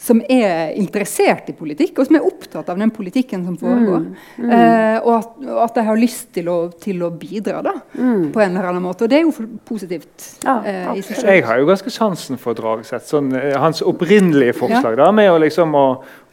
som 0.00 0.20
er 0.30 0.76
interessert 0.78 1.48
i 1.50 1.54
politikk, 1.58 1.96
og 1.98 2.06
som 2.06 2.16
er 2.16 2.26
opptatt 2.26 2.68
av 2.70 2.78
den 2.78 2.90
politikken 2.94 3.42
som 3.48 3.56
foregår. 3.58 4.04
Mm, 4.04 4.44
mm. 4.44 4.50
Eh, 4.54 4.98
og, 5.00 5.10
at, 5.16 5.32
og, 5.42 5.56
at, 5.64 5.72
de 5.74 5.84
har 5.88 5.98
lyst 5.98 6.28
til 6.36 6.50
å, 6.52 6.58
til 6.78 7.02
å 7.02 7.08
bidra 7.10 7.64
da, 7.66 7.72
mm. 7.98 8.28
på 8.34 8.42
en 8.44 8.52
eller 8.52 8.68
annen 8.70 8.84
måte. 8.84 9.08
Og 9.08 9.10
det 9.10 9.18
er 9.18 9.26
jo 9.26 9.48
positivt. 9.66 10.28
Ja, 10.44 10.60
eh, 10.62 10.92
i 10.94 11.02
seg 11.02 11.18
selv. 11.18 11.32
Jeg 11.34 11.46
har 11.48 11.58
jo 11.58 11.66
ganske 11.72 11.90
sansen 11.92 12.38
for 12.38 12.54
Dragseth. 12.58 13.08
Sånn, 13.10 13.32
eh, 13.34 13.56
hans 13.58 13.82
opprinnelige 13.82 14.54
forslag 14.60 14.94
ja. 14.94 15.00
da, 15.02 15.08
med 15.18 15.32
å, 15.32 15.40
liksom, 15.42 15.74
å, 15.74 15.86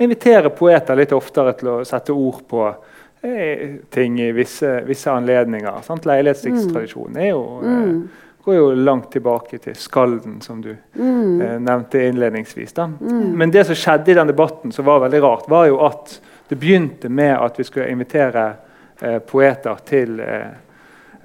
invitere 0.06 0.54
poeter 0.54 1.02
litt 1.02 1.16
oftere 1.18 1.56
til 1.58 1.72
å 1.74 1.80
sette 1.90 2.14
ord 2.14 2.44
på 2.52 2.68
eh, 2.70 3.82
ting 3.90 4.22
i 4.22 4.30
visse, 4.36 4.76
visse 4.86 5.10
anledninger. 5.10 5.82
Leilighetsdiktstradisjonen 6.06 7.18
er 7.18 7.34
jo 7.34 7.42
eh, 7.64 7.82
mm 7.82 7.98
går 8.46 8.56
jo 8.56 8.66
langt 8.76 9.12
tilbake 9.12 9.58
til 9.58 9.76
Skalden, 9.76 10.38
som 10.42 10.62
du 10.62 10.76
mm. 10.94 11.42
eh, 11.42 11.56
nevnte 11.60 12.04
innledningsvis. 12.06 12.78
Mm. 12.78 13.34
Men 13.38 13.52
det 13.52 13.66
som 13.66 13.76
skjedde 13.76 14.12
i 14.12 14.18
den 14.18 14.30
debatten, 14.30 14.72
som 14.72 14.86
var 14.86 15.02
veldig 15.06 15.22
rart, 15.24 15.50
var 15.50 15.66
jo 15.66 15.80
at 15.86 16.20
det 16.50 16.60
begynte 16.62 17.10
med 17.10 17.34
at 17.34 17.58
vi 17.60 17.66
skulle 17.66 17.90
invitere 17.90 18.46
eh, 19.02 19.18
poeter 19.20 19.82
til 19.86 20.20
eh, 20.20 20.54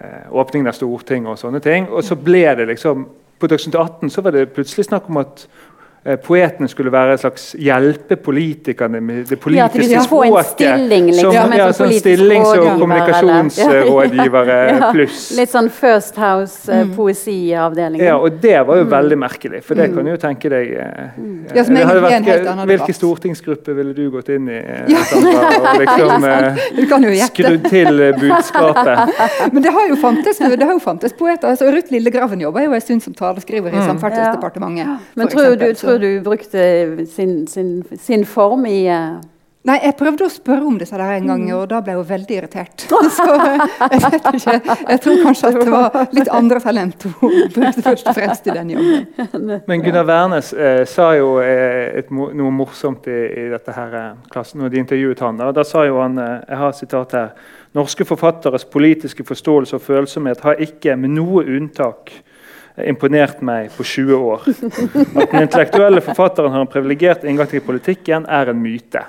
eh 0.00 0.32
åpningen 0.32 0.68
av 0.68 0.72
Stortinget 0.72 1.34
og 1.34 1.38
sånne 1.38 1.60
ting. 1.60 1.88
Og 1.92 2.04
så 2.04 2.16
ble 2.16 2.46
det 2.56 2.66
liksom 2.72 3.04
på 3.40 3.48
Dagsnytt 3.48 3.74
18 3.74 4.10
så 4.10 4.20
var 4.20 4.32
det 4.36 4.52
plutselig 4.54 4.84
snakk 4.84 5.08
om 5.08 5.20
at 5.20 5.46
poetene 6.24 6.68
skulle 6.68 6.88
være 6.92 7.12
en 7.12 7.18
slags 7.20 7.42
hjelpe 7.60 8.16
politikerne 8.16 9.00
med 9.04 9.26
det 9.28 9.36
Ja, 9.52 9.66
de 9.68 9.74
politiske 9.76 10.02
skulle 10.06 10.08
få 10.08 10.38
en 10.38 10.44
stilling, 10.48 11.06
liksom, 11.10 11.32
som, 11.34 11.52
ja, 11.52 11.66
sånn 11.76 11.90
stillings- 11.92 12.46
og 12.48 12.56
rådgiver, 12.56 12.78
kommunikasjonsrådgivere 12.80 14.56
Ja, 14.80 14.88
pluss. 14.94 15.18
Litt 15.36 15.52
sånn 15.52 15.68
First 15.70 16.16
house 16.16 16.78
poesiavdelingen. 16.96 18.04
Ja, 18.06 18.14
og 18.16 18.38
det 18.40 18.56
var 18.66 18.80
jo 18.80 18.86
veldig 18.90 19.18
merkelig, 19.20 19.60
for 19.66 19.76
det 19.76 19.90
kan 19.92 20.04
du 20.08 20.10
jo 20.14 20.16
tenke 20.22 20.48
deg 20.52 20.72
eh, 20.72 20.86
Ja, 21.52 21.64
det 21.68 21.84
hadde 21.84 22.00
egentlig 22.08 22.32
er 22.32 22.48
en 22.48 22.62
vært- 22.62 22.72
Hvilken 22.72 22.96
stortingsgruppe 22.96 23.76
ville 23.76 23.92
du 23.96 24.10
gått 24.14 24.28
inn 24.32 24.48
i? 24.48 24.56
eh, 24.56 24.88
Ja. 24.94 25.04
Sandra, 25.10 25.44
og 25.60 25.78
liksom 25.84 26.24
eh, 26.24 27.26
skrudd 27.28 27.68
til 27.70 28.00
eh, 28.08 28.16
budskapet? 28.20 29.14
Men 29.52 29.62
det 29.68 29.72
har 29.76 29.88
jo 29.92 29.96
fantes, 30.00 30.38
det 30.40 30.62
har 30.62 30.72
jo 30.72 30.80
fantes 30.80 31.12
poeter. 31.12 31.50
Altså, 31.52 31.68
Ruth 31.74 31.92
Lillegraven 31.92 32.40
jobber 32.40 32.64
jo 32.64 32.72
en 32.72 32.80
stund 32.80 33.02
som 33.04 33.14
taleskriver 33.14 33.68
i 33.74 33.84
Samferdselsdepartementet. 33.84 35.10
Men 35.18 35.28
tror 35.28 35.56
du, 35.60 35.68
tror 35.90 36.00
du 36.06 36.22
brukte 36.24 36.64
sin, 37.10 37.44
sin, 37.50 37.76
sin 37.98 38.26
form 38.26 38.66
i 38.70 38.80
uh... 38.88 39.20
Nei, 39.68 39.74
jeg 39.84 39.92
prøvde 39.98 40.24
å 40.24 40.32
spørre 40.32 40.64
om 40.64 40.78
disse 40.80 40.96
der 40.96 41.18
en 41.18 41.26
gang, 41.28 41.42
og 41.52 41.66
da 41.68 41.82
ble 41.84 41.92
hun 41.98 42.06
veldig 42.08 42.36
irritert. 42.38 42.86
Så 43.16 43.26
jeg 43.28 43.98
vet 44.06 44.28
ikke. 44.30 44.54
Jeg 44.78 45.02
tror 45.04 45.18
kanskje 45.26 45.50
at 45.50 45.58
det 45.58 45.74
var 45.74 45.98
litt 46.16 46.30
andre 46.32 46.62
talent 46.64 47.04
hun 47.04 47.34
brukte 47.52 47.84
først 47.84 48.08
og 48.08 48.16
fremst 48.16 48.48
i 48.48 48.54
den 48.56 48.72
jobben. 48.72 49.50
Men 49.68 49.84
Gunnar 49.84 50.08
Wærnes 50.08 50.54
eh, 50.56 50.80
sa 50.88 51.10
jo 51.18 51.34
eh, 51.44 51.92
et, 52.00 52.08
noe 52.08 52.54
morsomt 52.56 53.04
i, 53.12 53.18
i 53.42 53.46
dette 53.52 53.76
her 53.76 53.98
eh, 54.00 54.08
klassen, 54.32 54.64
når 54.64 54.72
de 54.72 54.80
intervjuet 54.80 55.20
han. 55.26 55.44
Da, 55.44 55.50
da 55.60 55.66
sa 55.68 55.84
jo 55.84 56.00
han 56.00 56.16
eh, 56.24 56.32
jeg 56.48 56.62
har 56.62 56.72
et 56.72 56.80
sitat 56.80 57.16
her, 57.18 57.30
Norske 57.76 58.02
forfatteres 58.08 58.64
politiske 58.66 59.22
forståelse 59.28 59.76
og 59.76 59.84
følsomhet 59.84 60.40
har 60.42 60.58
ikke 60.64 60.96
med 60.98 61.12
noe 61.20 61.44
unntak 61.44 62.16
imponert 62.88 63.42
meg 63.44 63.70
på 63.74 63.84
20 63.86 64.26
år. 64.30 64.48
At 64.50 65.32
den 65.32 65.44
intellektuelle 65.44 66.02
forfatteren 66.04 66.52
har 66.54 66.64
en 66.64 66.70
privilegert 66.70 67.24
inngang 67.24 67.48
til 67.50 67.64
politikken, 67.64 68.26
er 68.28 68.52
en 68.52 68.62
myte. 68.62 69.04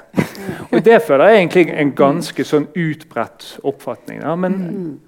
Og 0.71 0.83
Det 0.85 1.01
føler 1.03 1.29
jeg 1.29 1.37
egentlig 1.37 1.65
en 1.81 1.91
ganske 1.95 2.43
sånn 2.47 2.67
utbredt 2.77 3.47
oppfatning. 3.67 4.21
Da. 4.23 4.35
Men 4.39 4.55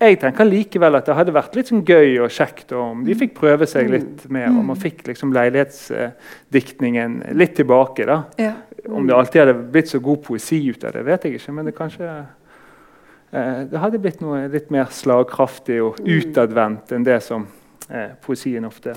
jeg 0.01 0.19
tenker 0.21 0.47
likevel 0.47 0.99
at 0.99 1.07
det 1.07 1.15
hadde 1.17 1.35
vært 1.35 1.55
litt 1.57 1.71
sånn 1.71 1.85
gøy 1.87 2.19
og 2.25 2.33
kjekt 2.33 2.73
om 2.77 3.03
de 3.07 3.15
fikk 3.17 3.35
prøve 3.39 3.67
seg 3.69 3.89
litt 3.91 4.27
mer. 4.33 4.51
Og 4.51 4.63
man 4.67 4.79
fikk 4.79 5.05
liksom 5.09 5.33
leilighetsdiktningen 5.35 7.21
litt 7.39 7.55
tilbake. 7.59 8.05
da. 8.09 8.23
Om 8.89 9.07
det 9.07 9.15
alltid 9.15 9.41
hadde 9.41 9.57
blitt 9.73 9.91
så 9.91 9.99
god 10.03 10.23
poesi 10.25 10.59
ut 10.69 10.83
av 10.83 10.95
det, 10.95 11.05
vet 11.07 11.27
jeg 11.27 11.39
ikke. 11.39 11.55
Men 11.55 11.69
det 11.69 11.75
kanskje 11.77 12.09
eh, 13.31 13.59
Det 13.71 13.79
hadde 13.79 14.01
blitt 14.03 14.21
noe 14.23 14.45
litt 14.51 14.71
mer 14.73 14.91
slagkraftig 14.91 15.79
og 15.83 16.01
utadvendt 16.03 16.91
enn 16.91 17.07
det 17.07 17.21
som 17.23 17.47
eh, 17.89 18.09
poesien 18.21 18.65
ofte 18.65 18.93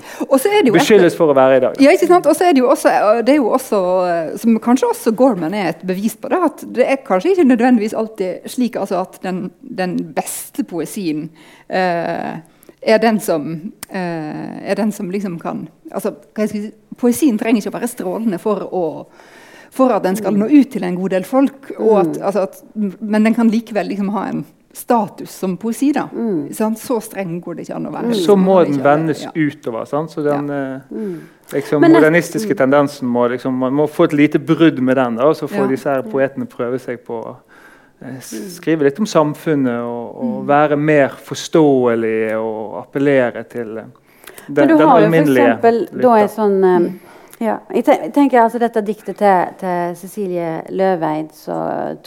er 0.49 0.63
det 0.63 0.71
jo 0.71 0.75
et- 0.75 0.81
beskyldes 0.81 1.15
for 1.17 1.31
å 1.33 1.35
være 1.37 1.57
i 1.57 1.59
dag. 1.59 1.79
Ja, 1.81 1.91
ikke 1.91 2.07
sant? 2.07 2.25
Og 2.25 2.35
så 2.35 2.47
er 2.47 2.53
det 2.53 2.61
jo 2.63 2.69
også, 2.71 2.91
det 3.25 3.33
er 3.35 3.39
jo 3.41 3.49
også 3.53 3.79
eh, 4.07 4.35
som 4.37 4.59
kanskje 4.63 4.89
også 4.91 5.15
Gorman 5.15 5.53
er 5.53 5.69
et 5.69 5.85
bevis 5.87 6.15
på 6.15 6.29
det, 6.29 6.41
at 6.49 6.65
det 6.73 6.85
er 6.87 7.01
kanskje 7.07 7.33
ikke 7.35 7.47
nødvendigvis 7.47 7.93
alltid 7.97 8.47
slik 8.49 8.75
altså 8.75 9.01
at 9.01 9.19
den, 9.23 9.51
den 9.61 9.97
beste 10.15 10.63
poesien 10.63 11.29
eh, 11.69 12.37
er 12.81 12.97
den 13.01 13.19
som 13.19 13.73
eh, 13.89 14.69
er 14.71 14.75
den 14.75 14.91
som 14.91 15.09
liksom 15.11 15.39
kan 15.41 15.67
altså, 15.91 16.11
hva 16.33 16.45
jeg 16.45 16.49
skal 16.49 16.61
si, 16.67 16.71
Poesien 16.97 17.35
trenger 17.37 17.61
ikke 17.61 17.69
å 17.69 17.77
være 17.77 17.87
strålende 17.91 18.39
for 18.41 18.63
å 18.73 18.85
for 19.77 19.91
at 19.93 20.01
den 20.07 20.15
skal 20.17 20.33
nå 20.33 20.47
ut 20.49 20.71
til 20.73 20.81
en 20.87 20.95
god 20.97 21.11
del 21.13 21.25
folk. 21.27 21.67
Og 21.77 21.99
at, 21.99 22.15
altså 22.25 22.45
at, 22.47 22.55
men 22.73 23.27
den 23.27 23.35
kan 23.35 23.51
likevel 23.51 23.91
liksom 23.91 24.07
ha 24.15 24.23
en 24.31 24.39
status 24.77 25.31
som 25.41 25.55
poesi. 25.57 25.89
da. 25.95 26.07
Sant? 26.53 26.79
Så 26.79 26.99
streng 27.01 27.39
går 27.41 27.55
det 27.57 27.65
ikke 27.67 27.75
an 27.79 27.87
å 27.89 27.93
være. 27.95 28.13
Så 28.21 28.35
må 28.37 28.59
den 28.67 28.77
vendes 28.85 29.23
ja. 29.25 29.31
utover. 29.35 29.85
Sant? 29.89 30.11
Så 30.13 30.21
den 30.25 30.49
eh, 30.53 31.01
liksom, 31.53 31.81
Men 31.81 31.95
modernistiske 31.97 32.55
tendensen 32.59 33.07
må 33.09 33.27
liksom, 33.33 33.57
Man 33.57 33.73
må 33.73 33.87
få 33.89 34.05
et 34.09 34.13
lite 34.13 34.39
brudd 34.39 34.79
med 34.79 34.95
den, 34.99 35.17
da, 35.17 35.27
og 35.31 35.35
så 35.39 35.47
får 35.49 35.65
Ja. 35.65 35.67
disse 35.73 35.89
her 35.89 36.01
poetene 36.07 36.45
prøve 36.45 36.79
seg 36.79 37.01
på 37.07 37.17
å 37.23 37.35
eh, 38.01 38.19
skrive 38.21 38.85
litt 38.85 38.99
om 39.01 39.05
samfunnet 39.09 39.81
og, 39.81 40.15
og 40.21 40.33
Mm. 40.37 40.47
være 40.47 40.75
mer 40.77 41.09
forståelige 41.25 42.37
og 42.37 42.77
appellere 42.83 43.43
til 43.49 43.77
eh, 43.77 43.83
den, 44.47 44.55
Men 44.55 44.67
du 44.67 44.77
den 44.77 44.87
har 44.87 44.99
jo 44.99 45.05
alminnelige 45.05 45.57
f.eks. 45.61 45.91
da 46.01 46.15
en 46.21 46.29
sånn 46.29 46.63
eh, 46.63 46.91
ja, 47.39 47.57
jeg 47.69 48.11
tenker 48.13 48.41
altså 48.41 48.59
Dette 48.61 48.81
diktet 48.81 49.19
til, 49.19 49.55
til 49.59 49.95
Cecilie 49.99 50.61
Løveid, 50.73 51.33
så 51.37 51.57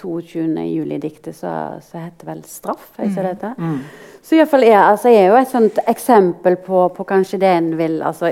22.07-diktet, 0.01 1.37
så, 1.37 1.53
så 1.81 2.05
heter 2.07 2.33
vel 2.33 2.43
'Straff'? 2.43 2.97
Jeg 2.99 3.11
ikke 3.11 3.29
dette? 3.29 3.55
Så 3.57 3.61
Mm. 3.61 3.83
Så 4.23 4.37
iallfall 4.37 4.63
er, 4.63 4.79
altså, 4.79 5.09
er 5.09 5.31
jo 5.31 5.37
et 5.39 5.49
sånt 5.49 5.79
eksempel 5.89 6.57
på, 6.57 6.83
på 6.95 7.05
kanskje 7.09 7.39
det 7.41 7.49
en 7.57 7.71
vil 7.79 8.03
altså, 8.03 8.29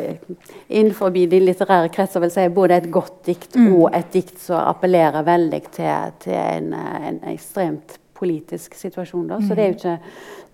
Innenfor 0.68 1.08
de 1.08 1.40
litterære 1.40 1.88
kretser 1.88 2.20
vil 2.20 2.30
si 2.30 2.44
både 2.48 2.76
et 2.76 2.90
godt 2.92 3.24
dikt 3.26 3.56
og 3.56 3.88
et 3.96 4.12
dikt 4.12 4.36
som 4.38 4.60
appellerer 4.68 5.24
veldig 5.24 5.62
til, 5.72 6.12
til 6.20 6.36
en, 6.36 6.74
en 6.74 7.18
ekstremt 7.32 7.96
politisk 8.18 8.74
situasjon. 8.74 9.28
Da. 9.28 9.40
Så 9.40 9.54
det 9.54 9.64
er 9.64 9.68
jo 9.72 9.78
ikke 9.78 9.98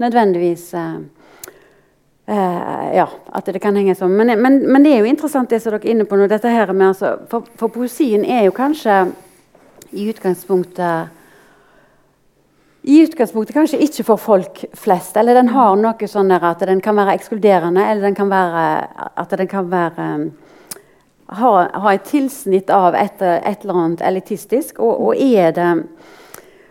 nødvendigvis 0.05 0.75
eh, 0.75 0.97
Eh, 2.27 2.97
ja, 2.97 3.09
at 3.37 3.49
det 3.53 3.61
kan 3.61 3.77
henge 3.77 3.93
sånn. 3.99 4.15
Men, 4.17 4.33
men, 4.41 4.63
men 4.65 4.85
det 4.85 4.95
er 4.95 5.03
jo 5.03 5.11
interessant 5.11 5.51
det 5.53 5.61
som 5.61 5.75
dere 5.75 5.85
er 5.85 5.93
inne 5.93 6.07
på 6.09 6.17
nå. 6.17 6.29
dette 6.31 6.49
her 6.49 6.73
med 6.73 6.95
altså, 6.95 7.19
for, 7.29 7.45
for 7.61 7.73
poesien 7.75 8.25
er 8.25 8.47
jo 8.47 8.55
kanskje 8.57 9.03
i 9.93 10.09
utgangspunktet 10.09 11.21
i 12.85 12.99
utgangspunktet 13.01 13.57
kanskje 13.57 13.81
ikke 13.81 14.05
for 14.05 14.21
folk 14.21 14.59
flest. 14.77 15.17
Eller 15.17 15.37
den 15.39 15.53
har 15.55 15.77
noe 15.81 16.09
sånn 16.09 16.33
at 16.37 16.65
den 16.69 16.83
kan 16.85 16.97
være 16.99 17.15
ekskluderende, 17.17 17.81
eller 17.81 18.09
den 18.09 18.17
kan 18.17 18.29
være, 18.33 18.65
at 19.17 19.37
den 19.41 19.49
kan 19.49 19.71
være 19.73 20.09
ha, 21.33 21.53
ha 21.81 21.95
et 21.95 22.05
tilsnitt 22.09 22.69
av 22.73 22.97
et, 22.99 23.23
et 23.25 23.65
eller 23.65 23.81
annet 23.81 24.05
elitistisk. 24.05 24.83
Og, 24.85 25.01
og 25.01 25.17
er 25.17 25.57
det 25.57 25.71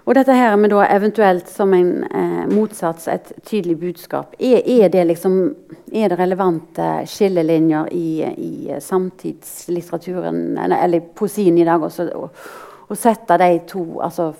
og 0.03 0.17
dette 0.17 0.35
her 0.35 0.55
med 0.59 0.73
da 0.73 0.83
eventuelt 0.91 1.47
som 1.47 1.71
en 1.75 1.91
eh, 2.03 2.41
motsats 2.51 3.07
et 3.07 3.29
tydelig 3.47 3.77
budskap. 3.79 4.33
Er, 4.35 4.59
er, 4.59 4.89
det 4.91 5.05
liksom, 5.07 5.37
er 5.95 6.11
det 6.11 6.17
relevante 6.19 6.87
skillelinjer 7.07 7.87
i, 7.95 8.09
i 8.35 8.79
samtidslitteraturen, 8.83 10.57
eller, 10.57 10.83
eller 10.83 11.05
poesien 11.15 11.55
i 11.57 11.67
dag 11.67 11.83
også, 11.87 12.09
å, 12.19 12.27
å 12.91 12.97
sette 12.99 13.39
de 13.39 13.49
to, 13.69 13.85
altså, 14.03 14.33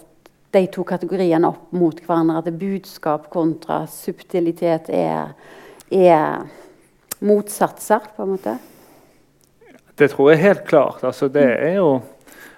de 0.53 0.65
to 0.73 0.83
kategoriene 0.87 1.47
opp 1.47 1.71
mot 1.79 2.03
hverandre? 2.03 2.43
At 2.43 2.59
budskap 2.59 3.31
kontra 3.31 3.85
subtilitet 3.87 4.91
er, 4.91 5.31
er 5.87 6.43
motsatser, 7.23 8.11
på 8.17 8.27
en 8.27 8.35
måte? 8.35 8.57
Det 9.95 10.11
tror 10.11 10.33
jeg 10.33 10.43
helt 10.43 10.67
klart. 10.67 11.07
Altså, 11.07 11.31
det 11.31 11.47
er 11.53 11.77
jo 11.77 12.01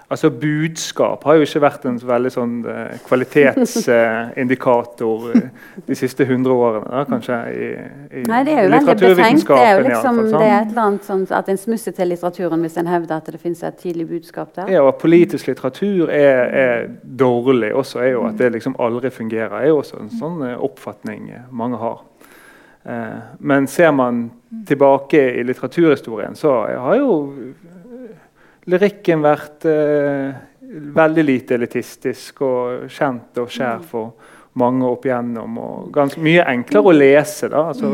Altså 0.06 0.30
Budskap 0.30 1.24
har 1.26 1.34
jo 1.34 1.42
ikke 1.42 1.58
vært 1.64 1.82
en 1.90 1.96
veldig 1.98 2.30
sånn 2.30 2.62
eh, 2.70 2.94
kvalitetsindikator 3.08 5.24
eh, 5.34 5.48
de 5.88 5.94
siste 5.98 6.22
100 6.22 6.52
årene. 6.54 6.86
Da, 6.92 7.02
kanskje 7.10 7.34
i, 7.50 7.74
i 8.20 8.22
Nei, 8.30 8.38
det 8.46 8.54
er 8.54 8.62
jo 8.68 8.70
veldig 8.76 8.94
befengt. 9.02 9.42
Det 9.50 9.64
er 9.64 9.74
jo 9.74 9.82
liksom, 9.88 10.14
fall, 10.20 10.30
det 10.36 10.46
er 10.46 10.54
et 10.60 10.70
eller 10.70 10.84
annet 10.84 11.02
sånn 11.10 11.24
at 11.40 11.50
en 11.50 11.58
smusser 11.58 11.92
til 11.96 12.06
litteraturen 12.14 12.62
hvis 12.62 12.78
en 12.78 12.90
hevder 12.92 13.18
at 13.18 13.26
det 13.34 13.42
finnes 13.42 13.62
et 13.66 13.82
tidlig 13.82 14.06
budskap 14.12 14.54
der. 14.54 14.70
Ja, 14.76 14.80
og 14.86 14.94
at 14.94 15.02
politisk 15.02 15.50
litteratur 15.50 16.06
er, 16.14 16.38
er 16.62 16.86
dårlig 17.02 17.74
også, 17.74 17.98
er 18.04 18.10
jo 18.14 18.22
at 18.30 18.38
det 18.38 18.54
liksom 18.54 18.78
aldri 18.78 19.10
fungerer. 19.10 19.58
er 19.58 19.74
jo 19.74 19.82
også 19.82 19.98
en 20.04 20.14
sånn 20.14 20.38
eh, 20.46 20.54
oppfatning 20.70 21.34
mange 21.50 21.82
har. 21.82 21.98
Eh, 22.86 23.18
men 23.38 23.66
ser 23.66 23.90
man 23.90 24.30
tilbake 24.66 25.18
i 25.34 25.44
litteraturhistorien, 25.44 26.36
så 26.38 26.52
har 26.78 26.94
jo 27.00 27.14
lyrikken 28.70 29.22
vært 29.24 29.66
eh, 29.70 30.38
veldig 30.96 31.24
lite 31.26 31.56
elitistisk 31.58 32.42
og 32.46 32.88
kjent 32.92 33.38
og 33.42 33.52
skjær 33.52 33.84
for 33.86 34.32
mange 34.56 34.88
opp 34.88 35.04
igjennom. 35.06 35.58
Og 35.60 35.90
ganske 35.94 36.20
mye 36.24 36.44
enklere 36.50 36.90
å 36.90 36.96
lese. 36.96 37.50
da, 37.52 37.68
altså... 37.72 37.92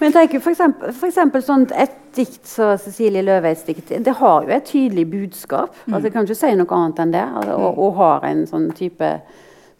Men 0.00 0.08
jeg 0.08 0.16
tenker 0.16 0.42
for 0.44 0.54
eksempel, 0.54 0.94
for 0.96 1.10
eksempel 1.10 1.44
sånt, 1.44 1.74
Et 1.76 1.96
dikt 2.16 2.48
som 2.48 2.72
Cecilie 2.80 3.22
Løveids 3.22 3.62
dikt 3.68 3.92
det 4.02 4.14
har 4.18 4.42
jo 4.42 4.50
et 4.50 4.64
tydelig 4.66 5.04
budskap. 5.10 5.76
altså 5.86 6.08
Jeg 6.08 6.14
kan 6.16 6.26
ikke 6.26 6.40
si 6.40 6.54
noe 6.58 6.78
annet 6.78 7.04
enn 7.04 7.12
det. 7.14 7.22
Altså, 7.22 7.58
og, 7.60 7.78
og 7.78 8.00
har 8.00 8.26
en 8.26 8.42
sånn 8.50 8.70
type 8.74 9.12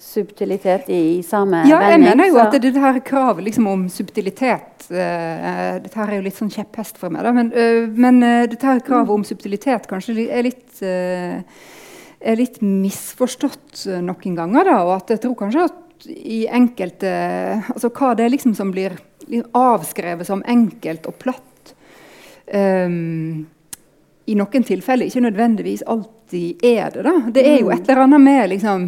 subtilitet 0.01 0.89
i, 0.89 1.19
i 1.19 1.23
samme 1.23 1.61
Ja, 1.69 1.81
jeg 1.85 1.99
vending. 1.99 2.09
mener 2.09 2.29
jo 2.31 2.35
så- 2.39 2.47
at 2.47 2.53
det, 2.57 2.73
det 2.73 2.81
her 2.81 3.01
kravet 3.05 3.45
liksom 3.45 3.67
om 3.69 3.83
subtilitet 3.93 4.87
uh, 4.91 5.77
Dette 5.83 5.95
her 5.95 6.09
er 6.09 6.17
jo 6.17 6.23
litt 6.25 6.39
sånn 6.39 6.51
kjepphest 6.51 6.97
for 6.99 7.13
meg, 7.13 7.23
da, 7.27 7.33
men, 7.37 7.53
uh, 7.53 7.87
men 7.95 8.23
uh, 8.25 8.47
dette 8.49 8.65
her 8.67 8.81
kravet 8.81 9.13
om 9.13 9.25
subtilitet 9.29 9.87
kanskje 9.91 10.25
er 10.31 10.43
litt 10.49 10.81
er 12.21 12.37
litt 12.37 12.59
misforstått 12.61 13.87
noen 14.05 14.35
ganger. 14.37 14.65
da, 14.69 14.79
og 14.85 14.97
at 14.99 15.09
jeg 15.15 15.21
tror 15.23 15.37
kanskje 15.39 15.63
at 15.69 16.07
i 16.09 16.43
enkelte 16.49 17.09
altså 17.75 17.91
Hva 17.93 18.15
det 18.17 18.25
er 18.27 18.33
liksom 18.35 18.55
som 18.57 18.71
blir 18.73 18.97
avskrevet 19.57 20.27
som 20.27 20.43
enkelt 20.49 21.07
og 21.09 21.17
platt, 21.21 21.73
um, 22.53 23.47
i 24.27 24.35
noen 24.37 24.65
tilfeller 24.67 25.09
ikke 25.09 25.23
nødvendigvis 25.25 25.83
alltid 25.87 26.65
er 26.65 26.91
det. 26.95 27.03
da. 27.05 27.15
Det 27.33 27.45
er 27.47 27.59
jo 27.61 27.71
et 27.75 27.89
eller 27.89 28.05
annet 28.05 28.21
med 28.25 28.51
liksom 28.53 28.85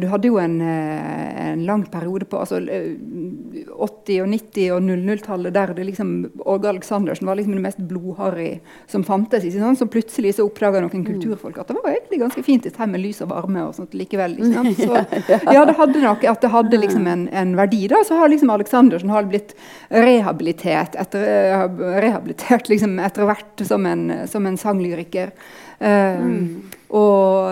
du 0.00 0.06
hadde 0.08 0.28
jo 0.30 0.38
en, 0.40 0.54
eh, 0.64 1.50
en, 1.50 1.64
lang 1.68 1.82
periode 1.92 2.24
på 2.24 2.38
altså, 2.40 2.62
80-, 2.62 3.74
og 3.76 4.28
90- 4.32 4.70
og 4.72 4.86
00-tallet 4.86 5.52
der 5.52 5.74
det 5.76 5.84
liksom, 5.84 6.12
Åge 6.48 6.68
Aleksandersen 6.70 7.28
var 7.28 7.36
liksom 7.36 7.58
det 7.58 7.64
mest 7.66 7.82
blodharry 7.90 8.54
som 8.88 9.04
fantes. 9.04 9.44
Ikke 9.44 9.60
sant? 9.60 9.78
Så 9.78 9.88
plutselig 9.92 10.32
så 10.38 10.46
oppdaga 10.48 10.80
noen 10.80 11.02
mm. 11.02 11.08
kulturfolk 11.10 11.58
at 11.60 11.68
det 11.68 11.76
var 11.76 11.90
egentlig 11.92 12.22
ganske 12.22 12.44
fint 12.46 12.64
dette 12.64 12.86
med 12.88 13.02
lys 13.02 13.20
og 13.26 13.28
varme. 13.34 13.66
og 13.68 13.74
sånt 13.76 13.96
likevel. 14.00 14.38
Ikke 14.38 14.54
sant? 14.54 14.80
Så, 14.88 15.42
ja, 15.52 15.64
det 15.68 15.76
hadde 15.76 16.04
nok 16.06 16.24
at 16.30 16.46
det 16.46 16.52
hadde 16.54 16.80
liksom 16.80 17.10
en, 17.12 17.26
en 17.28 17.52
verdi. 17.58 17.82
da, 17.92 18.00
Så 18.08 18.16
har 18.16 18.32
liksom 18.32 18.54
Aleksandersen 18.54 19.12
har 19.12 19.28
blitt 19.28 19.52
rehabilitert 19.92 20.96
etter, 20.96 21.68
rehabilitert 22.00 22.72
liksom 22.72 22.96
etter 23.04 23.28
hvert 23.28 23.66
som 23.68 23.84
en, 23.90 24.08
som 24.30 24.48
en 24.48 24.56
sanglyriker. 24.56 25.34
Um, 25.78 26.24
mm. 26.32 26.48
Og 26.96 27.44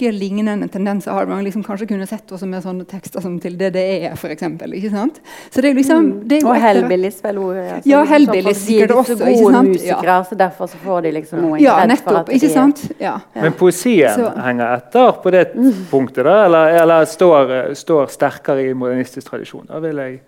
noe 0.00 0.10
lignende 0.12 0.68
tendenser 0.68 1.12
har 1.12 1.26
man 1.26 1.44
liksom 1.44 1.62
kanskje 1.64 1.86
kunne 1.86 2.06
sett 2.06 2.32
også 2.32 2.46
med 2.50 2.62
sånne 2.64 2.86
tekster 2.88 3.22
som 3.22 3.36
til 3.42 3.56
DDE, 3.58 4.10
f.eks. 4.14 4.42
Så 4.42 5.62
det 5.62 5.70
er 5.70 5.76
liksom, 5.78 6.08
mm. 6.08 6.24
det 6.28 6.40
er 6.40 6.48
og 6.48 6.58
Hellbillies, 6.60 7.20
vel 7.24 7.38
ordet. 7.38 7.64
Altså, 7.76 7.90
ja, 7.90 8.02
Hellbillies 8.10 8.62
sikkert 8.64 8.94
også. 8.96 9.16
De 9.20 9.22
er 9.22 9.36
så 9.36 9.44
gode 9.44 9.62
musikere, 9.68 10.10
ja. 10.10 10.18
så 10.28 10.38
derfor 10.40 10.70
så 10.72 10.80
får 10.82 11.06
de 11.06 11.14
liksom 11.18 11.44
noe 11.44 11.60
ja, 11.62 11.76
nettopp, 11.88 12.32
ikke 12.34 12.50
sant? 12.52 12.84
Ja. 13.02 13.16
Men 13.38 13.56
poesien 13.58 14.18
så. 14.18 14.32
henger 14.44 14.76
etter 14.80 15.22
på 15.22 15.34
det 15.34 15.44
mm. 15.54 15.72
punktet, 15.92 16.24
da? 16.26 16.36
Eller, 16.48 16.80
eller 16.82 17.08
står, 17.08 17.54
står, 17.78 18.10
sterkere 18.14 18.66
i 18.66 18.74
modernistisk 18.74 19.30
tradisjon? 19.30 19.68
Da 19.70 19.80
vil 19.84 20.02
jeg 20.02 20.20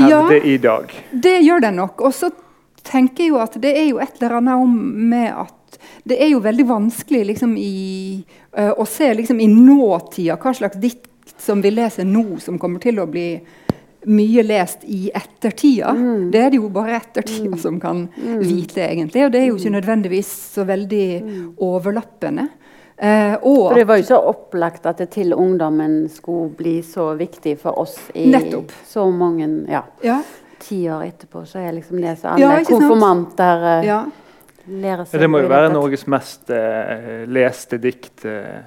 hevde 0.00 0.42
i 0.46 0.56
dag. 0.62 0.98
Det 1.12 1.38
gjør 1.44 1.68
den 1.68 1.80
nok. 1.82 2.00
Og 2.08 2.14
så 2.16 2.32
tenker 2.88 3.26
jeg 3.26 3.34
jo 3.34 3.40
at 3.42 3.56
det 3.60 3.74
er 3.76 3.88
jo 3.90 4.00
et 4.02 4.20
eller 4.20 4.38
annet 4.40 4.64
om 4.64 4.74
med 5.12 5.30
at 5.34 5.57
det 6.04 6.18
er 6.22 6.32
jo 6.32 6.42
veldig 6.44 6.66
vanskelig 6.68 7.24
liksom, 7.32 7.56
i, 7.56 8.24
uh, 8.58 8.72
å 8.78 8.86
se 8.88 9.12
liksom, 9.14 9.40
i 9.40 9.48
nåtida 9.50 10.38
hva 10.40 10.54
slags 10.54 10.78
dikt 10.80 11.08
som 11.38 11.62
vi 11.62 11.70
leser 11.70 12.06
nå, 12.08 12.38
som 12.42 12.58
kommer 12.58 12.82
til 12.82 13.00
å 13.00 13.06
bli 13.08 13.30
mye 14.08 14.42
lest 14.42 14.84
i 14.84 15.10
ettertida. 15.14 15.90
Mm. 15.90 16.30
Det 16.30 16.40
er 16.40 16.50
det 16.50 16.60
jo 16.60 16.70
bare 16.72 16.96
ettertida 16.96 17.56
mm. 17.56 17.58
som 17.58 17.80
kan 17.80 18.06
mm. 18.14 18.38
vite, 18.40 18.86
egentlig. 18.86 19.26
Og 19.26 19.32
det 19.34 19.42
er 19.42 19.50
jo 19.50 19.58
ikke 19.58 19.72
mm. 19.72 19.76
nødvendigvis 19.76 20.30
så 20.54 20.64
veldig 20.68 21.06
mm. 21.24 21.44
overlappende. 21.66 22.46
Eh, 22.96 23.34
for 23.42 23.74
Det 23.74 23.84
var 23.84 23.96
jo 24.00 24.06
så 24.08 24.20
opplagt 24.30 24.86
at 24.86 24.98
det 24.98 25.10
til 25.14 25.34
ungdommen 25.34 26.08
skulle 26.10 26.50
bli 26.58 26.78
så 26.82 27.12
viktig 27.18 27.58
for 27.60 27.78
oss 27.78 27.98
i 28.14 28.26
nettopp. 28.30 28.72
så 28.86 29.04
mange 29.10 29.46
ja, 29.70 29.84
ja. 30.02 30.22
tiår 30.62 31.04
etterpå. 31.06 31.44
Så 31.46 31.62
jeg 31.62 31.76
liksom 31.78 32.00
leser 32.02 32.32
alle 32.32 32.48
ja, 32.48 32.64
konfirmanter. 32.66 33.68
Eh, 34.68 34.84
ja 34.84 35.20
det 35.22 35.30
må 35.30 35.40
jo 35.42 35.48
være 35.50 35.72
Norges 35.72 36.04
mest 36.10 36.52
uh, 36.52 37.24
leste 37.28 37.78
dikt. 37.80 38.26
Uh, 38.26 38.60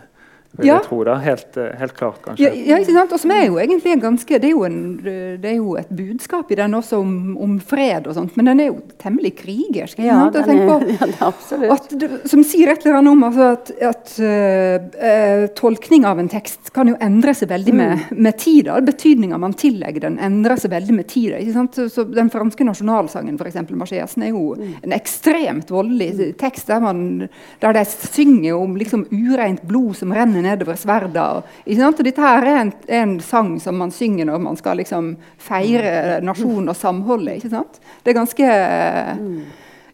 vil 0.58 0.68
ja. 0.68 0.78
jeg 0.82 0.88
tro 0.90 0.98
da. 1.08 1.14
Helt, 1.24 1.56
eh, 1.58 1.70
helt 1.80 1.94
klart, 1.96 2.18
kanskje. 2.26 2.44
Ja, 2.44 2.52
ja, 2.74 2.80
ikke 2.82 2.96
sant? 2.96 3.14
Og 3.16 3.22
som 3.24 3.32
er 3.32 3.46
jo 3.46 3.58
egentlig 3.62 3.94
ganske, 4.02 4.40
det 4.44 4.50
er 4.50 4.52
jo, 4.52 4.64
en, 4.68 4.80
det 5.00 5.48
er 5.48 5.58
jo 5.62 5.78
et 5.80 5.92
budskap 5.96 6.52
i 6.52 6.58
den 6.60 6.76
også 6.76 7.00
om, 7.00 7.14
om, 7.40 7.54
fred 7.72 8.10
og 8.12 8.18
sånt, 8.18 8.36
men 8.36 8.50
den 8.50 8.64
er 8.64 8.68
jo 8.68 8.82
temmelig 9.00 9.32
krigersk. 9.40 10.02
Ja, 10.04 10.26
den 10.34 10.52
er, 10.52 10.84
ja, 11.00 11.08
absolutt. 11.24 11.72
At, 11.96 12.18
som 12.28 12.44
sier 12.48 12.74
et 12.74 12.84
eller 12.84 13.00
annet 13.00 13.16
om 13.16 13.24
altså, 13.30 13.48
at, 13.56 13.72
at 13.92 14.12
uh, 14.20 15.46
tolkning 15.56 16.08
av 16.10 16.20
en 16.20 16.32
tekst 16.32 16.74
kan 16.76 16.92
jo 16.92 16.98
endre 17.00 17.36
seg 17.38 17.52
veldig 17.54 17.78
med, 17.78 18.04
mm. 18.10 18.20
med 18.28 18.40
tida. 18.42 18.76
Betydninga 18.92 19.40
man 19.40 19.56
tillegger 19.56 20.08
den, 20.10 20.20
endrer 20.20 20.60
seg 20.60 20.76
veldig 20.76 20.98
med 21.00 21.08
tida. 21.12 21.40
ikke 21.40 21.56
sant? 21.56 21.80
Så, 21.80 21.88
så 21.94 22.08
Den 22.12 22.32
franske 22.34 22.68
nasjonalsangen, 22.68 23.40
f.eks., 23.40 23.62
Marseillaisen, 23.72 24.28
er 24.28 24.36
jo 24.36 24.52
mm. 24.60 24.76
en 24.84 24.98
ekstremt 25.00 25.72
voldelig 25.72 26.12
mm. 26.18 26.36
tekst 26.42 26.68
der, 26.74 26.84
man, 26.84 27.30
der 27.64 27.80
de 27.80 27.88
synger 27.88 28.60
om 28.60 28.76
liksom, 28.80 29.08
ureint 29.16 29.64
blod 29.68 29.96
som 30.02 30.12
renner 30.12 30.41
nedover 30.46 30.80
sverda. 30.80 31.28
Og, 31.40 32.02
dette 32.02 32.22
her 32.22 32.48
er 32.48 32.62
en, 32.64 32.74
en, 32.88 33.20
sang 33.24 33.54
som 33.62 33.78
man 33.78 33.94
synger 33.96 34.30
når 34.30 34.42
man 34.44 34.58
skal 34.60 34.82
liksom 34.82 35.14
feire 35.42 36.20
nasjon 36.26 36.70
og 36.70 36.76
samholdet. 36.78 37.40
ikke 37.40 37.54
sant? 37.54 37.80
Det 38.04 38.14
er 38.14 38.20
ganske 38.22 38.52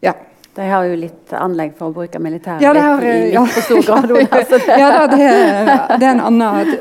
Ja. 0.04 0.14
De 0.58 0.64
har 0.66 0.88
jo 0.88 0.94
litt 0.98 1.32
anlegg 1.38 1.76
for 1.78 1.92
å 1.92 1.94
bruke 1.94 2.18
militæret 2.18 2.64
ja, 2.64 2.72
litt, 2.74 3.04
i 3.06 3.28
ja. 3.30 3.44
for 3.46 3.62
stor 3.62 3.84
grad. 3.86 4.10
Altså 4.26 4.58
det. 4.66 4.78
ja, 4.80 4.88
det, 5.06 5.18
er, 5.22 5.68
det 5.92 6.08
er 6.08 6.16
en 6.16 6.22
annen 6.32 6.72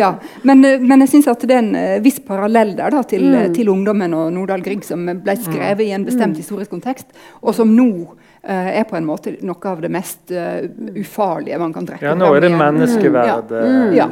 ja. 0.00 0.08
Men, 0.48 0.64
men 0.64 1.04
jeg 1.04 1.10
syns 1.12 1.28
det 1.42 1.50
er 1.50 1.60
en 1.60 1.68
eh, 1.76 1.98
viss 2.00 2.16
parallell 2.24 2.72
der 2.78 2.96
da, 2.96 3.02
til, 3.04 3.26
mm. 3.28 3.52
til 3.58 3.68
ungdommen 3.68 4.16
og 4.16 4.30
Nordahl 4.32 4.64
Grieg, 4.64 4.86
som 4.88 5.04
ble 5.04 5.36
skrevet 5.36 5.84
i 5.84 5.90
en 5.92 6.08
bestemt 6.08 6.32
mm. 6.32 6.40
historisk 6.40 6.72
kontekst, 6.72 7.12
og 7.42 7.52
som 7.58 7.76
nå 7.76 8.15
er 8.52 8.86
på 8.88 8.96
en 8.98 9.06
måte 9.06 9.34
noe 9.46 9.70
av 9.70 9.82
det 9.82 9.90
mest 9.92 10.30
uh, 10.34 10.62
ufarlige 10.96 11.58
man 11.58 11.74
kan 11.74 11.88
trekke 11.88 12.04
fram. 12.04 12.12
Ja, 12.12 12.16
nå 12.20 12.30
er 12.36 12.46
det 12.46 12.52
menneskeverd. 12.54 13.52
Mm. 13.52 13.66
Ja. 13.66 13.74
Mm. 13.74 13.92
ja. 13.96 14.08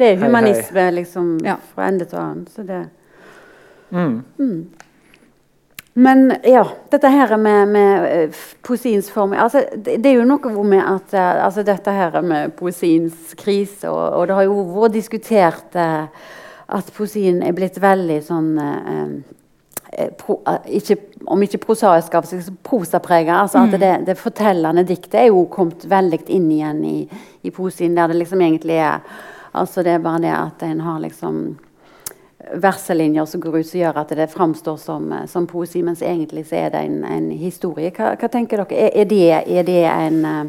Det 0.00 0.08
er 0.08 0.20
humanisme 0.22 0.84
liksom, 0.96 1.32
fra 1.74 1.88
ende 1.90 2.06
til 2.08 2.20
annen. 2.22 2.46
Så 2.48 2.64
det 2.64 2.84
mm. 3.90 4.14
mm. 4.38 4.60
Men 6.00 6.32
ja, 6.46 6.62
dette 6.88 7.10
her 7.10 7.34
med, 7.36 7.68
med 7.68 8.36
poesiens 8.62 9.10
form 9.10 9.34
altså, 9.34 9.64
det, 9.74 9.98
det, 10.00 10.12
er 10.12 10.20
jo 10.20 10.28
noe 10.28 10.64
med 10.64 10.80
at 10.86 11.14
altså, 11.18 11.64
Dette 11.66 11.92
her 11.92 12.14
med 12.22 12.54
poesiens 12.56 13.34
krise, 13.36 13.90
og, 13.90 13.98
og 14.20 14.28
det 14.30 14.38
har 14.38 14.46
jo 14.46 14.62
vært 14.78 14.94
diskutert 14.94 15.76
at 15.76 16.92
poesien 16.96 17.42
er 17.42 17.52
blitt 17.58 17.80
veldig 17.82 18.20
sånn 18.24 18.54
Eh, 18.60 19.39
pro, 20.18 20.40
eh, 20.46 20.76
ikke, 20.80 20.96
om 21.26 21.42
ikke 21.42 21.58
prosaisk, 21.58 22.12
så 22.12 22.36
liksom 22.36 22.58
prosaprega. 22.62 23.40
Altså 23.42 23.58
mm. 23.58 23.64
at 23.64 23.80
det, 23.80 23.94
det, 24.06 24.18
fortellende 24.18 24.84
diktet 24.86 25.14
er 25.22 25.30
jo 25.30 25.46
kommet 25.52 25.84
veldig 25.88 26.22
inn 26.28 26.50
igjen 26.52 26.84
i, 26.84 26.98
i 27.42 27.50
poesien, 27.50 27.96
der 27.96 28.08
det 28.08 28.20
liksom 28.22 28.40
egentlig 28.40 28.78
er 28.80 29.00
altså 29.52 29.82
Det 29.82 29.90
er 29.90 29.98
bare 29.98 30.20
det 30.22 30.30
at 30.30 30.60
en 30.62 30.80
har 30.80 31.00
liksom 31.02 31.38
verselinjer 32.62 33.24
som 33.26 33.40
går 33.42 33.56
ut 33.58 33.66
som 33.66 33.80
gjør 33.80 33.96
at 33.98 34.12
det 34.14 34.28
framstår 34.30 34.76
som, 34.78 35.12
eh, 35.12 35.26
som 35.26 35.46
poesi, 35.46 35.82
mens 35.82 36.02
egentlig 36.02 36.46
så 36.46 36.54
er 36.56 36.70
det 36.70 36.84
en, 36.86 37.02
en 37.04 37.30
historie. 37.30 37.90
Hva, 37.90 38.14
hva, 38.14 38.30
tenker 38.30 38.62
dere? 38.62 38.78
Er, 38.78 38.94
er, 39.02 39.10
det, 39.10 39.26
er 39.58 39.66
det 39.66 39.82
en 39.90 40.22
Eh, 40.24 40.46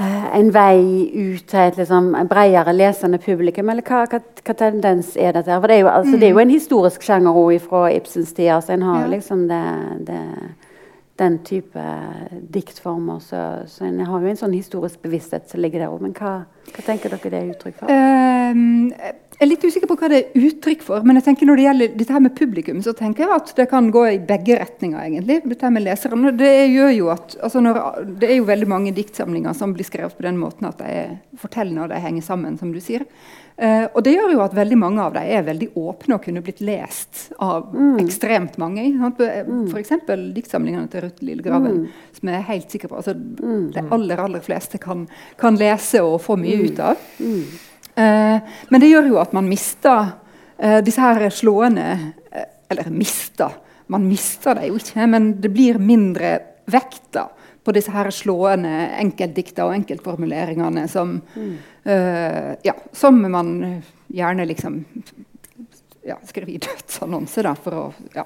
en 0.00 0.48
vei 0.54 0.80
ut 1.12 1.44
til 1.48 1.60
et 1.60 1.76
liksom, 1.76 2.12
bredere 2.28 2.72
lesende 2.72 3.18
publikum? 3.20 3.68
Eller 3.70 3.84
hva, 3.84 4.04
hva, 4.08 4.20
hva, 4.42 4.54
tendens 4.56 5.14
er 5.16 5.36
dette? 5.36 5.52
For 5.52 5.68
det 5.68 5.76
er 5.76 5.84
jo, 5.84 5.90
altså, 5.92 6.16
det 6.16 6.28
er 6.28 6.34
jo 6.34 6.42
en 6.42 6.52
historisk 6.52 7.04
sjanger 7.06 7.38
òg 7.42 7.58
fra 7.62 7.86
Ibsens 7.92 8.32
tid. 8.32 8.48
Altså, 8.56 8.72
en 8.76 8.86
har 8.88 9.04
ja. 9.04 9.10
liksom 9.12 9.46
det, 9.50 9.64
det, 10.08 10.20
den 11.20 11.38
type 11.44 11.84
diktformer. 12.54 13.20
Så, 13.20 13.42
så, 13.68 13.84
en 13.84 14.00
har 14.00 14.24
jo 14.24 14.32
en 14.32 14.40
sånn 14.40 14.56
historisk 14.56 15.02
bevissthet 15.04 15.52
som 15.52 15.62
ligger 15.62 15.84
der 15.84 15.92
òg. 15.92 16.00
Men 16.06 16.16
hva, 16.16 16.38
hva, 16.72 16.86
tenker 16.86 17.12
dere 17.12 17.34
det 17.34 17.42
er 17.42 17.52
uttrykk 17.52 17.82
for? 17.82 17.92
Um, 17.92 18.88
jeg 19.42 19.48
er 19.48 19.50
litt 19.56 19.64
usikker 19.66 19.90
på 19.90 19.96
hva 19.98 20.06
det 20.06 20.18
er 20.20 20.44
uttrykk 20.46 20.84
for. 20.86 21.02
Men 21.02 21.18
jeg 21.18 21.24
tenker 21.26 21.48
når 21.48 21.58
det 21.58 21.62
gjelder 21.64 21.94
dette 21.98 22.14
her 22.14 22.22
med 22.22 22.34
publikum, 22.38 22.78
så 22.84 22.92
tenker 22.94 23.24
jeg 23.24 23.34
at 23.34 23.48
det 23.58 23.64
kan 23.72 23.88
gå 23.90 24.04
i 24.12 24.20
begge 24.22 24.54
retninger. 24.60 25.00
egentlig, 25.02 25.40
dette 25.50 25.66
her 25.66 25.72
med 25.74 25.82
leserne. 25.82 26.30
Det 26.38 26.50
gjør 26.70 26.92
jo 26.94 27.08
at, 27.10 27.34
altså 27.42 27.62
når, 27.64 27.80
det 28.22 28.28
er 28.30 28.38
jo 28.38 28.46
veldig 28.46 28.68
mange 28.70 28.92
diktsamlinger 28.94 29.56
som 29.58 29.74
blir 29.74 29.88
skrevet 29.88 30.14
på 30.14 30.22
den 30.22 30.38
måten 30.38 30.68
at 30.70 30.78
de 30.78 30.92
er 30.94 31.16
fortellende 31.42 31.82
og 31.82 31.90
de 31.90 31.98
henger 32.04 32.22
sammen, 32.22 32.54
som 32.60 32.70
du 32.70 32.78
sier. 32.78 33.02
Uh, 33.58 33.90
og 33.90 33.98
det 34.06 34.14
gjør 34.14 34.30
jo 34.36 34.44
at 34.46 34.54
veldig 34.56 34.78
mange 34.78 35.02
av 35.02 35.18
dem 35.18 35.26
er 35.26 35.42
veldig 35.44 35.68
åpne 35.76 36.16
og 36.16 36.22
kunne 36.24 36.44
blitt 36.46 36.62
lest 36.64 37.26
av 37.42 37.74
mm. 37.74 37.98
ekstremt 38.04 38.56
mange. 38.62 38.86
Mm. 38.94 39.66
F.eks. 39.66 39.92
diktsamlingene 40.38 40.86
til 40.92 41.08
Ruth 41.08 41.26
Lillegraven, 41.26 41.82
mm. 41.82 42.14
som 42.20 42.30
jeg 42.30 42.38
er 42.38 42.48
helt 42.52 42.78
sikker 42.78 42.94
på 42.94 43.02
altså, 43.02 43.18
mm. 43.18 43.66
de 43.74 43.84
aller 43.98 44.22
aller 44.22 44.46
fleste 44.46 44.78
kan, 44.78 45.04
kan, 45.42 45.58
lese 45.58 46.00
og 46.06 46.20
få 46.22 46.38
mye 46.38 46.62
mm. 46.62 46.64
ut 46.70 46.82
av. 46.92 47.06
Mm. 47.18 47.44
Eh, 47.94 48.38
men 48.68 48.80
det 48.80 48.88
gjør 48.88 49.10
jo 49.10 49.20
at 49.20 49.34
man 49.36 49.48
mister 49.48 50.14
eh, 50.58 50.80
disse 50.84 51.02
her 51.02 51.28
slående 51.34 51.86
eh, 52.32 52.48
Eller 52.72 52.88
mister. 52.90 53.58
Man 53.92 54.06
mister 54.08 54.56
det 54.56 54.70
jo 54.70 54.78
ikke, 54.80 55.06
men 55.06 55.34
det 55.44 55.50
blir 55.52 55.76
mindre 55.76 56.38
vekta 56.72 57.26
på 57.62 57.74
disse 57.76 57.92
her 57.92 58.08
slående 58.14 58.70
enkeltdikta 58.98 59.66
og 59.66 59.74
enkeltformuleringene 59.76 60.86
som, 60.90 61.12
mm. 61.34 61.50
uh, 61.84 62.48
ja, 62.64 62.72
som 62.96 63.20
man 63.30 63.52
gjerne 64.08 64.46
liksom 64.48 64.80
ja, 66.02 66.16
skriver 66.24 66.54
i 66.54 66.62
dødsannonse 66.64 67.44
da, 67.44 67.52
for 67.54 67.78
å 67.78 67.84
ja. 68.16 68.24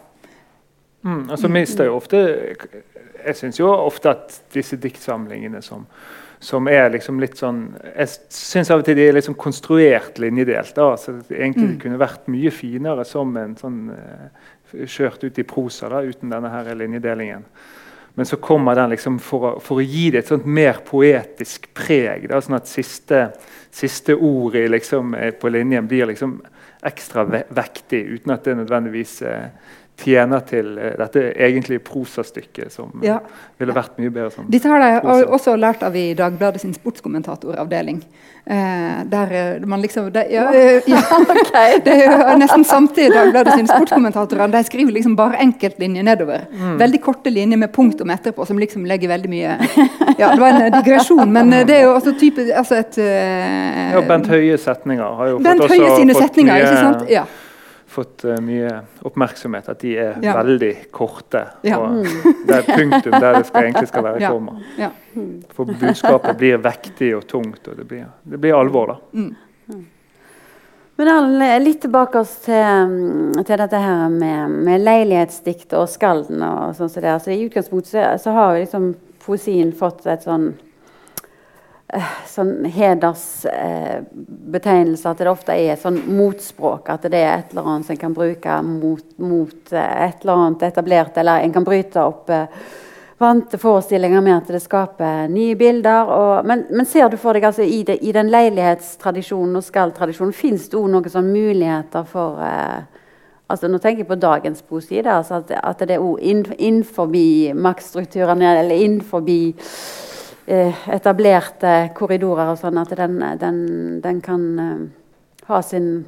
Mm, 1.02 1.26
altså 1.30 1.50
mister 1.52 1.86
jo 1.86 1.98
ofte 1.98 2.22
Jeg 2.22 3.36
syns 3.38 3.60
jo 3.60 3.68
ofte 3.70 4.10
at 4.14 4.38
disse 4.54 4.78
diktsamlingene 4.80 5.60
som 5.62 5.84
som 6.46 6.68
er 6.70 6.92
liksom 6.94 7.18
litt 7.18 7.40
sånn 7.40 7.62
Jeg 7.90 8.10
syns 8.30 8.68
av 8.70 8.82
og 8.82 8.86
til 8.86 8.94
de 8.98 9.08
er 9.08 9.16
liksom 9.16 9.34
konstruert 9.34 10.20
linjedelt. 10.22 10.76
da, 10.76 10.92
så 11.00 11.16
Egentlig 11.24 11.72
mm. 11.72 11.78
kunne 11.82 11.98
vært 11.98 12.28
mye 12.30 12.52
finere 12.54 13.06
som 13.08 13.32
en 13.40 13.56
sånn 13.58 13.80
uh, 13.90 14.44
kjørt 14.84 15.24
ut 15.24 15.40
i 15.42 15.46
prosa 15.46 15.90
da, 15.90 16.04
uten 16.06 16.30
denne 16.30 16.52
her 16.52 16.70
linjedelingen. 16.78 17.42
Men 18.16 18.28
så 18.30 18.38
kommer 18.40 18.78
den 18.78 18.94
liksom 18.94 19.18
for 19.20 19.58
for 19.60 19.82
å 19.82 19.84
gi 19.84 20.06
det 20.14 20.22
et 20.22 20.30
sånt 20.30 20.46
mer 20.46 20.78
poetisk 20.86 21.66
preg. 21.74 22.28
Da, 22.30 22.38
sånn 22.40 22.60
at 22.60 22.70
siste, 22.70 23.26
siste 23.74 24.14
ordet 24.14 24.68
liksom, 24.70 25.16
på 25.40 25.50
linjen 25.50 25.90
blir 25.90 26.06
liksom 26.12 26.38
ekstra 26.86 27.26
vektig, 27.26 28.04
uten 28.20 28.36
at 28.36 28.46
det 28.46 28.54
nødvendigvis 28.60 29.18
uh, 29.26 29.50
tjener 29.96 30.40
til 30.46 30.76
eh, 30.78 30.94
dette 30.98 31.22
egentlige 31.40 31.82
prosastykket 31.86 32.72
som 32.72 32.92
eh, 33.00 33.06
Ja. 33.08 33.18
ville 33.58 33.74
vært 33.76 33.98
mye 34.00 34.12
bedre 34.12 34.30
som 34.34 34.48
Dette 34.50 34.68
har 34.68 34.82
jeg 34.84 35.28
også 35.32 35.56
lært 35.56 35.82
av 35.86 35.96
i 35.96 36.10
Dagbladet 36.16 36.60
sin 36.60 36.74
sportskommentatoravdeling. 36.76 38.02
Eh, 38.46 38.98
der 39.10 39.32
eh, 39.32 39.66
man 39.66 39.82
liksom 39.82 40.10
det, 40.12 40.26
ja, 40.30 40.44
ja, 40.86 41.00
okay. 41.20 41.80
det 41.84 41.94
er 41.96 42.04
jo 42.12 42.36
nesten 42.38 42.64
samtidig 42.64 43.14
Dagbladet 43.14 43.56
sine 43.56 43.72
sportskommentatorer 43.72 44.52
de 44.52 44.62
skriver 44.68 44.92
liksom 44.98 45.16
bare 45.18 45.40
enkeltlinjer 45.42 46.06
nedover. 46.06 46.44
Mm. 46.52 46.76
Veldig 46.78 47.00
korte 47.02 47.32
linjer 47.32 47.58
med 47.58 47.72
punktum 47.72 48.12
etterpå, 48.12 48.46
som 48.46 48.60
liksom 48.60 48.84
legger 48.86 49.10
veldig 49.14 49.32
mye 49.32 49.56
Ja, 50.20 50.30
det 50.32 50.40
var 50.40 50.60
en 50.60 50.76
digresjon, 50.76 51.32
men 51.32 51.50
det 51.66 51.74
er 51.80 51.88
jo 51.88 51.96
også 51.96 52.14
type, 52.20 52.44
altså 52.54 52.78
et 52.80 53.00
eh, 53.02 53.96
Ja, 53.96 54.04
Bent 54.06 54.28
Høies 54.30 54.62
setninger 54.68 55.18
har 55.18 55.32
jo 55.32 55.42
Bent 55.42 55.64
fått, 55.64 55.74
Høie 55.74 55.88
også 55.88 55.98
sine 56.04 56.14
fått 56.16 56.28
setninger, 56.28 56.54
mye, 56.54 56.68
ikke 56.68 56.84
sant? 56.84 57.10
Ja. 57.12 57.26
Fått 57.96 58.24
uh, 58.28 58.36
mye 58.44 58.70
oppmerksomhet. 59.08 59.68
At 59.72 59.80
de 59.82 59.96
er 59.96 60.14
Ja. 60.22 60.36
veldig 60.38 60.70
korte. 60.94 61.42
Ja. 61.66 61.80
Og 61.80 62.04
det 62.46 62.60
er 62.60 62.68
punktum 62.68 63.16
der 63.16 63.40
det 63.40 63.46
skal, 63.48 63.64
egentlig 63.70 63.88
skal 63.90 64.04
være 64.06 64.20
Ja. 64.22 64.30
komma. 64.36 64.58
ja. 64.78 64.90
For 65.56 65.64
budskapet 65.64 66.36
blir 66.38 66.58
vektig 66.62 67.14
og 67.16 67.26
tungt, 67.26 67.66
og 67.68 67.76
det 67.80 67.88
blir, 67.88 68.06
det 68.24 68.40
blir 68.40 68.54
alvor, 68.58 68.86
da. 68.94 69.76
Men 70.96 71.08
Erlend, 71.12 71.64
litt 71.64 71.82
tilbake 71.84 72.20
oss 72.22 72.38
til, 72.46 72.54
mm, 72.88 73.44
til 73.44 73.58
dette 73.60 73.80
her 73.82 74.06
med, 74.08 74.54
med 74.64 74.80
leilighetsdikt 74.80 75.74
og 75.76 75.90
skalden. 75.92 76.40
og 76.40 76.72
sånn 76.78 76.88
som 76.88 77.02
det. 77.04 77.10
Altså, 77.12 77.34
I 77.34 77.44
utgangspunktet 77.50 77.90
så, 77.92 78.04
så 78.22 78.32
har 78.32 78.54
jo 78.54 78.62
liksom 78.64 78.86
poesien 79.26 79.74
fått 79.76 80.06
et 80.08 80.24
sånn 80.24 80.54
sånn 82.26 82.64
hedersbetegnelse 82.66 85.10
at 85.10 85.18
det 85.22 85.30
ofte 85.30 85.52
er 85.54 85.76
sånn 85.78 86.00
motspråk. 86.16 86.88
At 86.90 87.02
det 87.10 87.20
er 87.20 87.38
et 87.38 87.50
eller 87.52 87.66
annet 87.70 87.86
som 87.86 87.92
en 87.94 88.00
kan 88.00 88.14
bruke 88.16 88.62
mot, 88.66 89.18
mot 89.22 89.72
eh, 89.72 90.08
et 90.08 90.24
eller 90.24 90.34
annet 90.34 90.62
etablert, 90.70 91.16
eller 91.20 91.36
en 91.44 91.52
kan 91.54 91.64
bryte 91.66 91.98
opp 92.02 92.30
eh, 92.34 92.46
vante 93.22 93.56
forestillinger 93.58 94.20
med 94.20 94.36
at 94.36 94.48
det 94.52 94.60
skaper 94.64 95.28
nye 95.32 95.56
bilder. 95.56 96.04
Og, 96.10 96.46
men, 96.48 96.64
men 96.70 96.86
ser 96.90 97.08
du 97.12 97.16
for 97.20 97.32
deg 97.36 97.44
altså, 97.48 97.62
i, 97.62 97.82
det, 97.86 97.96
i 98.02 98.12
den 98.16 98.28
leilighetstradisjonen 98.34 99.56
og 99.60 99.64
skall-tradisjonen, 99.64 100.34
fins 100.36 100.68
det 100.72 100.78
òg 100.80 100.88
noen 100.92 101.10
sånne 101.12 101.32
muligheter 101.32 102.04
for 102.10 102.30
eh, 102.44 102.80
altså 103.46 103.66
Nå 103.70 103.78
tenker 103.78 104.02
jeg 104.02 104.10
på 104.10 104.18
dagens 104.18 104.62
poesi. 104.66 104.98
Da, 105.06 105.12
altså 105.20 105.34
at, 105.38 105.50
at 105.62 105.78
det 105.86 105.94
er 105.94 106.02
òg 106.02 106.18
innenfor 106.18 107.06
maktstrukturene, 107.54 108.58
eller 108.64 108.74
innenfor 108.74 109.22
etablerte 110.46 111.72
korridorer 111.96 112.52
og 112.52 112.60
sånn, 112.60 112.78
at 112.78 112.92
den, 112.98 113.16
den, 113.40 113.56
den 114.02 114.20
kan 114.22 114.44
eh, 114.62 114.84
ha 115.48 115.62
sin 115.62 116.04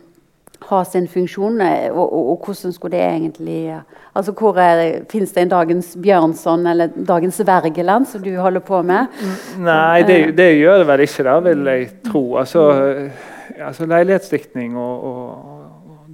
ha 0.67 0.81
sin 0.85 1.07
funksjon, 1.07 1.61
eh, 1.63 1.87
og, 1.93 2.13
og, 2.13 2.31
og 2.33 2.47
hvordan 2.47 2.73
skulle 2.75 2.97
det 2.97 3.05
egentlig 3.05 3.61
altså 4.19 4.33
hvor 4.35 4.57
Fins 5.11 5.33
det 5.33 5.45
en 5.45 5.53
dagens 5.53 5.93
Bjørnson 6.03 6.67
eller 6.67 6.91
dagens 6.97 7.41
Wergeland 7.47 8.09
som 8.11 8.23
du 8.23 8.33
holder 8.37 8.61
på 8.61 8.83
med? 8.83 9.07
Nei, 9.59 10.03
det, 10.03 10.37
det 10.39 10.49
gjør 10.59 10.83
det 10.83 10.89
vel 10.89 11.05
ikke, 11.07 11.27
da, 11.29 11.37
vil 11.47 11.71
jeg 11.71 11.89
tro. 12.11 12.25
Altså, 12.41 12.65
altså 13.61 13.87
Leilighetsdiktning 13.87 14.77
og, 14.77 15.05
og 15.05 15.48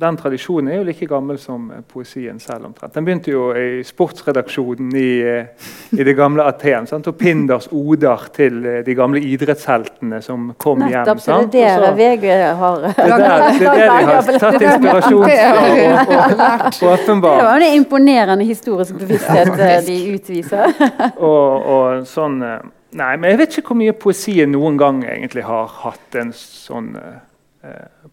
den 0.00 0.16
tradisjonen 0.18 0.72
er 0.72 0.80
jo 0.80 0.86
like 0.88 1.06
gammel 1.06 1.38
som 1.38 1.68
poesien 1.90 2.40
selv. 2.42 2.66
omtrent. 2.66 2.94
Den 2.94 3.04
begynte 3.06 3.30
jo 3.30 3.44
i 3.54 3.82
sportsredaksjonen 3.86 4.90
i, 4.96 5.20
eh, 5.22 5.68
i 5.92 6.04
det 6.04 6.16
gamle 6.18 6.44
Aten. 6.48 6.86
Sant? 6.86 7.06
Og 7.06 7.16
Pinders 7.18 7.68
oder 7.70 8.28
til 8.34 8.64
eh, 8.66 8.80
de 8.86 8.94
gamle 8.94 9.20
idrettsheltene 9.22 10.20
som 10.22 10.52
kom 10.58 10.82
hjem. 10.82 11.00
Nettopp, 11.00 11.20
sant? 11.22 11.52
det 11.52 11.64
er 11.68 11.80
det 11.84 11.92
VG 11.98 12.26
har 12.58 12.80
det 12.84 12.94
er 12.98 13.18
der, 13.18 13.46
det 13.58 13.66
er 13.66 13.76
der 13.78 13.98
de 13.98 14.04
har 14.10 14.38
tatt 14.44 14.62
inspirasjon 14.62 15.24
fra. 15.30 16.90
Og 16.90 17.04
Det 17.06 17.20
var 17.22 17.60
en 17.60 17.74
imponerende 17.74 18.44
historisk 18.44 18.98
bevissthet 18.98 19.54
eh, 19.58 19.76
de 19.86 19.98
utviser. 20.14 20.72
Og, 21.24 21.66
og 21.74 22.08
sånn 22.08 22.42
eh, 22.42 22.64
Nei, 22.94 23.16
men 23.18 23.32
jeg 23.32 23.38
vet 23.40 23.56
ikke 23.58 23.72
hvor 23.72 23.78
mye 23.80 23.94
poesien 23.98 24.52
noen 24.54 24.76
gang 24.78 25.00
egentlig 25.02 25.42
har 25.48 25.70
hatt 25.82 26.14
en 26.20 26.30
sånn 26.36 26.92
eh, 27.00 27.16
eh, 27.16 27.22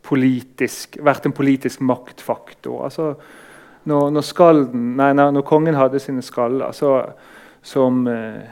politisk 0.06 0.98
Vært 1.04 1.26
en 1.28 1.36
politisk 1.36 1.82
maktfaktor. 1.82 2.86
Altså, 2.88 3.14
når, 3.90 4.10
når, 4.14 4.26
skalden, 4.26 4.92
nei, 4.98 5.12
nei, 5.18 5.30
når 5.34 5.46
kongen 5.48 5.78
hadde 5.78 6.00
sine 6.00 6.22
skaller, 6.22 6.74
så, 6.78 7.00
som 7.66 8.04
eh, 8.10 8.44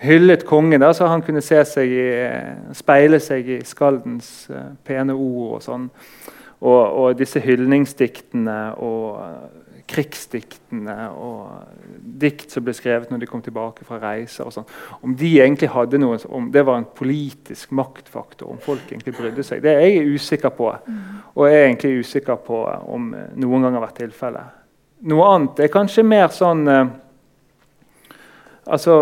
hyllet 0.00 0.46
kongen, 0.48 0.80
da, 0.80 0.92
så 0.96 1.10
han 1.12 1.24
kunne 1.24 1.42
se 1.44 1.60
seg 1.68 1.92
i, 1.92 2.06
speile 2.76 3.20
seg 3.20 3.50
i 3.58 3.60
skaldens 3.68 4.48
eh, 4.48 4.72
pene 4.86 5.16
ord 5.16 5.58
og 5.58 5.62
sånn. 5.64 5.90
Og, 6.56 6.80
og 6.80 7.18
disse 7.18 7.40
hyldningsdiktene 7.44 8.58
og 8.80 9.20
eh, 9.20 9.65
krigsdiktene 9.86 10.96
og 11.14 11.70
dikt 12.20 12.50
som 12.52 12.64
ble 12.66 12.74
skrevet 12.74 13.10
når 13.12 13.22
de 13.22 13.28
kom 13.30 13.42
tilbake 13.44 13.86
fra 13.86 14.00
reiser. 14.02 14.46
og 14.46 14.54
sånn, 14.54 14.68
Om 15.02 15.14
de 15.16 15.32
egentlig 15.38 15.70
hadde 15.70 16.00
noe, 16.02 16.18
om 16.28 16.50
det 16.52 16.64
var 16.66 16.80
en 16.80 16.88
politisk 16.98 17.70
maktfaktor, 17.70 18.50
om 18.50 18.58
folk 18.62 18.90
egentlig 18.90 19.16
brydde 19.16 19.46
seg, 19.46 19.62
det 19.62 19.74
er 19.74 19.86
jeg 19.86 20.14
usikker 20.18 20.54
på. 20.56 20.70
Og 21.34 21.48
jeg 21.48 21.58
er 21.58 21.66
egentlig 21.68 22.04
usikker 22.04 22.40
på 22.46 22.62
om 22.92 23.12
eh, 23.14 23.34
noen 23.36 23.66
gang 23.66 23.78
har 23.78 23.86
vært 23.86 24.00
tilfellet. 24.02 24.62
Noe 25.06 25.28
annet 25.34 25.60
er 25.66 25.72
kanskje 25.72 26.06
mer 26.06 26.32
sånn 26.34 26.64
eh, 26.72 26.86
Altså 28.66 28.94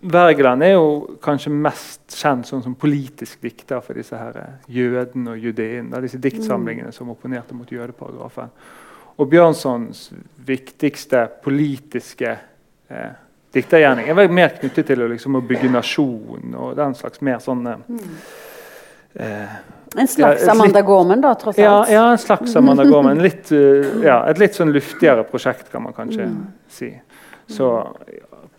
Wergeland 0.00 0.64
er 0.64 0.70
jo 0.78 1.16
kanskje 1.20 1.50
mest 1.52 2.14
kjent 2.16 2.48
sånn 2.48 2.62
som 2.64 2.76
politisk 2.80 3.42
dikter 3.44 3.82
for 3.84 3.98
disse 4.00 4.16
her 4.16 4.32
jøden 4.32 4.70
jødene 4.72 5.34
og 5.34 5.42
judeen. 5.44 5.90
Disse 6.00 6.20
diktsamlingene 6.24 6.92
som 6.96 7.10
opponerte 7.12 7.52
mot 7.52 7.68
jødeparagrafen. 7.68 8.48
Og 9.20 9.28
Bjørnsons 9.28 10.06
viktigste 10.46 11.26
politiske 11.44 12.30
eh, 12.88 13.10
diktergjerning 13.52 14.08
er 14.08 14.16
vel 14.16 14.32
mer 14.32 14.54
knyttet 14.56 14.88
til 14.88 15.02
liksom, 15.12 15.36
å 15.36 15.42
bygge 15.44 15.68
nasjon 15.74 16.54
og 16.56 16.72
den 16.78 16.96
slags 16.96 17.20
mer 17.26 17.42
sånn 17.44 17.66
eh, 17.68 17.82
eh, 19.20 19.58
En 20.00 20.08
slags 20.08 20.46
Ja, 20.46 20.54
Amanda 20.54 20.80
Gorman, 20.86 21.20
da, 21.20 21.34
tross 21.36 21.58
ja, 21.60 21.80
alt. 21.82 21.92
ja, 21.92 22.06
en 22.14 22.22
slags 22.22 22.56
Amanda 22.56 22.84
Gorman. 22.86 23.18
Litt, 23.20 23.50
uh, 23.50 24.04
ja, 24.06 24.20
et 24.30 24.38
litt 24.38 24.54
sånn 24.54 24.70
luftigere 24.70 25.24
prosjekt, 25.26 25.66
kan 25.72 25.82
man 25.82 25.96
kanskje 25.96 26.28
si. 26.70 26.92
Så 27.50 27.72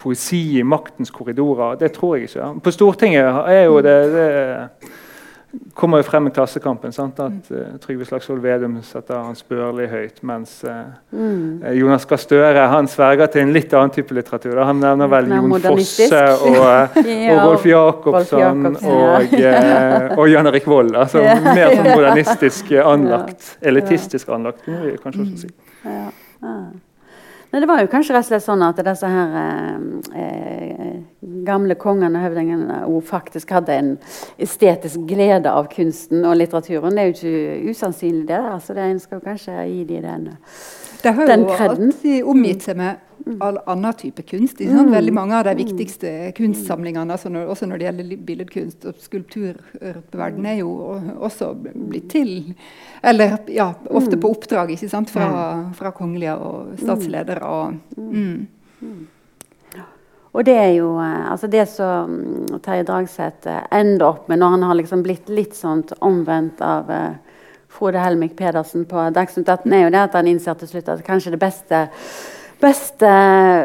poesi 0.02 0.42
i 0.60 0.66
maktens 0.68 1.14
korridorer, 1.16 1.78
det 1.80 1.94
tror 1.96 2.18
jeg 2.18 2.28
ikke. 2.28 2.50
På 2.66 2.74
Stortinget 2.76 3.40
er 3.48 3.64
jo 3.64 3.80
det, 3.86 3.96
det 4.12 4.28
kommer 5.76 6.00
jo 6.00 6.04
frem 6.08 6.28
i 6.28 6.32
Klassekampen 6.32 6.92
sant? 6.96 7.20
at 7.20 7.50
uh, 7.52 7.78
Trygve 7.84 8.06
Slagsvold 8.08 8.40
Vedum 8.44 8.78
setter 8.88 9.18
Hans 9.20 9.44
Børli 9.44 9.88
høyt, 9.92 10.22
mens 10.24 10.64
uh, 10.64 10.72
Mm. 11.12 11.62
eh, 11.64 11.74
Jonas 11.80 12.06
Gahr 12.08 12.18
Støre 12.24 12.68
han 12.72 12.88
sverger 12.88 13.28
til 13.34 13.42
en 13.42 13.52
litt 13.54 13.74
annen 13.74 13.92
type 13.92 14.16
litteratur. 14.16 14.56
da. 14.56 14.64
Han 14.70 14.80
nevner 14.80 15.08
vel 15.12 15.28
Jon. 15.28 15.56
Fosse 15.66 16.22
og, 16.48 16.56
Ja, 16.56 17.34
og 17.36 17.42
Rolf 17.50 17.66
Jacobsson 17.66 18.40
Jacobsen, 18.40 18.92
og, 18.92 19.34
uh, 20.14 20.18
og 20.18 20.30
Jan 20.32 20.48
Erik 20.48 20.68
Vold. 20.72 20.96
Altså, 20.96 21.20
Ja. 21.26 21.36
mer 21.42 21.76
sånn 21.76 21.92
modernistisk 21.98 22.72
anlagt. 22.86 23.58
Elitistisk 23.62 24.30
anlagt, 24.30 24.64
må 24.72 24.80
vi 24.88 24.96
kanskje 25.04 25.28
også 25.28 25.44
si. 25.44 25.52
Ja. 25.84 26.08
Nei, 27.52 27.60
det 27.60 27.68
var 27.68 27.82
jo 27.84 27.90
kanskje 27.92 28.14
rett 28.16 28.24
og 28.24 28.30
slett 28.30 28.46
sånn 28.46 28.62
at 28.64 28.78
disse 28.88 29.08
her 29.12 29.34
eh, 29.42 30.22
eh, 30.24 30.94
gamle 31.44 31.76
kongene 31.76 32.22
og 32.22 32.24
høvdingene 32.24 32.78
faktisk 33.04 33.52
hadde 33.52 33.76
en 33.76 33.90
estetisk 34.40 35.04
glede 35.10 35.52
av 35.52 35.68
kunsten 35.74 36.24
og 36.24 36.38
litteraturen. 36.40 36.96
Det 36.96 37.04
er 37.04 37.10
jo 37.10 37.18
ikke 37.18 37.74
usannsynlig, 37.74 38.30
det. 38.30 38.40
altså 38.40 38.78
det 38.78 38.86
En 38.88 39.04
skal 39.04 39.24
kanskje 39.26 39.58
gi 39.68 39.84
dem 39.90 40.08
den. 40.08 40.30
De 41.04 41.14
har 41.18 41.32
jo 41.32 41.56
alltid 41.58 42.28
omgitt 42.30 42.68
seg 42.68 42.78
med 42.78 43.08
all 43.42 43.58
annen 43.70 43.94
type 43.94 44.24
kunst. 44.26 44.62
Sant? 44.62 44.92
Veldig 44.92 45.14
mange 45.14 45.38
av 45.38 45.46
de 45.46 45.56
viktigste 45.60 46.32
kunstsamlingene, 46.38 47.14
altså 47.14 47.30
når, 47.34 47.50
også 47.54 47.70
når 47.70 47.82
det 47.82 47.88
gjelder 47.88 48.24
billedkunst 48.30 48.88
og 48.90 49.02
skulpturer 49.02 49.60
på 49.78 50.22
verden, 50.22 50.48
er 50.50 50.62
jo 50.62 50.72
også 51.22 51.54
blitt 51.62 52.10
til 52.14 52.54
Eller 53.04 53.38
ja, 53.50 53.72
ofte 53.90 54.18
på 54.22 54.34
oppdrag 54.34 54.74
ikke 54.76 54.90
sant? 54.90 55.14
Fra, 55.14 55.30
fra 55.78 55.94
kongelige 55.96 56.36
og 56.38 56.76
statsledere. 56.82 57.46
Og, 57.46 57.98
mm. 57.98 59.08
Og 60.32 60.46
det 60.48 60.56
er 60.56 60.70
jo 60.78 60.94
eh, 61.04 61.32
altså 61.32 61.50
det 61.52 61.66
som 61.72 62.12
mm, 62.12 62.62
Terje 62.64 62.86
Dragseth 62.88 63.50
eh, 63.52 63.66
ender 63.76 64.08
opp 64.14 64.30
med 64.32 64.40
når 64.40 64.56
han 64.56 64.64
har 64.70 64.78
liksom 64.80 65.04
blitt 65.04 65.28
litt 65.32 65.58
sånn 65.58 65.84
omvendt 66.00 66.62
av 66.64 66.92
eh, 66.92 67.31
Frode 67.72 68.04
Helmik 68.04 68.36
Pedersen 68.38 68.86
på 68.86 69.08
Dagsnytt 69.16 69.50
18, 69.50 69.74
er 69.74 69.86
jo 69.86 69.96
det 69.96 70.04
at 70.04 70.20
han 70.20 70.28
innser 70.28 70.60
til 70.60 70.70
slutt 70.74 70.92
at 70.92 71.04
kanskje 71.08 71.36
det 71.36 71.42
beste 71.42 71.88
beste 72.62 73.10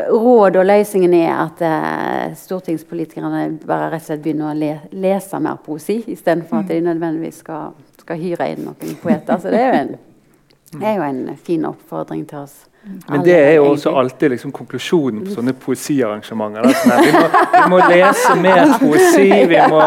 råd 0.08 0.56
og 0.56 0.66
løsningen 0.66 1.14
er 1.18 1.32
at 1.34 1.62
eh, 1.66 2.36
stortingspolitikerne 2.40 3.42
bare 3.66 3.90
rett 3.92 4.06
og 4.06 4.06
slett 4.06 4.22
begynner 4.24 4.52
å 4.52 4.56
le 4.56 4.70
lese 4.96 5.40
mer 5.42 5.58
poesi, 5.64 5.98
istedenfor 6.14 6.62
at 6.62 6.70
de 6.72 6.78
nødvendigvis 6.86 7.42
skal, 7.44 7.74
skal 8.00 8.22
hyre 8.22 8.48
inn 8.54 8.64
noen 8.64 8.96
poeter. 9.02 9.42
Så 9.42 9.52
det 9.52 9.60
er 9.60 9.68
jo 9.68 9.82
en, 9.82 9.92
det 10.80 10.88
er 10.88 10.96
jo 10.96 11.04
en 11.10 11.20
fin 11.48 11.68
oppfordring 11.68 12.24
til 12.30 12.46
oss 12.46 12.56
Men 13.08 13.22
det 13.24 13.34
er 13.34 13.52
jo 13.56 13.64
også 13.72 13.90
alltid 13.98 14.30
liksom 14.30 14.52
konklusjonen 14.54 15.24
på 15.26 15.32
sånne 15.34 15.54
poesiarrangementer. 15.58 16.68
Sånn 16.82 17.02
vi, 17.02 17.12
må, 17.14 17.22
vi, 17.54 17.62
må, 17.72 17.80
lese 17.90 18.34
mer 18.38 18.72
poesi, 18.78 19.24
vi 19.50 19.62
må 19.72 19.80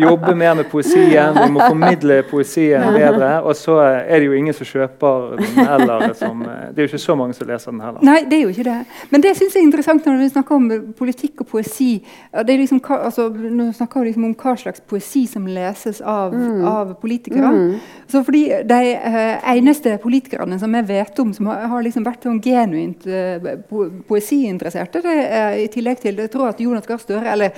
jobbe 0.00 0.34
mer 0.40 0.54
med 0.60 0.70
poesien, 0.72 1.36
vi 1.36 1.48
må 1.52 1.60
formidle 1.66 2.20
poesien 2.30 2.86
bedre. 2.96 3.30
Og 3.44 3.56
så 3.58 3.76
er 3.84 4.14
det 4.16 4.30
jo 4.30 4.38
ingen 4.38 4.56
som 4.56 4.68
kjøper 4.68 5.36
den 5.40 5.60
heller. 5.68 6.06
Som, 6.16 6.40
det 6.46 6.80
er 6.80 6.86
jo 6.86 6.90
ikke 6.90 7.02
så 7.02 7.16
mange 7.20 7.36
som 7.36 7.50
leser 7.50 7.74
den 7.74 7.82
heller. 7.84 8.04
Nei, 8.08 8.22
det 8.30 8.38
er 8.38 8.46
jo 8.46 8.54
ikke 8.54 8.66
det. 8.70 8.78
Men 9.12 9.26
det 9.26 9.34
syns 9.36 9.56
jeg 9.56 9.62
er 9.62 9.68
interessant 9.68 10.08
når 10.08 10.20
vi 10.22 10.30
snakker 10.32 10.56
om 10.56 10.70
politikk 10.96 11.44
og 11.44 11.50
poesi. 11.52 11.90
Det 12.32 12.56
er 12.56 12.62
liksom, 12.62 12.80
altså, 12.96 13.28
nå 13.28 13.68
snakker 13.76 14.00
vi 14.00 14.10
liksom 14.10 14.28
om 14.30 14.34
hva 14.40 14.56
slags 14.64 14.84
poesi 14.88 15.26
som 15.28 15.48
leses 15.48 16.00
av, 16.00 16.32
mm. 16.32 16.64
av 16.72 16.96
politikere. 17.04 17.52
Mm. 17.52 18.00
Så 18.10 18.24
fordi 18.24 18.46
De 18.70 18.80
uh, 18.96 19.52
eneste 19.52 19.92
politikerne 20.02 20.56
som 20.58 20.72
jeg 20.74 20.88
vet 20.88 21.18
om 21.22 21.32
som 21.36 21.50
har, 21.50 21.68
har 21.70 21.84
liksom 21.84 22.04
vært 22.06 22.29
sånn 22.30 22.40
genuint 22.44 23.06
uh, 23.10 23.50
po 23.68 23.88
poesiinteresserte. 24.08 25.02
Det 25.04 25.16
er 25.26 25.58
i 25.60 25.68
tillegg 25.72 26.00
til 26.02 26.20
jeg 26.20 26.32
tror 26.32 26.50
at 26.52 26.60
Jonas 26.62 26.86
Gahr 26.88 27.00
Støre 27.02 27.32
Eller 27.32 27.54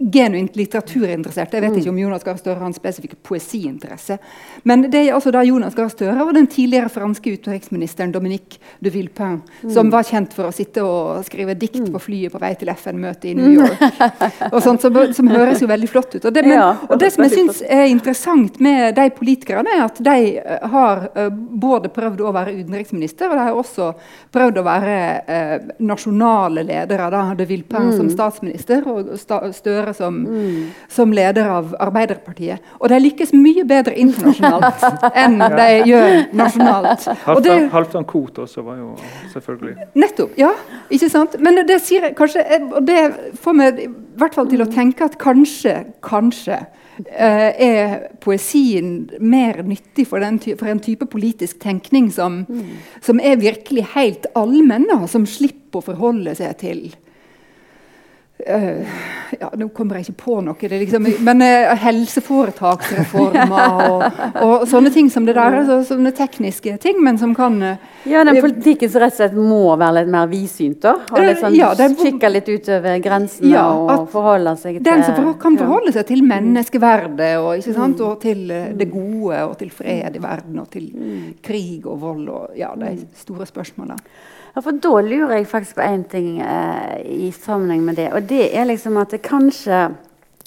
genuint 0.00 0.56
litteraturinteresserte. 0.58 1.56
Jeg 1.56 1.64
vet 1.64 1.74
mm. 1.74 1.80
ikke 1.80 1.92
om 1.92 2.00
Jonas 2.00 2.24
Gahr 2.26 2.38
Støre 2.40 2.58
har 2.60 2.68
en 2.68 2.76
spesifikk 2.76 3.16
poesiinteresse. 3.26 4.18
Men 4.66 4.86
det 4.90 5.02
er 5.04 5.14
altså 5.16 5.32
da 5.34 5.44
Jonas 5.46 5.76
Gahr 5.76 5.90
Støre 5.92 6.24
og 6.24 6.34
den 6.36 6.48
tidligere 6.50 6.90
franske 6.92 7.36
utenriksministeren 7.36 8.12
Dominique 8.14 8.60
de 8.82 8.92
Villepin, 8.92 9.40
mm. 9.62 9.70
som 9.72 9.90
var 9.92 10.06
kjent 10.06 10.34
for 10.36 10.50
å 10.50 10.54
sitte 10.54 10.84
og 10.84 11.24
skrive 11.26 11.56
dikt 11.58 11.84
mm. 11.84 11.90
på 11.94 12.02
flyet 12.08 12.34
på 12.34 12.40
vei 12.42 12.52
til 12.58 12.70
FN-møtet 12.74 13.30
i 13.30 13.34
New 13.38 13.52
York. 13.54 13.82
og 14.52 14.58
sånt, 14.64 14.82
som, 14.82 14.98
som, 15.16 15.30
høres 15.30 15.62
jo 15.62 15.70
veldig 15.70 15.90
flott 15.90 16.16
ut. 16.16 16.24
Og 16.24 16.34
det, 16.34 16.44
men, 16.46 16.82
og 16.88 16.98
det 17.00 17.12
som 17.14 17.26
jeg 17.26 17.34
syns 17.36 17.62
er 17.62 17.86
interessant 17.90 18.60
med 18.62 18.96
de 18.96 19.06
politikerne, 19.16 19.76
er 19.76 19.86
at 19.86 20.00
de 20.02 20.16
eh, 20.40 20.68
har 20.72 21.06
uh, 21.16 21.28
både 21.66 21.92
prøvd 21.94 22.22
å 22.26 22.34
være 22.34 22.56
utenriksminister, 22.60 23.30
og 23.30 23.38
de 23.38 23.46
har 23.48 23.60
også 23.60 23.90
prøvd 24.34 24.60
å 24.60 24.64
være 24.66 24.96
eh, 25.26 25.66
nasjonale 25.86 26.64
ledere. 26.66 27.08
Da 27.12 27.22
hadde 27.30 27.46
Villepin 27.48 27.90
mm. 27.90 27.96
som 27.96 28.10
statsminister 28.12 28.86
og 28.90 29.12
Støre 29.16 29.94
som, 29.96 30.18
mm. 30.26 30.88
som, 30.92 31.12
leder 31.16 31.48
av 31.50 31.74
Arbeiderpartiet. 31.80 32.62
Og 32.80 32.90
de 32.92 33.00
lykkes 33.00 33.32
mye 33.36 33.64
bedre 33.68 33.96
internasjonalt 34.00 34.84
enn 35.22 35.38
de 35.40 35.68
gjør 35.90 36.16
nasjonalt. 36.36 37.08
Halvdan 37.76 38.08
Koht 38.08 38.40
også 38.44 38.64
var 38.66 38.80
jo 38.80 38.94
selvfølgelig 39.32 39.90
Nettopp. 39.96 40.34
Ja, 40.40 40.52
ikke 40.92 41.10
sant? 41.12 41.36
Men 41.42 41.62
det 41.68 41.80
sier 41.84 42.10
kanskje, 42.16 42.44
og 42.72 42.82
det 42.86 43.00
får 43.42 43.56
meg 43.56 43.84
i 43.86 43.90
hvert 44.20 44.36
fall 44.36 44.48
til 44.50 44.64
å 44.64 44.70
tenke 44.70 45.06
at 45.06 45.18
kanskje, 45.20 45.78
kanskje 46.04 46.64
er 47.04 48.08
poesien 48.24 49.10
mer 49.20 49.62
nyttig 49.66 50.06
for, 50.08 50.22
for, 50.22 50.70
en 50.70 50.82
type 50.82 51.08
politisk 51.12 51.60
tenkning 51.62 52.10
som, 52.14 52.44
mm. 52.48 52.76
som 53.04 53.20
er 53.20 53.40
virkelig 53.40 53.88
helt 53.94 54.28
allmenn, 54.38 54.88
som 55.10 55.26
slipper 55.28 55.82
å 55.82 55.88
forholde 55.92 56.36
seg 56.38 56.56
til 56.62 56.86
ja, 58.44 59.48
Nå 59.56 59.68
kommer 59.74 59.96
jeg 59.96 60.02
ikke 60.06 60.24
på 60.26 60.34
noe. 60.44 60.68
Liksom, 60.68 61.06
men 61.24 61.40
uh, 61.40 61.76
helseforetaksreformer 61.80 63.80
og, 63.90 64.02
og, 64.42 64.68
sånne 64.68 64.90
ting 64.92 65.10
som 65.12 65.24
det 65.26 65.34
der. 65.38 65.52
Altså, 65.62 65.76
sånne 65.88 66.12
tekniske 66.16 66.76
ting, 66.82 66.96
men 67.04 67.18
som 67.20 67.34
kan 67.36 67.62
uh, 67.62 67.76
Ja, 68.06 68.24
den 68.28 68.40
politikken 68.44 68.90
som 68.92 69.00
rett 69.02 69.14
og 69.16 69.20
slett 69.22 69.36
må 69.38 69.62
være 69.72 69.94
litt 70.02 70.10
mer 70.12 70.26
vidsynt, 70.30 70.80
da? 70.84 70.94
Og 71.08 71.18
liksom, 71.24 71.54
ja, 71.56 71.72
Kikke 71.96 72.28
litt 72.30 72.48
utover 72.52 72.98
grensene 73.02 73.54
ja, 73.54 73.64
og 73.72 74.08
forholde 74.12 74.56
seg 74.60 74.72
til 74.78 74.84
Den 74.84 75.04
som 75.06 75.14
for, 75.16 75.32
kan 75.40 75.56
forholde 75.58 75.92
seg 75.96 76.04
til 76.10 76.20
menneskeverdet 76.26 77.32
og, 77.40 77.62
sant, 77.64 78.00
og 78.04 78.20
til 78.22 78.40
det 78.52 78.88
gode 78.92 79.36
og 79.48 79.56
til 79.60 79.70
fred 79.74 80.16
i 80.16 80.22
verden 80.22 80.60
og 80.60 80.68
til 80.72 80.84
mm. 80.92 81.26
krig 81.44 81.86
og 81.88 82.00
vold 82.04 82.28
og 82.28 82.58
ja, 82.58 82.68
de 82.78 82.96
store 83.16 83.46
spørsmålene. 83.48 83.96
Ja, 84.56 84.62
for 84.64 84.72
Da 84.80 85.00
lurer 85.04 85.34
jeg 85.36 85.48
faktisk 85.50 85.76
på 85.76 85.84
én 85.84 86.04
ting 86.08 86.38
eh, 86.40 87.00
i 87.04 87.32
sammenheng 87.32 87.82
med 87.84 87.98
det. 88.00 88.06
Og 88.16 88.22
det 88.24 88.54
er 88.56 88.64
liksom 88.64 88.96
at 88.96 89.10
det 89.12 89.20
kanskje 89.20 89.90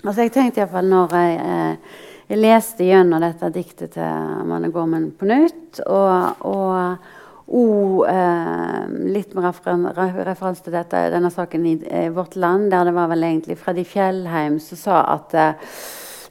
altså 0.02 0.24
Jeg 0.24 0.32
tenkte 0.34 0.64
iallfall 0.64 0.90
når 0.90 1.14
jeg, 1.14 1.36
eh, 1.46 2.00
jeg 2.32 2.40
leste 2.42 2.88
gjennom 2.88 3.22
dette 3.22 3.52
diktet 3.54 3.94
til 3.94 4.02
Amanda 4.42 4.72
Gorman 4.74 5.12
på 5.12 5.30
nytt, 5.30 5.82
og, 5.86 6.42
og, 6.42 7.06
og 7.54 8.10
eh, 8.10 8.90
litt 9.14 9.38
med 9.38 9.46
referanse 9.46 10.66
til 10.66 10.74
dette, 10.74 11.04
denne 11.14 11.30
saken 11.30 11.70
i, 11.70 11.76
i 11.78 12.08
Vårt 12.16 12.34
Land, 12.40 12.72
der 12.74 12.90
det 12.90 12.96
var 12.98 13.14
vel 13.14 13.28
egentlig 13.30 13.60
Freddy 13.62 13.86
Fjellheim 13.86 14.58
som 14.64 14.86
sa 14.88 15.04
at 15.20 15.38
eh, 15.38 15.76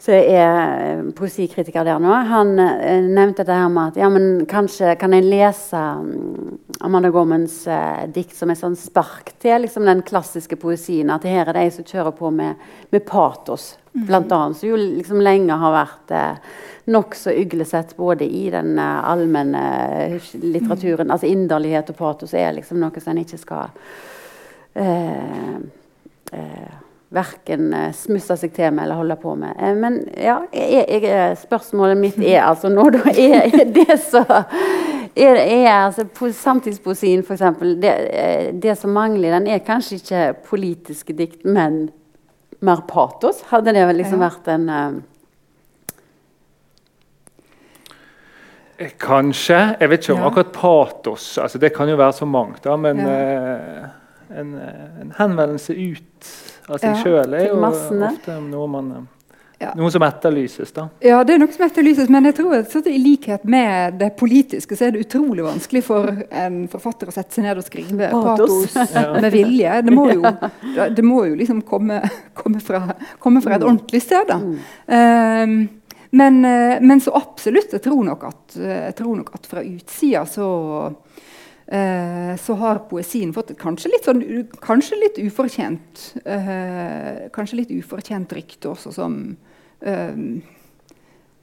som 0.09 0.16
er 0.16 0.98
eh, 0.98 1.00
poesikritiker 1.12 1.84
der 1.84 1.98
nå, 2.00 2.12
han 2.30 2.54
eh, 2.62 3.04
nevnte 3.04 3.44
det 3.44 3.56
her 3.56 3.68
med 3.68 3.90
at 3.92 3.98
ja, 4.00 4.09
men 4.09 4.46
kanskje 4.48 4.94
kan 5.00 5.12
jeg 5.12 5.26
lese 5.28 5.76
um, 5.76 6.56
Amanda 6.80 7.11
Gormans 7.12 7.66
eh, 7.68 8.06
dikt 8.14 8.32
som 8.36 8.48
et 8.48 8.61
sånn 8.61 8.76
spark 8.78 9.34
til 9.42 9.66
liksom, 9.66 9.84
den 9.84 10.00
klassiske 10.09 10.56
poesien. 10.61 11.12
At 11.12 11.28
her 11.28 11.50
er 11.50 11.59
de 11.59 11.66
som 11.74 11.84
kjører 11.84 12.16
på 12.16 12.30
med, 12.32 12.56
med 12.94 13.04
patos, 13.04 13.74
mm. 13.92 14.06
blant 14.09 14.32
annet. 14.32 14.61
Som 14.61 14.72
jo 14.72 14.80
liksom 14.80 15.20
lenge 15.20 15.61
har 15.61 15.76
vært 15.76 16.16
eh, 16.16 16.59
nokså 16.88 17.36
uglesett 17.42 17.92
både 17.98 18.24
i 18.24 18.46
den 18.54 18.78
eh, 18.80 18.98
allmenne 19.12 19.64
litteraturen. 20.40 21.11
Mm. 21.11 21.16
Altså 21.18 21.28
inderlighet 21.28 21.92
og 21.92 22.00
patos 22.00 22.32
er 22.32 22.56
liksom 22.56 22.80
noe 22.80 22.96
som 22.96 23.12
en 23.12 23.24
ikke 23.26 23.44
skal 23.44 23.76
eh, 24.72 25.59
verken 27.14 27.72
uh, 27.72 27.88
smusse 27.96 28.36
seg 28.36 28.52
til 28.56 28.72
med 28.74 28.84
eller 28.84 29.00
holde 29.00 29.16
på 29.20 29.32
med. 29.38 29.56
Uh, 29.56 29.72
men 29.78 29.98
ja, 30.12 30.38
jeg, 30.52 30.84
jeg, 30.84 31.04
eh, 31.09 31.34
spørsmålet 31.40 32.00
mitt 32.00 32.18
er 32.20 32.42
altså 32.44 32.70
nå 32.72 32.84
da 32.92 33.00
er 33.14 33.48
det 33.72 33.96
så 34.02 34.24
er, 34.28 35.38
er 35.40 35.68
altså, 35.72 36.04
Samtidspoesien, 36.36 37.24
f.eks. 37.24 37.46
Det, 37.80 37.92
det 38.62 38.74
som 38.78 38.92
mangler, 38.94 39.38
den 39.38 39.48
er 39.50 39.64
kanskje 39.64 40.02
ikke 40.02 40.24
politiske 40.50 41.16
dikt, 41.16 41.46
men 41.48 41.86
mer 42.61 42.84
patos? 42.88 43.40
Hadde 43.48 43.72
det 43.72 43.86
liksom 43.96 44.20
ja. 44.20 44.28
vært 44.28 44.52
en 44.52 44.68
uh, 44.68 44.98
Kanskje. 49.00 49.56
Jeg 49.80 49.90
vet 49.90 50.04
ikke 50.04 50.14
om 50.14 50.20
ja. 50.20 50.28
akkurat 50.28 50.52
patos. 50.54 51.24
Altså, 51.42 51.59
det 51.59 51.72
kan 51.74 51.88
jo 51.90 51.96
være 51.98 52.14
så 52.14 52.28
mangt. 52.30 52.61
Da, 52.62 52.76
men 52.78 53.00
ja. 53.02 53.88
en, 54.30 54.52
en 54.54 55.11
henvendelse 55.16 55.74
ut 55.74 56.28
av 56.68 56.82
seg 56.82 56.90
ja, 56.90 56.98
sjøl 57.02 57.38
er 57.38 57.48
jo 57.48 57.62
ofte 57.68 58.40
noe 58.44 58.68
man 58.70 58.90
ja. 59.58 59.72
Noe 59.74 59.90
som 59.90 60.02
etterlyses, 60.06 60.70
da. 60.70 60.84
Ja, 61.02 61.18
det 61.26 61.34
er 61.34 61.40
noe 61.42 61.50
som 61.50 61.64
etterlyses, 61.66 62.06
men 62.14 62.28
jeg 62.28 62.36
tror 62.38 62.60
at 62.60 62.74
i 62.86 62.98
likhet 63.02 63.42
med 63.42 63.96
det 63.98 64.12
politiske 64.20 64.76
så 64.78 64.86
er 64.86 64.94
det 64.94 65.02
utrolig 65.08 65.42
vanskelig 65.42 65.82
for 65.88 66.12
en 66.30 66.60
forfatter 66.70 67.10
å 67.10 67.14
sette 67.16 67.34
seg 67.34 67.48
ned 67.48 67.58
og 67.58 67.66
skrive 67.66 68.10
patos, 68.12 68.76
ja. 68.94 69.02
med 69.18 69.34
vilje. 69.34 69.80
Det 69.88 69.96
må 69.96 70.06
jo, 70.12 70.22
det 70.94 71.06
må 71.06 71.24
jo 71.26 71.40
liksom 71.40 71.64
komme, 71.66 71.98
komme, 72.38 72.62
fra, 72.62 72.84
komme, 73.18 73.42
fra, 73.42 73.56
et 73.58 73.66
mm. 73.66 73.72
ordentlig 73.72 74.02
sted, 74.04 74.30
da. 74.30 74.38
Um, 74.38 75.58
men, 76.10 76.38
eh, 76.46 76.78
men, 76.80 77.02
så 77.02 77.18
absolutt. 77.18 77.74
Jeg 77.74 77.82
tror 77.84 78.06
nok 78.06 78.22
at, 78.30 78.54
jeg 78.62 78.94
tror 78.96 79.18
nok 79.18 79.34
at 79.36 79.50
fra 79.50 79.66
utsida 79.66 80.22
så 80.30 80.46
eh, 81.72 82.34
så 82.40 82.58
har 82.60 82.84
poesien 82.90 83.32
fått 83.36 83.54
et 83.54 83.60
kanskje 83.60 83.92
litt, 83.92 84.08
sånn, 84.08 84.22
kanskje 84.64 85.00
litt 85.02 85.20
ufortjent 85.22 86.04
eh, 86.24 87.26
Kanskje 87.34 87.62
litt 87.62 87.74
ufortjent 87.74 88.32
rykte 88.36 88.72
også 88.72 88.94
som 88.96 89.18
eh, 89.80 90.16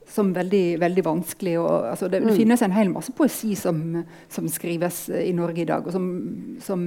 som 0.08 0.32
veldig, 0.32 0.78
veldig 0.78 1.04
vanskelig. 1.04 1.58
Og, 1.60 1.86
altså, 1.90 2.08
det, 2.08 2.20
det, 2.20 2.30
mm. 2.30 2.36
finnes 2.38 2.62
en 2.62 2.74
hel 2.74 2.90
masse 2.92 3.12
poesi 3.16 3.54
som, 3.58 3.80
som, 4.32 4.48
skrives 4.50 5.06
i 5.10 5.32
Norge 5.36 5.62
i 5.62 5.68
dag, 5.68 5.86
og 5.86 5.94
som, 5.94 6.06
som 6.62 6.86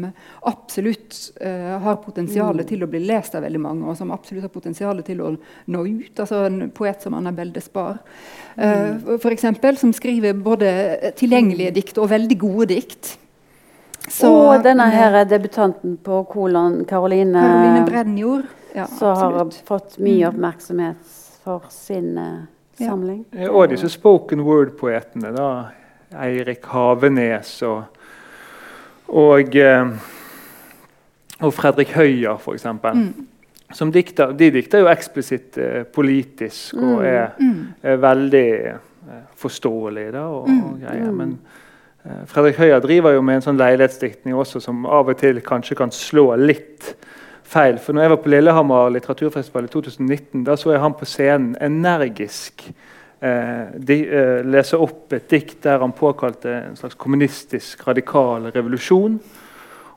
absolutt 0.49 1.17
uh, 1.43 1.77
har 1.83 1.99
potensial 2.03 2.61
mm. 2.61 2.65
til 2.69 2.85
å 2.85 2.89
bli 2.91 3.03
lest 3.05 3.35
av 3.37 3.45
veldig 3.45 3.63
mange, 3.63 3.87
og 3.89 3.97
som 3.99 4.13
absolutt 4.15 4.47
har 4.47 4.53
potensial 4.53 5.03
til 5.05 5.23
å 5.23 5.33
nå 5.73 5.85
ut. 5.85 6.13
Altså 6.15 6.45
En 6.47 6.61
poet 6.75 7.03
som 7.03 7.17
Annabelle 7.17 7.55
Despar, 7.55 7.99
uh, 8.55 8.63
mm. 8.63 9.17
f.eks., 9.19 9.49
som 9.83 9.95
skriver 9.95 10.37
både 10.39 10.71
tilgjengelige 11.19 11.75
dikt 11.81 11.99
og 11.99 12.11
veldig 12.13 12.39
gode 12.39 12.71
dikt. 12.73 13.17
Så, 14.10 14.30
og 14.34 14.64
denne 14.64 14.89
her 14.89 15.24
debutanten 15.30 15.97
på 16.03 16.24
Kolon, 16.30 16.84
Karoline, 16.89 17.39
Karoline 17.39 17.86
Brennjord. 17.86 18.47
Ja, 18.74 18.86
som 18.86 19.16
har 19.18 19.51
fått 19.66 19.97
mye 19.97 20.28
mm. 20.28 20.30
oppmerksomhet 20.30 21.14
for 21.43 21.64
sin 21.74 22.18
uh, 22.18 22.43
samling. 22.78 23.24
Ja. 23.34 23.49
Og 23.49 23.72
disse 23.72 23.89
spoken 23.89 24.43
word-poetene. 24.45 25.32
da, 25.34 25.49
Eirik 26.22 26.66
Havenes 26.70 27.55
og, 27.66 28.03
og, 29.07 29.57
og 31.39 31.53
Fredrik 31.53 31.95
Høyer, 31.97 32.38
f.eks. 32.38 32.66
Mm. 32.66 33.10
Som 33.74 33.93
dikter, 33.93 34.34
de 34.38 34.51
dikter 34.53 34.82
jo 34.82 34.89
eksplisitt 34.89 35.57
eh, 35.62 35.82
politisk 35.86 36.78
og 36.78 37.01
mm. 37.01 37.05
er, 37.05 37.26
mm. 37.38 37.57
er 37.84 37.99
veldig 38.01 38.49
forståelige 39.38 40.14
da, 40.14 40.24
og, 40.30 40.49
og 40.49 40.80
greier. 40.82 41.12
men 41.14 41.38
Eh, 41.38 41.59
Fredrik 42.04 42.58
Høyer 42.62 42.80
driver 42.80 43.14
jo 43.14 43.24
med 43.26 43.39
en 43.39 43.43
sånn 43.43 43.60
leilighetsdiktning 43.60 44.38
også 44.39 44.62
som 44.64 44.86
av 44.88 45.10
og 45.12 45.18
til 45.20 45.41
kanskje 45.43 45.76
kan 45.78 45.91
slå 45.93 46.32
litt 46.39 46.93
feil. 47.50 47.80
For 47.82 47.95
når 47.95 48.06
jeg 48.06 48.14
var 48.14 48.22
på 48.24 48.32
Lillehammer 48.32 48.93
litteraturfestival 48.95 49.68
i 49.68 49.74
2019, 49.74 50.45
da 50.47 50.56
så 50.58 50.74
jeg 50.74 50.84
han 50.84 50.95
på 50.97 51.08
scenen 51.10 51.58
energisk 51.66 52.64
eh, 52.70 53.76
de, 53.76 54.00
eh, 54.06 54.39
lese 54.47 54.80
opp 54.80 55.14
et 55.18 55.28
dikt 55.32 55.60
der 55.66 55.84
han 55.84 55.95
påkalte 55.97 56.56
en 56.70 56.80
slags 56.80 56.97
kommunistisk 57.00 57.86
radikal 57.88 58.50
revolusjon. 58.54 59.20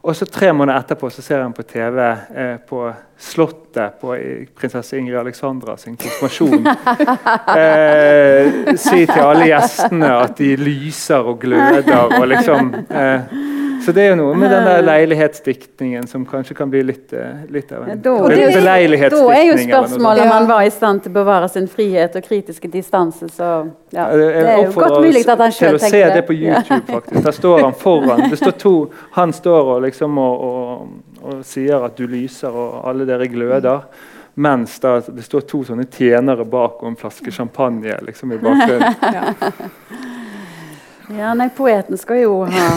Og 0.03 0.17
så 0.19 0.27
Tre 0.27 0.51
måneder 0.53 0.81
etterpå 0.81 1.11
så 1.15 1.23
ser 1.23 1.45
han 1.45 1.55
på 1.55 1.63
TV 1.63 2.01
eh, 2.03 2.57
på 2.67 2.87
Slottet 3.23 4.01
på 4.01 4.17
prinsesse 4.59 4.99
Ingrid 4.99 5.17
Alexandra 5.21 5.77
sin 5.79 5.95
konfirmasjon 5.97 6.67
eh, 7.63 8.73
si 8.75 9.05
til 9.07 9.23
alle 9.23 9.47
gjestene 9.47 10.11
at 10.25 10.35
de 10.41 10.57
lyser 10.59 11.31
og 11.31 11.39
gløder. 11.45 12.17
og 12.19 12.27
liksom 12.33 12.75
eh, 12.91 13.35
så 13.83 13.93
det 13.93 14.03
er 14.03 14.13
jo 14.13 14.19
noe 14.21 14.35
med 14.39 14.51
den 14.53 14.67
der 14.67 14.83
leilighetsdiktningen 14.87 16.07
som 16.07 16.25
kanskje 16.29 16.55
kan 16.55 16.71
bli 16.71 16.83
litt, 16.87 17.13
eh, 17.13 17.43
litt 17.51 17.73
av 17.75 17.89
en 17.89 18.03
da, 18.03 18.13
beleilighetsdiktning. 18.29 19.29
Da 19.29 19.39
er 19.39 19.47
jo 19.49 19.57
spørsmålet 19.59 20.23
om 20.23 20.31
han 20.31 20.47
var 20.51 20.67
i 20.67 20.71
stand 20.71 21.03
til 21.03 21.13
å 21.13 21.17
bevare 21.17 21.49
sin 21.51 21.67
frihet 21.71 22.15
og 22.19 22.27
kritiske 22.27 22.71
distanse. 22.71 23.29
Så 23.33 23.49
ja, 23.91 24.07
det 24.15 24.29
er 24.39 24.63
jo 24.63 24.71
godt 24.77 24.99
mulig 25.03 25.25
at 25.27 25.43
han 25.43 25.55
sjøl 25.55 25.81
tenker 25.81 25.81
det. 25.81 25.89
Til 25.89 25.89
å 25.89 26.11
se 26.13 26.15
det 26.15 26.25
på 26.29 26.37
YouTube, 26.37 26.83
faktisk. 26.93 27.25
Der 27.27 27.39
står 27.39 27.65
han 27.65 27.75
foran. 27.83 28.25
Det 28.31 28.39
står 28.39 28.57
to, 28.63 28.75
Han 29.19 29.33
står 29.33 29.75
og 29.77 29.83
liksom 29.89 30.19
og, 30.19 30.47
og, 30.47 31.12
og 31.23 31.45
sier 31.47 31.85
at 31.87 31.97
du 31.99 32.07
lyser, 32.11 32.51
og 32.51 32.83
alle 32.89 33.07
dere 33.09 33.29
gløder. 33.31 33.87
Mens 34.35 34.79
da, 34.81 34.97
det 35.13 35.25
står 35.27 35.45
to 35.49 35.61
sånne 35.69 35.85
tjenere 35.93 36.47
bak 36.49 36.81
og 36.81 36.89
en 36.89 36.97
flaske 36.97 37.33
champagne 37.35 37.99
liksom 38.07 38.33
i 38.33 38.41
bakgrunnen. 38.43 39.61
Ja, 41.13 41.35
nei, 41.37 41.51
poeten 41.53 41.99
skal 42.01 42.23
jo 42.23 42.37
ha 42.49 42.69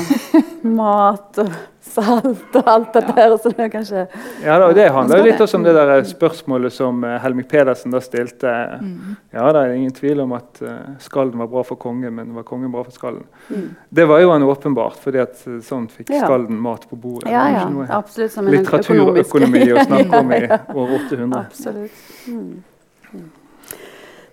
mat 0.65 1.39
og 1.43 1.51
salt 1.85 2.55
og 2.57 2.69
alt 2.71 2.95
dette 2.95 3.15
her. 3.17 3.35
Så 3.41 3.51
det 3.53 3.69
kanskje 3.73 4.05
Ja, 4.43 4.57
da, 4.61 4.71
det 4.75 4.87
handler 4.93 5.21
jo 5.21 5.27
litt 5.29 5.43
også 5.43 5.59
om 5.59 5.67
det 5.67 5.75
der 5.77 5.93
spørsmålet 6.09 6.73
som 6.73 7.03
uh, 7.05 7.17
Helmik 7.23 7.49
Pedersen 7.51 7.93
da 7.93 8.01
stilte. 8.03 8.53
Mm. 8.81 9.15
Ja, 9.35 9.49
det 9.53 9.61
er 9.61 9.75
ingen 9.75 9.93
tvil 9.95 10.23
om 10.25 10.35
at 10.37 10.63
skallen 11.03 11.25
skalden 11.25 11.39
var 11.39 11.47
bra 11.47 11.63
for 11.63 11.75
kongen, 11.75 12.13
men 12.15 12.35
var 12.35 12.43
kongen 12.43 12.71
bra 12.71 12.83
for 12.83 12.91
skalden? 12.91 13.23
Mm. 13.49 13.75
Det 13.89 14.05
var 14.05 14.19
jo 14.19 14.31
han 14.31 14.43
åpenbart, 14.43 14.99
fordi 15.01 15.21
at 15.23 15.41
uh, 15.47 15.59
sånn 15.63 15.87
fikk 15.89 16.13
ja. 16.13 16.25
skalden 16.25 16.57
mat 16.61 16.87
på 16.89 16.95
bordet. 16.95 17.31
Ja, 17.31 17.47
ja, 17.53 17.65
absolutt. 17.97 18.33
Som 18.33 18.47
en 18.47 18.57
litteraturøkonomi 18.57 19.65
å 19.73 19.85
snakke 19.85 20.21
om 20.21 20.31
i 20.35 20.41
år 20.81 20.95
800. 20.99 21.43
Absolutt. 21.45 22.07
Mm. 22.27 22.63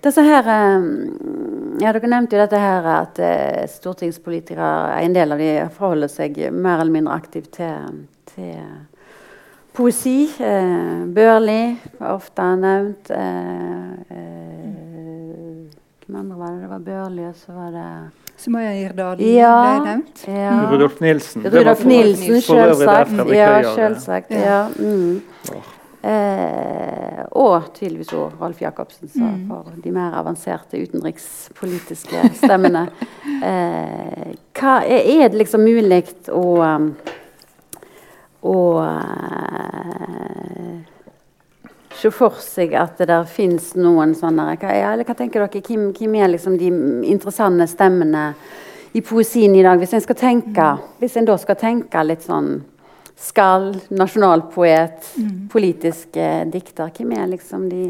Disse 0.02 0.22
her, 0.26 0.48
ja, 1.78 1.92
Dere 1.94 2.08
nevnte 2.10 2.36
jo 2.36 2.42
dette 2.42 2.58
her 2.58 2.86
at 2.90 3.18
eh, 3.22 3.66
stortingspolitikere, 3.70 4.70
en 4.98 5.14
del 5.14 5.34
av 5.34 5.42
de 5.42 5.50
forholder 5.76 6.10
seg 6.10 6.40
mer 6.50 6.82
eller 6.82 6.94
mindre 6.94 7.14
aktivt 7.14 7.52
til, 7.54 8.00
til 8.32 8.56
poesi. 9.72 10.24
Eh, 10.42 11.04
Børli 11.06 11.76
var 12.00 12.16
ofte 12.16 12.48
nevnt. 12.56 13.10
Eh, 13.10 13.92
eh, 14.16 14.72
hvem 16.06 16.18
andre 16.20 16.38
var 16.38 16.50
det? 16.50 16.60
Det 16.62 16.70
var 16.72 16.82
Børli, 16.88 17.28
og 17.28 17.36
så 17.36 17.52
var 17.52 17.70
det 17.70 17.88
Sumaya 18.42 18.72
Irdal 18.74 19.20
ja, 19.22 19.52
ble 19.62 19.86
nevnt. 19.86 20.24
Ja. 20.26 20.56
Rudolf 20.72 20.98
Nilsen. 21.00 21.46
Rudolf 21.46 21.84
Nilsen, 21.84 22.40
selvsagt. 22.42 23.30
Ja, 23.30 23.52
selvsagt. 23.74 24.34
Ja. 24.34 24.64
Mm. 24.78 25.22
Eh, 26.02 27.20
og 27.38 27.68
tydeligvis 27.76 28.10
òg 28.18 28.40
Ralf 28.42 28.58
Jacobsen, 28.62 29.06
mm. 29.14 29.42
for 29.46 29.70
de 29.84 29.92
mer 29.94 30.16
avanserte 30.18 30.80
utenrikspolitiske 30.82 32.28
stemmene. 32.42 32.88
Eh, 33.42 34.34
hva 34.54 34.76
er, 34.86 35.00
er, 35.02 35.24
det 35.32 35.40
liksom 35.40 35.64
mulig 35.66 36.04
å 36.30 36.42
um, 36.62 36.84
å 38.46 38.54
uh, 38.82 39.22
se 41.98 42.10
for 42.14 42.38
seg 42.42 42.74
at 42.78 42.98
det 42.98 43.08
der 43.10 43.26
fins 43.30 43.72
noen 43.78 44.14
sånne 44.18 44.56
hva, 44.56 44.70
eller 44.74 45.06
hva 45.06 45.16
tenker 45.18 45.44
dere, 45.44 45.62
hvem, 45.62 45.88
hvem 45.94 46.14
er 46.18 46.32
liksom 46.32 46.58
de 46.58 46.70
interessante 47.10 47.66
stemmene 47.70 48.24
i 48.94 49.02
poesien 49.06 49.54
i 49.54 49.62
dag? 49.62 49.78
Hvis 49.82 49.94
en 49.98 50.04
skal 50.06 50.18
tenke, 50.18 50.68
mm. 50.78 50.98
hvis 51.02 51.18
en 51.18 51.28
da 51.30 51.38
skal 51.40 51.58
tenke 51.60 52.06
litt 52.06 52.26
sånn 52.26 52.56
Skall, 53.18 53.70
nasjonalpoet, 53.94 55.12
mm. 55.16 55.36
politisk 55.52 56.16
eh, 56.18 56.42
dikter. 56.50 56.90
Hvem 56.96 57.14
er 57.18 57.30
liksom 57.30 57.68
de 57.70 57.84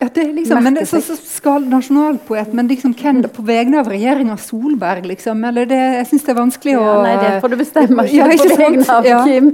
ja, 0.00 0.06
det 0.14 0.22
er 0.22 0.30
liksom, 0.32 0.62
men 0.64 0.76
det, 0.78 0.86
så, 0.88 0.96
så 1.04 1.12
skal 1.12 1.66
nasjonalpoet, 1.68 2.54
men 2.56 2.70
liksom, 2.70 2.94
hvem 2.96 3.18
på 3.36 3.42
vegne 3.44 3.82
av 3.82 3.88
regjeringa 3.92 4.38
Solberg, 4.40 5.04
liksom? 5.10 5.42
Eller 5.44 5.68
det, 5.68 5.80
jeg 5.98 6.06
syns 6.08 6.24
det 6.24 6.32
er 6.32 6.38
vanskelig 6.38 6.76
å 6.78 6.86
ja, 6.86 6.94
Nei, 7.04 7.10
det 7.20 7.32
får 7.42 7.52
du 7.52 7.56
bestemme 7.60 8.06
ikke, 8.08 8.16
ja, 8.16 8.28
ikke 8.32 8.46
på 8.48 8.56
vegne 8.62 8.86
av 8.94 9.08
ja. 9.10 9.18
Kim. 9.28 9.50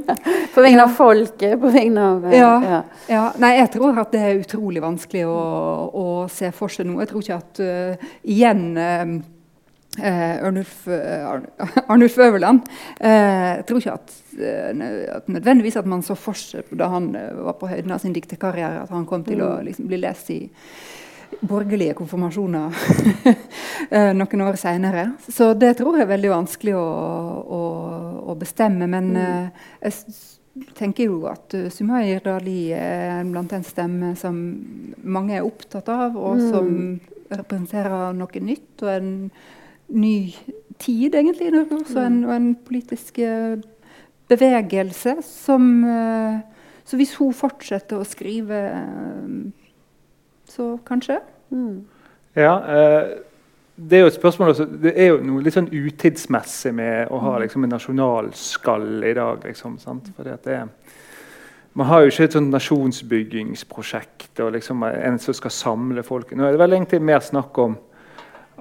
På 0.55 0.63
vegne 0.63 0.85
av 0.85 0.95
folket, 0.95 1.57
på 1.65 1.73
vegne 1.75 2.05
av 2.13 2.29
ja, 2.31 2.53
ja. 3.11 3.25
Nei, 3.43 3.57
jeg 3.59 3.73
tror 3.75 3.99
at 4.05 4.15
det 4.15 4.23
er 4.23 4.39
utrolig 4.45 4.85
vanskelig 4.87 5.25
å, 5.27 5.41
å 5.91 6.07
se 6.31 6.53
for 6.55 6.71
seg 6.71 6.87
noe. 6.87 7.03
Jeg 7.03 7.11
tror 7.11 7.27
ikke 7.27 7.41
at 7.43 7.63
uh, 7.67 8.13
igjen 8.23 8.65
uh, 8.79 9.17
Eh, 9.99 10.45
Arnulf, 10.45 10.89
eh, 10.89 11.27
Arnulf 11.89 12.19
Øverland. 12.19 12.61
Eh, 13.01 13.57
jeg 13.57 13.65
tror 13.67 13.81
ikke 13.81 13.93
at, 13.93 14.13
eh, 14.39 15.17
at, 15.17 15.29
nødvendigvis 15.29 15.77
at 15.77 15.87
man 15.87 16.03
så 16.03 16.15
for 16.19 16.37
seg 16.37 16.69
da 16.77 16.91
han 16.93 17.11
var 17.15 17.57
på 17.61 17.71
høyden 17.71 17.95
av 17.95 18.03
sin 18.03 18.15
dikterkarriere, 18.17 18.85
at 18.85 18.93
han 18.93 19.07
kom 19.07 19.25
til 19.25 19.43
å 19.43 19.57
mm. 19.57 19.67
liksom, 19.71 19.89
bli 19.89 20.01
lest 20.03 20.31
i 20.35 20.41
borgerlige 21.47 21.97
konfirmasjoner 21.99 22.77
noen 24.21 24.45
år 24.47 24.57
seinere. 24.61 25.09
Så 25.27 25.55
det 25.59 25.75
tror 25.81 25.97
jeg 25.97 26.07
er 26.07 26.13
veldig 26.15 26.31
vanskelig 26.33 26.77
å, 26.79 26.87
å, 27.57 27.63
å 28.31 28.37
bestemme. 28.39 28.87
Men 28.89 29.11
mm. 29.17 29.51
jeg 29.83 30.71
tenker 30.79 31.11
jo 31.11 31.27
at 31.29 31.57
uh, 31.59 32.15
Dali 32.25 32.61
er 32.73 33.25
blant 33.29 33.53
en 33.53 33.67
stemme 33.67 34.15
som 34.17 34.39
mange 35.03 35.37
er 35.37 35.45
opptatt 35.45 35.91
av, 35.93 36.17
og 36.17 36.39
mm. 36.39 36.49
som 36.53 36.71
representerer 37.27 38.15
noe 38.17 38.41
nytt. 38.41 38.83
og 38.83 38.91
en 38.95 39.13
ny 39.89 40.35
tid, 40.79 41.15
egentlig. 41.15 41.53
Også 41.73 42.01
en, 42.01 42.25
og 42.25 42.37
en 42.37 42.51
politisk 42.67 43.19
eh, 43.19 43.57
bevegelse 44.29 45.17
som 45.23 45.85
eh, 45.85 46.41
Så 46.87 46.97
hvis 46.97 47.17
hun 47.19 47.33
fortsetter 47.35 47.99
å 47.99 48.07
skrive, 48.07 48.59
eh, 48.71 49.71
så 50.47 50.77
kanskje? 50.87 51.21
Mm. 51.51 51.85
Ja. 52.37 52.61
det 53.77 53.97
er 53.97 54.01
jo 54.03 54.09
et 54.11 54.15
spørsmål 54.15 54.49
også, 54.51 54.65
det 54.83 54.93
er 54.93 55.07
jo 55.07 55.23
noe 55.25 55.41
litt 55.41 55.55
sånn 55.57 55.71
utidsmessig 55.73 56.73
med 56.77 57.09
å 57.09 57.21
ha 57.23 57.33
mm. 57.37 57.41
liksom, 57.43 57.65
en 57.65 57.73
nasjonalskall 57.73 59.07
i 59.09 59.15
dag. 59.17 59.47
Liksom, 59.47 59.79
Fordi 60.17 60.35
at 60.35 60.45
det 60.45 60.59
man 61.77 61.91
har 61.91 62.01
jo 62.01 62.09
ikke 62.13 62.25
et 62.25 62.33
sånt 62.33 62.55
nasjonsbyggingsprosjekt 62.55 64.41
og 64.41 64.55
liksom 64.55 64.85
en 64.87 65.19
som 65.21 65.35
skal 65.37 65.53
samle 65.53 66.05
folk. 66.07 66.31
Nå 66.33 66.47
er 66.47 66.55
det 66.55 66.61
vel 66.63 66.73
egentlig 66.73 67.03
mer 67.05 67.21
snakk 67.21 67.59
om 67.61 67.75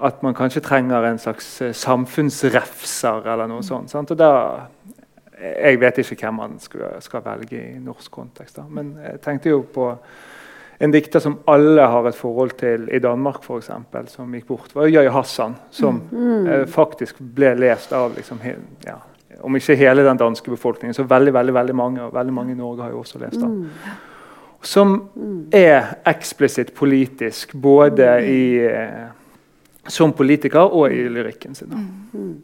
at 0.02 0.24
man 0.24 0.36
kanskje 0.36 0.64
trenger 0.64 1.04
en 1.08 1.20
slags 1.20 1.62
eh, 1.62 1.74
samfunnsrefser 1.74 3.28
eller 3.34 3.48
noe 3.48 3.64
sånt. 3.64 3.92
Sant? 3.94 4.12
Og 4.12 4.20
da, 4.20 4.32
jeg 5.40 5.80
vet 5.80 6.02
ikke 6.04 6.18
hvem 6.26 6.40
man 6.42 6.56
skal, 6.60 6.98
skal 7.04 7.24
velge 7.26 7.60
i 7.60 7.80
norsk 7.80 8.12
kontekst. 8.12 8.58
Da. 8.60 8.66
Men 8.68 8.96
jeg 9.04 9.22
tenkte 9.24 9.54
jo 9.54 9.62
på 9.74 9.92
en 10.80 10.92
dikter 10.92 11.24
som 11.24 11.38
alle 11.48 11.88
har 11.88 12.08
et 12.10 12.18
forhold 12.18 12.58
til 12.60 12.90
i 12.92 13.00
Danmark, 13.00 13.44
for 13.44 13.62
eksempel, 13.62 14.10
som 14.12 14.34
gikk 14.36 14.48
bort. 14.48 14.76
var 14.76 14.92
Jøy 14.92 15.08
Hassan, 15.08 15.56
som 15.72 16.02
mm. 16.12 16.48
eh, 16.48 16.66
faktisk 16.68 17.22
ble 17.36 17.54
lest 17.56 17.94
av 17.96 18.16
liksom, 18.18 18.42
ja, 18.86 18.98
om 19.42 19.56
ikke 19.56 19.78
hele 19.80 20.04
den 20.04 20.20
danske 20.20 20.52
befolkningen, 20.52 20.94
så 20.94 21.08
veldig 21.08 21.34
veldig, 21.34 21.54
veldig 21.54 21.76
mange. 21.76 22.04
Og 22.04 22.14
veldig 22.14 22.34
mange 22.34 22.52
i 22.52 22.60
Norge 22.60 22.84
har 22.84 22.92
jo 22.92 23.00
også 23.00 23.22
lest 23.24 23.40
av. 23.40 23.50
Mm. 23.50 23.70
Som 24.66 24.96
mm. 25.16 25.40
er 25.54 25.94
eksplisitt 26.12 26.74
politisk, 26.76 27.56
både 27.56 28.10
mm. 28.20 28.28
i 28.28 28.44
eh, 28.68 29.06
som 29.88 30.14
politiker 30.14 30.74
og 30.74 30.92
i 30.94 31.06
lyrikken 31.10 31.56
sin. 31.56 31.74
Mm. 32.14 32.36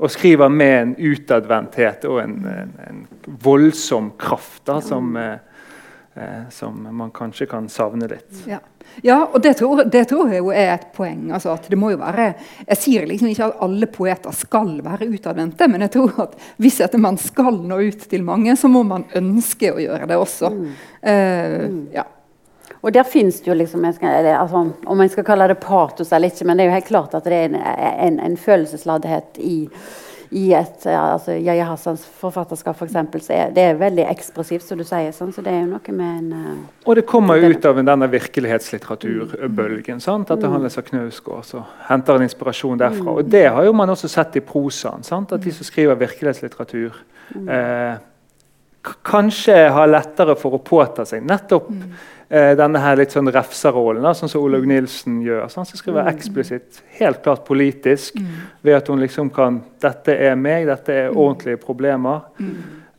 Og 0.00 0.10
skriver 0.10 0.48
med 0.48 0.74
en 0.82 0.96
utadvendthet 0.96 2.04
og 2.08 2.22
en, 2.22 2.36
en, 2.48 2.74
en, 2.88 3.00
voldsom 3.44 4.12
kraft 4.18 4.62
da, 4.64 4.78
som, 4.80 5.10
eh, 5.16 5.64
eh, 6.14 6.46
som, 6.50 6.78
man 6.96 7.10
kanskje 7.12 7.46
kan 7.50 7.68
savne 7.68 8.08
litt. 8.08 8.30
Ja, 8.48 8.62
ja 9.04 9.18
og 9.26 9.42
det 9.44 9.58
tror, 9.58 9.82
det 9.84 10.06
tror, 10.08 10.30
jeg 10.32 10.40
jo 10.40 10.54
er 10.56 10.72
et 10.72 10.86
poeng. 10.96 11.26
Altså 11.36 11.52
at 11.52 11.68
det 11.68 11.76
må 11.76 11.92
jo 11.92 12.00
være, 12.00 12.30
Jeg 12.64 12.80
sier 12.80 13.04
liksom 13.10 13.28
ikke 13.28 13.50
at 13.50 13.60
alle 13.66 13.90
poeter 13.92 14.32
skal 14.36 14.72
være 14.86 15.10
utadvendte, 15.10 15.68
men 15.68 15.84
jeg 15.84 15.94
tror 15.98 16.24
at 16.24 16.38
hvis 16.56 16.80
man 16.96 17.20
skal 17.20 17.60
nå 17.60 17.82
ut 17.90 18.08
til 18.08 18.24
mange, 18.24 18.56
så 18.56 18.72
må 18.72 18.82
man 18.88 19.04
ønske 19.20 19.74
å 19.74 19.84
gjøre 19.84 20.08
det 20.08 20.16
også. 20.16 20.54
Mm. 20.54 20.72
Uh, 21.04 21.68
ja. 21.98 22.08
Og 22.80 22.92
der 22.92 23.04
fins 23.04 23.40
det 23.40 23.50
jo 23.50 23.56
liksom 23.56 23.84
altså, 23.84 24.70
Om 24.86 24.96
man 24.96 25.08
skal 25.08 25.24
kalle 25.24 25.48
det 25.48 25.60
patos 25.60 26.12
eller 26.12 26.32
ikke, 26.32 26.46
men 26.48 26.56
det 26.56 26.64
er 26.64 26.70
jo 26.70 26.78
helt 26.78 26.92
klart 26.92 27.14
at 27.14 27.26
det 27.28 27.36
er 27.36 27.50
en, 27.50 27.58
en, 28.06 28.20
en 28.24 28.36
følelsesladdhet 28.40 29.36
i, 29.44 29.68
i 30.30 30.46
et 30.56 30.86
altså, 30.86 31.34
Yahya 31.36 31.66
Hassans 31.68 32.06
forfatterskap, 32.20 32.78
for 32.78 32.88
eksempel, 32.88 33.20
så 33.20 33.34
er 33.36 33.54
det 33.54 33.66
er 33.66 33.80
veldig 33.80 34.06
ekspressivt, 34.08 34.64
som 34.64 34.80
du 34.80 34.84
sier. 34.88 35.12
Sånn, 35.12 35.32
så 35.34 35.44
det 35.44 35.52
er 35.52 35.64
jo 35.64 35.72
noe 35.74 35.94
med 35.96 36.20
en 36.22 36.32
uh, 36.32 36.60
Og 36.86 36.96
det 36.96 37.04
kommer 37.10 37.42
ut 37.42 37.66
av 37.68 37.82
denne 37.82 38.08
virkelighetslitteraturbølgen. 38.14 40.00
Sant? 40.00 40.30
At 40.32 40.46
handler 40.46 40.72
om 40.72 40.86
Knausgård, 40.90 41.48
så 41.50 41.64
henter 41.90 42.16
en 42.16 42.28
inspirasjon 42.28 42.80
derfra. 42.80 43.16
Og 43.18 43.28
det 43.28 43.48
har 43.50 43.66
jo 43.66 43.74
man 43.76 43.92
også 43.92 44.08
sett 44.08 44.38
i 44.40 44.44
prosaen. 44.46 45.04
Sant? 45.04 45.34
At 45.36 45.44
de 45.44 45.52
som 45.52 45.68
skriver 45.68 45.98
virkelighetslitteratur, 46.00 47.02
mm. 47.34 47.50
eh, 47.58 48.94
kanskje 49.04 49.58
har 49.74 49.90
lettere 49.90 50.38
for 50.40 50.56
å 50.56 50.62
påta 50.64 51.04
seg 51.04 51.26
nettopp 51.26 51.68
eh, 52.30 52.52
denne 52.58 52.80
her 52.82 52.98
litt 53.00 53.14
sånn 53.14 53.30
refserollen, 53.34 54.06
sånn 54.16 54.32
som 54.32 54.44
Olaug 54.44 54.66
Nilsen 54.68 55.20
gjør. 55.24 55.46
Så 55.50 55.60
han 55.60 55.68
skal 55.68 55.82
skrive 55.82 56.06
eksplisitt, 56.10 56.82
helt 57.00 57.22
klart 57.24 57.44
politisk, 57.48 58.18
ved 58.62 58.78
at 58.78 58.90
hun 58.90 59.02
liksom 59.02 59.32
kan 59.34 59.62
Dette 59.80 60.12
er 60.12 60.36
meg, 60.36 60.66
dette 60.68 60.92
er 60.92 61.14
ordentlige 61.14 61.60
problemer. 61.62 62.26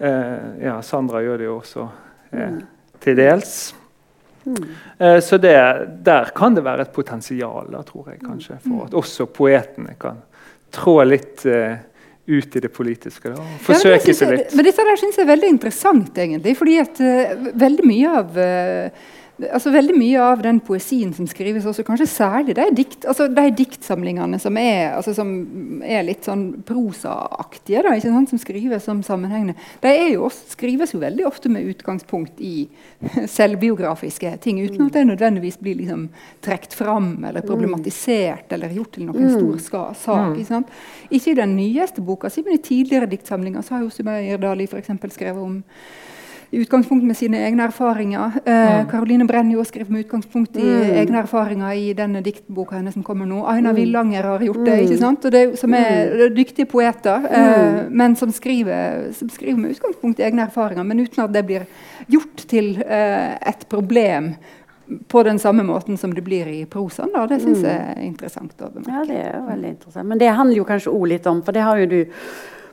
Eh, 0.02 0.66
ja, 0.66 0.80
Sandra 0.82 1.22
gjør 1.22 1.38
det 1.38 1.46
jo 1.46 1.60
også 1.60 1.88
eh, 2.34 2.58
til 3.00 3.20
dels. 3.20 3.54
Mm. 4.42 4.64
så 5.22 5.38
det, 5.38 5.54
der 6.02 6.32
kan 6.34 6.56
det 6.56 6.64
være 6.66 6.88
et 6.88 6.94
potensial, 6.96 7.68
da, 7.70 7.84
tror 7.86 8.08
jeg 8.10 8.24
kanskje, 8.24 8.56
for 8.64 8.88
at 8.88 8.96
også 8.98 9.28
poetene 9.30 9.94
kan 10.02 10.18
trå 10.74 10.96
litt 11.06 11.46
eh, 11.46 11.78
ut 12.32 12.56
i 12.58 12.64
det 12.64 12.72
politiske. 12.74 13.30
Da, 13.30 13.36
og 13.36 13.40
Ja, 13.40 13.46
men 13.46 13.58
det 13.58 13.66
forsøke 13.68 14.04
synes 14.06 14.22
seg 14.22 14.36
litt. 14.36 14.56
Men 14.56 14.68
dette 14.68 14.86
der 14.88 15.02
synes 15.02 15.20
jeg 15.20 15.26
er 15.26 15.32
veldig 15.32 15.50
interessant, 15.56 16.22
egentlig. 16.26 16.56
fordi 16.60 16.78
at 16.82 17.02
uh, 17.04 17.50
veldig 17.66 17.88
mye 17.88 18.14
av 18.22 18.40
eh, 18.42 19.10
altså 19.50 19.72
veldig 19.74 19.96
mye 19.98 20.22
av 20.22 20.42
den 20.44 20.60
poesien 20.64 21.14
som 21.16 21.28
skrives, 21.30 21.66
også 21.68 21.86
kanskje 21.88 22.08
særlig 22.10 22.56
de, 22.58 22.66
dikt, 22.78 23.06
altså 23.10 23.28
de 23.32 23.46
diktsamlingene 23.58 24.40
som 24.42 24.58
er, 24.60 24.92
altså 24.98 25.14
som 25.18 25.32
er 25.86 26.04
litt 26.08 26.28
sånn 26.28 26.44
prosaaktige, 26.68 27.84
da, 27.86 27.96
ikke 27.98 28.12
sant? 28.12 28.34
som 28.34 28.42
skrives 28.42 28.86
som 28.88 29.02
sammenhengende, 29.06 29.56
de 29.84 29.94
jo 30.14 30.26
også, 30.28 30.52
skrives 30.56 30.94
jo 30.96 31.02
veldig 31.02 31.26
ofte 31.30 31.52
med 31.54 31.70
utgangspunkt 31.72 32.42
i 32.44 32.68
selvbiografiske 33.38 34.36
ting, 34.44 34.62
uten 34.62 34.88
at 34.88 35.00
det 35.00 35.06
nødvendigvis 35.10 35.60
blir 35.62 35.80
liksom 35.80 36.08
trukket 36.46 36.76
fram 36.78 37.14
eller 37.30 37.46
problematisert 37.46 38.52
eller 38.54 38.74
gjort 38.76 38.96
til 38.98 39.08
noen 39.10 39.32
stor 39.32 39.94
sak. 39.98 40.36
Ikke, 40.36 40.48
sant? 40.50 40.78
ikke 41.10 41.34
i 41.34 41.40
den 41.42 41.56
nyeste 41.58 42.04
boka 42.06 42.30
si, 42.32 42.44
men 42.46 42.60
i 42.60 42.64
tidligere 42.64 43.10
diktsamlinger 43.12 43.66
så 43.66 43.78
har 43.78 43.86
jo 43.86 43.94
Sumeir 43.94 44.42
Dali 44.42 44.68
eksempel 44.82 45.12
skrevet 45.14 45.42
om 45.42 45.60
utgangspunkt 46.52 47.06
med 47.08 47.16
sine 47.18 47.40
egne 47.46 47.64
erfaringer. 47.70 48.40
Eh, 48.46 48.84
Caroline 48.92 49.26
Brenjo 49.28 49.64
skrev 49.64 49.92
med 49.92 50.06
utgangspunkt 50.06 50.58
i 50.60 50.68
egne 51.00 51.22
erfaringer 51.24 51.72
i 51.80 51.94
denne 51.96 52.22
diktboka 52.26 52.76
hennes 52.76 52.94
som 52.98 53.04
kommer 53.08 53.26
nå. 53.26 53.46
Aina 53.48 53.72
Villanger 53.74 54.28
har 54.28 54.44
gjort 54.44 54.66
det, 54.68 54.78
ikke 54.86 55.00
sant? 55.00 55.26
Og 55.26 55.32
det, 55.32 55.44
som 55.60 55.74
er 55.78 56.28
dyktige 56.36 56.68
poeter, 56.72 57.28
eh, 57.32 57.84
men 57.90 58.16
som 58.20 58.34
skriver, 58.36 59.12
som 59.16 59.32
skriver 59.32 59.60
med 59.60 59.78
utgangspunkt 59.78 60.20
i 60.20 60.28
egne 60.28 60.48
erfaringer, 60.50 60.84
men 60.84 61.00
uten 61.00 61.24
at 61.24 61.34
det 61.34 61.46
blir 61.48 61.68
gjort 62.12 62.48
til 62.52 62.76
eh, 62.84 63.38
et 63.48 63.68
problem 63.72 64.34
på 65.08 65.24
den 65.24 65.40
samme 65.40 65.64
måten 65.64 65.98
som 65.98 66.14
det 66.14 66.22
blir 66.22 66.48
i 66.52 66.66
prosaen. 66.66 67.14
da. 67.14 67.24
Det 67.28 67.40
syns 67.40 67.64
jeg 67.64 67.80
er 67.96 68.02
interessant 68.04 68.60
å 68.60 68.74
bemerke. 68.74 68.92
Ja, 68.92 69.04
det 69.08 69.20
er 69.24 69.46
veldig 69.48 69.70
interessant. 69.78 70.08
Men 70.10 70.20
det 70.20 70.34
handler 70.36 70.58
jo 70.58 70.66
kanskje 70.68 70.92
òg 70.92 71.06
litt 71.14 71.30
om, 71.32 71.40
for 71.46 71.56
det 71.56 71.64
har 71.64 71.80
jo 71.80 71.88
du 71.94 72.02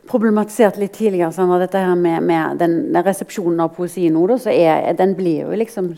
problematisert 0.08 0.78
litt 0.80 0.96
tidligere, 0.96 1.32
Sandra, 1.32 1.60
dette 1.62 1.82
her 1.82 1.94
med, 1.98 2.22
med 2.26 2.58
den, 2.62 2.80
den 2.92 3.04
resepsjonen 3.04 3.60
av 3.64 3.74
poesi 3.76 4.08
nå, 4.12 4.26
da, 4.30 4.40
så 4.40 4.52
er, 4.54 4.90
den 4.98 5.14
blir 5.18 5.46
jo 5.46 5.62
liksom 5.62 5.94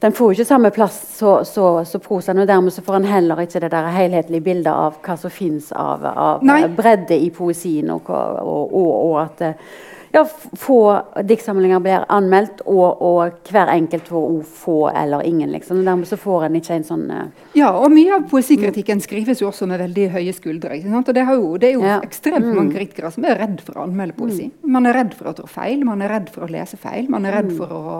den 0.00 0.14
får 0.16 0.30
jo 0.30 0.38
ikke 0.38 0.48
samme 0.48 0.70
plass 0.72 0.94
som 1.18 1.42
så, 1.44 1.64
så 1.84 1.98
prosaen, 2.00 2.38
og 2.40 2.48
dermed 2.48 2.72
så 2.72 2.80
får 2.80 2.96
en 2.96 3.08
heller 3.10 3.42
ikke 3.42 3.60
det 3.60 3.68
der 3.74 3.90
helhetlige 3.92 4.46
bildet 4.46 4.72
av 4.72 4.96
hva 5.04 5.16
som 5.20 5.32
fins 5.34 5.68
av, 5.76 6.06
av 6.08 6.46
bredde 6.76 7.18
i 7.20 7.28
poesien, 7.36 7.90
og, 7.92 8.08
og, 8.08 8.72
og, 8.80 8.94
og 9.10 9.18
at 9.26 9.44
eh, 9.44 9.66
ja, 10.12 10.24
få 10.58 10.76
diktsamlinger 11.22 11.80
blir 11.82 12.04
anmeldt, 12.10 12.64
og, 12.66 13.02
og 13.02 13.50
hver 13.50 13.70
enkelt 13.70 14.08
får 14.10 14.40
få 14.42 14.78
eller 14.90 15.22
ingen. 15.26 15.52
liksom. 15.54 15.78
og 15.78 15.86
Dermed 15.86 16.08
så 16.10 16.18
får 16.18 16.48
en 16.48 16.56
ikke 16.58 16.78
en 16.80 16.86
sånn 16.88 17.04
uh... 17.14 17.20
Ja, 17.54 17.70
og 17.78 17.92
mye 17.94 18.16
av 18.16 18.24
poesikritikken 18.30 19.02
skrives 19.04 19.42
jo 19.42 19.50
også 19.52 19.68
med 19.70 19.78
veldig 19.84 20.08
høye 20.16 20.34
skuldre. 20.34 20.80
ikke 20.80 20.90
sant? 20.90 21.12
Og 21.12 21.14
det, 21.14 21.24
har 21.28 21.38
jo, 21.38 21.54
det 21.62 21.70
er 21.70 21.78
jo 21.78 21.86
Ja. 21.86 22.00
ekstremt 22.02 22.50
mange 22.50 22.74
kritikere 22.74 23.12
som 23.14 23.24
er 23.30 23.38
redd 23.38 23.62
for 23.62 23.78
å 23.78 23.86
anmelde 23.86 24.18
poesi. 24.18 24.50
Man 24.66 24.90
er 24.90 24.98
redd 24.98 25.14
for 25.14 25.30
å 25.30 25.36
trå 25.38 25.46
feil, 25.50 25.86
man 25.86 26.02
er 26.02 26.10
redd 26.16 26.34
for 26.34 26.46
å 26.46 26.50
lese 26.50 26.80
feil, 26.80 27.06
man 27.10 27.26
er 27.30 27.38
redd 27.40 27.54
for 27.56 27.78
å 27.78 27.96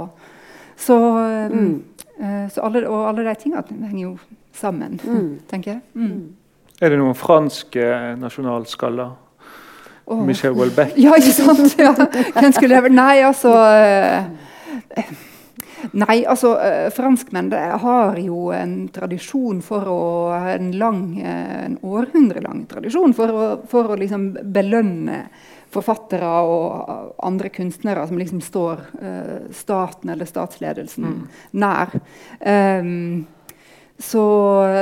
Så, 0.81 0.97
um, 0.97 1.83
uh, 2.17 2.47
så 2.49 2.63
alle, 2.65 2.87
og 2.89 3.03
alle 3.11 3.27
de 3.27 3.35
tingene 3.37 3.87
henger 3.87 4.03
jo 4.07 4.13
sammen, 4.57 4.95
tenker 5.51 5.75
jeg. 5.75 5.83
Mm. 5.93 6.33
Er 6.81 6.89
det 6.89 6.99
noen 6.99 7.15
franske 7.15 8.17
nasjonalskaller? 8.17 9.11
Åh. 10.05 10.27
Michelle 10.27 10.57
Welbeck. 10.57 10.93
Ja, 10.97 11.17
ikke 11.17 11.33
sant? 11.33 11.75
Ja. 11.81 11.95
Hvem 11.95 12.53
skulle 12.53 12.79
jeg 12.79 12.93
Nei, 12.95 13.21
altså 13.25 13.53
eh, 13.55 15.13
Nei, 15.97 16.17
altså 16.29 16.55
eh, 16.61 16.89
Franskmenn 16.95 17.53
har 17.53 18.19
jo 18.21 18.51
en 18.55 18.75
tradisjon 18.93 19.63
for 19.65 19.87
å 19.89 20.01
En 20.57 20.73
lang, 20.81 21.05
eh, 21.21 21.65
en 21.67 21.79
århundrelang 21.87 22.67
tradisjon 22.71 23.15
for 23.17 23.33
å, 23.33 23.47
for 23.71 23.93
å 23.93 23.99
liksom 24.01 24.33
belønne 24.53 25.25
forfattere 25.71 26.27
og 26.51 27.13
andre 27.23 27.53
kunstnere 27.55 28.03
som 28.09 28.19
liksom 28.19 28.41
står 28.43 28.81
staten 29.55 30.11
eller 30.11 30.27
statsledelsen 30.27 31.13
nær. 31.63 31.93
Um, 32.43 33.29
så 34.03 34.25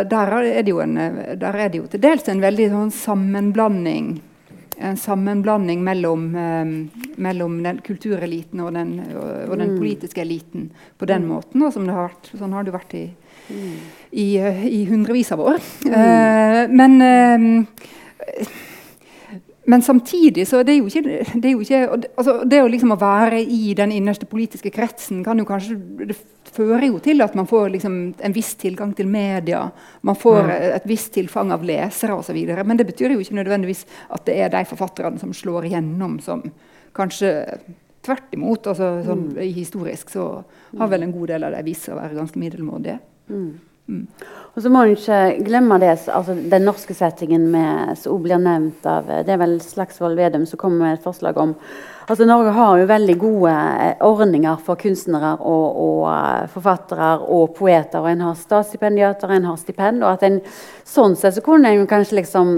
der 0.09 0.33
er 0.39 0.63
det 0.63 0.73
jo, 0.73 0.81
en, 0.81 0.97
der 1.37 1.61
er 1.61 1.69
det 1.69 1.83
jo 1.83 1.91
til 1.93 2.01
dels 2.01 2.25
en 2.33 2.41
veldig 2.41 2.71
sånn 2.73 2.95
sammenblanding 2.95 4.15
en 4.79 4.97
sammenblanding 4.97 5.83
mellom, 5.85 6.29
eh, 6.37 6.71
mellom 7.17 7.59
den 7.63 7.81
kultureliten 7.87 8.63
og 8.65 8.73
den, 8.77 8.95
og, 9.17 9.51
og 9.51 9.59
den 9.59 9.77
politiske 9.79 10.23
eliten 10.23 10.71
på 10.99 11.09
den 11.11 11.27
måten. 11.27 11.63
Og 11.67 11.73
som 11.75 11.87
det 11.87 11.97
har 11.97 12.09
vært, 12.11 12.31
sånn 12.39 12.55
har 12.57 12.67
det 12.67 12.77
vært 12.77 12.95
i, 12.99 13.05
i, 14.11 14.29
eh, 14.39 14.65
i 14.67 14.85
hundrevis 14.91 15.33
av 15.35 15.45
år. 15.45 15.61
Eh, 15.89 16.63
men 16.71 16.99
eh, 17.03 18.49
men 19.69 19.83
samtidig 19.83 20.47
så 20.49 20.63
det 20.65 20.73
er 20.73 20.79
jo 20.79 20.87
ikke, 20.89 21.03
det, 21.43 21.45
er 21.45 21.53
jo 21.53 21.61
ikke 21.61 21.81
altså 22.17 22.39
det 22.49 22.63
å 22.65 22.71
liksom 22.73 22.95
å 22.95 23.01
være 23.01 23.43
i 23.43 23.75
den 23.77 23.93
innerste 23.93 24.25
politiske 24.29 24.73
kretsen 24.73 25.21
kan 25.27 25.37
jo 25.37 25.45
kanskje 25.49 25.77
det 26.09 26.17
fører 26.55 26.89
jo 26.89 26.99
til 27.03 27.23
at 27.25 27.35
man 27.39 27.49
får 27.49 27.73
liksom 27.75 27.99
en 28.25 28.35
viss 28.35 28.55
tilgang 28.61 28.95
til 28.97 29.09
media. 29.11 29.65
Man 30.07 30.19
får 30.19 30.51
et 30.53 30.89
visst 30.89 31.13
tilfang 31.17 31.53
av 31.55 31.67
lesere 31.67 32.17
osv. 32.19 32.39
Men 32.65 32.81
det 32.81 32.89
betyr 32.89 33.15
jo 33.15 33.23
ikke 33.23 33.39
nødvendigvis 33.41 33.85
at 34.15 34.25
det 34.29 34.39
er 34.43 34.53
de 34.55 34.65
forfatterne 34.69 35.21
som 35.21 35.35
slår 35.37 35.71
igjennom, 35.71 36.19
som 36.25 36.45
kanskje 36.97 37.33
tvert 38.07 38.35
imot. 38.35 38.67
altså 38.67 38.91
sånn, 39.07 39.25
i 39.43 39.51
Historisk 39.57 40.13
så 40.15 40.29
har 40.79 40.93
vel 40.93 41.07
en 41.07 41.15
god 41.15 41.35
del 41.35 41.49
av 41.49 41.57
de 41.57 41.65
vist 41.67 41.87
seg 41.89 41.97
å 41.97 42.01
være 42.01 42.19
ganske 42.19 42.41
middelmådige. 42.41 42.99
Og 43.89 44.63
så 44.63 44.71
må 44.73 44.83
en 44.85 44.97
ikke 44.97 45.19
glemme 45.47 45.79
det, 45.81 45.95
altså 46.13 46.35
den 46.35 46.67
norske 46.67 46.95
settingen 46.97 47.47
med, 47.53 47.95
som 47.97 48.17
også 48.17 48.25
blir 48.25 48.43
nevnt 48.43 48.89
av 48.91 49.07
Det 49.25 49.33
er 49.33 49.41
vel 49.41 49.61
Slagsvold 49.63 50.19
Vedum 50.19 50.45
som 50.51 50.61
kommer 50.61 50.83
med 50.83 50.99
et 50.99 51.07
forslag 51.07 51.39
om 51.39 51.55
altså 52.09 52.25
Norge 52.25 52.53
har 52.57 52.79
jo 52.81 52.89
veldig 52.89 53.17
gode 53.21 53.53
eh, 53.53 53.95
ordninger 54.05 54.57
for 54.65 54.81
kunstnere 54.81 55.35
og, 55.39 55.67
og 55.85 56.03
eh, 56.13 56.49
forfattere 56.53 57.11
og 57.21 57.55
poeter. 57.59 58.01
og 58.01 58.11
En 58.11 58.25
har 58.25 58.39
statsstipendiater, 58.41 59.31
en 59.31 59.49
har 59.51 59.57
stipend. 59.61 60.03
og 60.03 60.17
at 60.17 60.27
en, 60.29 60.41
Sånn 60.89 61.17
sett 61.21 61.37
så 61.37 61.45
kunne 61.45 61.69
en 61.69 61.87
kanskje 61.87 62.23
liksom 62.23 62.55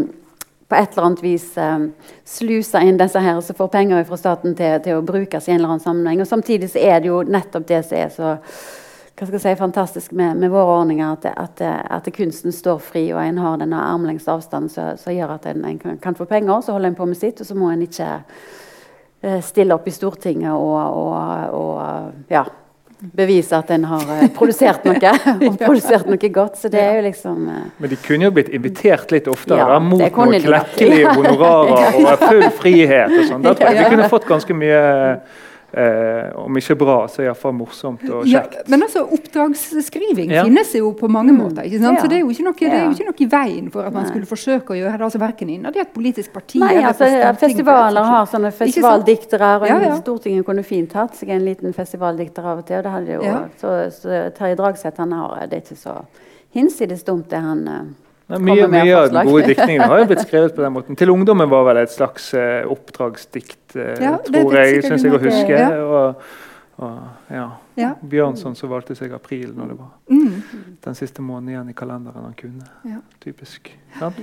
på 0.70 0.76
et 0.78 0.92
eller 0.92 1.08
annet 1.08 1.22
vis 1.24 1.48
eh, 1.58 1.88
sluse 2.24 2.82
inn 2.86 3.00
disse 3.00 3.18
her 3.18 3.40
som 3.42 3.58
får 3.58 3.72
penger 3.74 4.04
fra 4.06 4.20
staten 4.20 4.54
til, 4.54 4.78
til 4.84 5.00
å 5.00 5.06
brukes 5.06 5.48
i 5.48 5.52
en 5.52 5.58
eller 5.58 5.74
annen 5.74 5.82
sammenheng. 5.82 6.22
Og 6.22 6.30
Samtidig 6.30 6.70
så 6.70 6.78
er 6.78 7.02
det 7.02 7.10
jo 7.10 7.24
nettopp 7.26 7.66
det 7.66 7.82
som 7.88 7.98
er 7.98 8.14
så 8.14 8.36
hva 9.20 9.26
skal 9.28 9.36
jeg 9.36 9.42
si, 9.44 9.60
fantastisk 9.60 10.12
med, 10.16 10.38
med 10.40 10.48
våre 10.48 10.78
ordninger, 10.80 11.12
at, 11.12 11.26
at, 11.36 11.60
at 11.92 12.06
kunsten 12.16 12.54
står 12.56 12.78
fri, 12.80 13.02
og 13.12 13.20
en 13.20 13.40
har 13.44 13.58
denne 13.60 13.76
armlengdes 13.76 14.28
avstand 14.32 14.72
som 14.72 14.96
som 14.96 15.12
gjør 15.12 15.34
at 15.34 15.50
en, 15.50 15.64
en 15.68 15.76
kan, 15.78 15.98
kan 16.00 16.16
få 16.16 16.24
penger, 16.24 16.62
så 16.64 16.72
holder 16.72 16.88
en 16.88 16.96
på 16.96 17.06
med 17.10 17.18
sitt, 17.20 17.40
og 17.40 17.46
så 17.46 17.56
må 17.58 17.68
en 17.68 17.84
ikke 17.84 18.08
eh, 19.20 19.42
stille 19.44 19.76
opp 19.76 19.88
i 19.88 19.92
Stortinget 19.92 20.56
og, 20.56 20.80
og, 20.96 21.60
og 21.60 22.32
ja, 22.32 22.46
bevise 23.00 23.56
at 23.56 23.70
en 23.76 23.84
har 23.90 24.08
eh, 24.16 24.30
produsert 24.36 24.88
noe, 24.88 25.12
og 25.50 25.60
produsert 25.60 26.08
noe 26.08 26.32
godt. 26.32 26.56
Så 26.60 26.72
det 26.72 26.80
er 26.80 26.98
jo 27.00 27.04
liksom 27.10 27.44
eh, 27.48 27.68
Men 27.76 27.92
de 27.92 28.00
kunne 28.06 28.28
jo 28.28 28.34
blitt 28.40 28.50
invitert 28.56 29.12
litt 29.12 29.28
oftere, 29.30 29.60
Ja, 29.60 29.78
mot 29.84 30.00
noen 30.00 30.40
klekkelige 30.48 31.12
honorarer 31.12 32.00
og 32.00 32.24
full 32.30 32.48
frihet. 32.62 33.12
og 33.12 33.30
sånn. 33.34 33.46
Da 33.46 33.54
tror 33.56 33.72
jeg 33.72 33.84
vi 33.84 33.94
kunne 33.96 34.10
fått 34.12 34.28
ganske 34.30 34.56
mye 34.64 34.82
eh, 35.72 36.30
Om 36.36 36.56
ikke 36.56 36.76
bra, 36.78 37.06
så 37.08 37.22
iallfall 37.22 37.52
morsomt 37.54 38.02
og 38.10 38.26
Ja, 38.26 38.40
kjekt. 38.42 38.68
men 38.68 38.82
altså, 38.82 39.04
oppdragsskriving 39.12 40.30
Ja. 40.30 40.44
finnes 40.44 40.72
jo 40.74 40.92
på 40.92 41.08
mange 41.08 41.32
måter. 41.32 41.62
ikke 41.64 41.78
sant? 41.80 41.96
Ja. 41.98 42.02
Så 42.02 42.08
det 42.08 42.16
er, 42.16 42.20
jo 42.20 42.30
ikke 42.30 42.44
noe, 42.44 42.54
det 42.58 42.72
er 42.72 42.84
jo 42.84 42.90
ikke 42.90 43.06
noe 43.06 43.20
i 43.20 43.26
veien 43.26 43.70
for 43.70 43.82
at 43.86 43.92
man 43.92 44.02
Nei. 44.04 44.10
skulle 44.10 44.26
forsøke 44.26 44.74
å 44.74 44.78
gjøre 44.78 44.98
det. 44.98 45.00
altså 45.08 45.18
Verken 45.20 45.48
innad 45.50 45.76
i 45.76 45.80
et 45.80 45.92
politisk 45.94 46.32
parti 46.32 46.58
Nei, 46.58 46.74
eller 46.74 46.88
altså, 46.88 47.38
Festivaler 47.40 48.02
har 48.04 48.26
sånne 48.26 48.52
festivaldiktere. 48.52 49.60
og 49.60 49.66
Ja, 49.68 49.80
ja. 49.80 49.96
Stortinget 50.00 50.44
kunne 50.46 50.62
fint 50.64 50.92
hatt 50.92 51.14
seg 51.16 51.28
en 51.30 51.44
liten 51.44 51.72
festivaldikter 51.74 52.44
av 52.44 52.58
og 52.58 52.66
til. 52.66 52.76
og 52.76 52.82
det 52.84 52.92
hadde 52.92 53.12
jo, 53.14 53.22
Ja. 53.22 53.48
så, 53.60 53.90
så 53.90 54.32
Terje 54.34 54.56
Dragseth 54.56 54.96
han 54.98 55.12
har 55.12 55.46
det 55.46 55.52
er 55.56 55.60
ikke 55.60 55.76
så 55.78 56.04
hinsides 56.54 57.04
dumt, 57.04 57.28
det 57.30 57.38
han 57.40 57.68
eh, 57.68 57.82
Nei, 58.30 58.38
mye, 58.46 58.66
mye 58.70 58.92
av 58.96 59.08
den 59.10 59.26
gode 59.26 59.48
diktningen 59.50 59.82
har 59.90 59.98
jo 60.02 60.04
blitt 60.10 60.22
skrevet 60.28 60.54
på 60.54 60.62
den 60.62 60.72
måten. 60.72 60.96
'Til 60.96 61.10
ungdommen' 61.10 61.50
var 61.50 61.64
vel 61.66 61.80
et 61.82 61.90
slags 61.92 62.30
uh, 62.34 62.62
oppdragsdikt, 62.70 63.74
uh, 63.76 63.94
Ja, 64.00 64.16
tror 64.26 64.54
jeg, 64.54 64.84
synes 64.84 65.00
syns 65.02 65.04
jeg 65.08 65.12
å 65.16 65.18
huske. 65.24 65.58
ja. 65.58 65.68
Og, 65.82 66.14
og, 66.80 66.98
ja. 67.30 67.48
Ja. 67.76 67.90
Bjørnson 68.02 68.54
som 68.56 68.70
valgte 68.70 68.94
seg 68.96 69.12
april 69.16 69.52
når 69.56 69.68
det 69.72 69.76
var 69.78 69.90
Mm. 70.10 70.42
den 70.84 70.94
siste 70.94 71.22
måneden 71.22 71.48
igjen 71.48 71.68
i 71.70 71.72
kalenderen 71.72 72.24
han 72.24 72.34
kunne. 72.34 73.00
Typisk. 73.20 73.70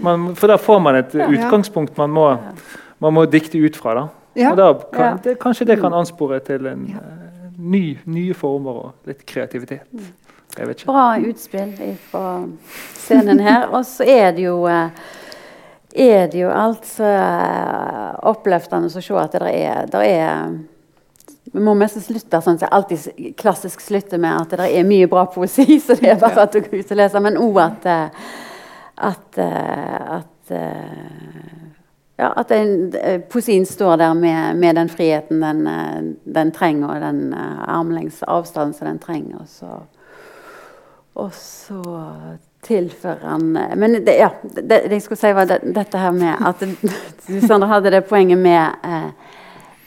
Man, 0.01 0.35
for 0.35 0.47
da 0.47 0.57
får 0.57 0.79
man 0.81 0.95
et 0.95 1.13
utgangspunkt 1.15 1.97
man 1.97 2.09
må, 2.09 2.37
man 2.99 3.13
må 3.13 3.25
dikte 3.25 3.57
ut 3.57 3.75
fra. 3.75 3.93
da. 3.93 4.07
Og 4.51 4.57
da 4.57 4.73
kan, 4.93 5.19
det, 5.23 5.39
kanskje 5.39 5.65
det 5.65 5.79
kan 5.81 5.93
anspore 5.93 6.39
til 6.39 6.65
en, 6.67 6.83
uh, 6.93 7.27
ny, 7.57 7.97
nye 8.05 8.33
former 8.33 8.71
og 8.71 8.93
litt 9.09 9.25
kreativitet. 9.25 9.87
Bra 10.85 11.17
utspill 11.19 11.97
fra 12.09 12.47
scenen 12.95 13.39
her. 13.39 13.67
Og 13.69 13.85
så 13.85 14.07
er 14.07 14.31
det 14.35 14.47
jo 14.47 14.63
eh, 14.69 14.89
er 15.97 16.27
det 16.31 16.41
jo 16.41 16.49
altså 16.53 17.05
eh, 17.09 18.09
oppløftende 18.29 18.89
å 18.89 19.01
se 19.01 19.17
at 19.17 19.37
det 19.37 19.53
er, 19.53 19.87
det 19.89 20.01
er 20.09 20.57
Vi 21.53 21.63
må 21.63 21.73
nesten 21.79 22.03
slutte 22.03 22.41
sånn 22.43 22.59
som 22.59 22.67
jeg 22.67 22.75
alltid 22.75 23.35
klassisk 23.39 23.81
slutter 23.81 24.19
med 24.21 24.35
at 24.35 24.57
det 24.59 24.67
er 24.77 24.85
mye 24.87 25.07
bra 25.09 25.25
poesi, 25.31 25.79
så 25.85 25.95
det 25.97 26.11
er 26.11 26.19
bare 26.21 26.45
at 26.45 26.53
du 26.53 26.61
går 26.61 26.81
ut 26.81 26.91
og 26.91 27.01
leser. 27.01 27.23
Men 27.23 27.41
òg 27.41 27.61
at 27.63 27.89
eh, 27.93 28.27
at, 28.97 29.37
at 29.37 30.55
ja, 32.17 32.31
at 32.33 32.49
den, 32.49 32.95
poesien 33.29 33.65
står 33.69 33.99
der 34.01 34.15
med, 34.17 34.57
med 34.57 34.75
den 34.75 34.89
friheten 34.89 35.43
den, 35.43 36.15
den 36.25 36.51
trenger, 36.51 36.95
og 36.95 37.03
den 37.03 37.27
uh, 37.29 37.61
armlengs 37.75 38.23
avstand 38.25 38.73
som 38.73 38.89
den 38.89 38.97
trenger. 38.97 39.43
Så, 39.45 39.83
og 41.17 41.31
så 41.33 41.81
tilfører 42.67 43.23
han 43.25 43.51
Men 43.51 43.99
det, 44.05 44.17
ja, 44.19 44.29
det, 44.43 44.83
jeg 44.91 45.01
skulle 45.01 45.19
si, 45.19 45.31
var 45.33 45.47
det, 45.49 45.61
dette 45.75 46.01
her 46.01 46.13
med 46.13 46.45
at 46.45 46.61
Susanne 47.25 47.69
hadde 47.69 47.93
det 47.93 48.05
poenget 48.09 48.37
med 48.41 48.85
eh, 48.85 49.09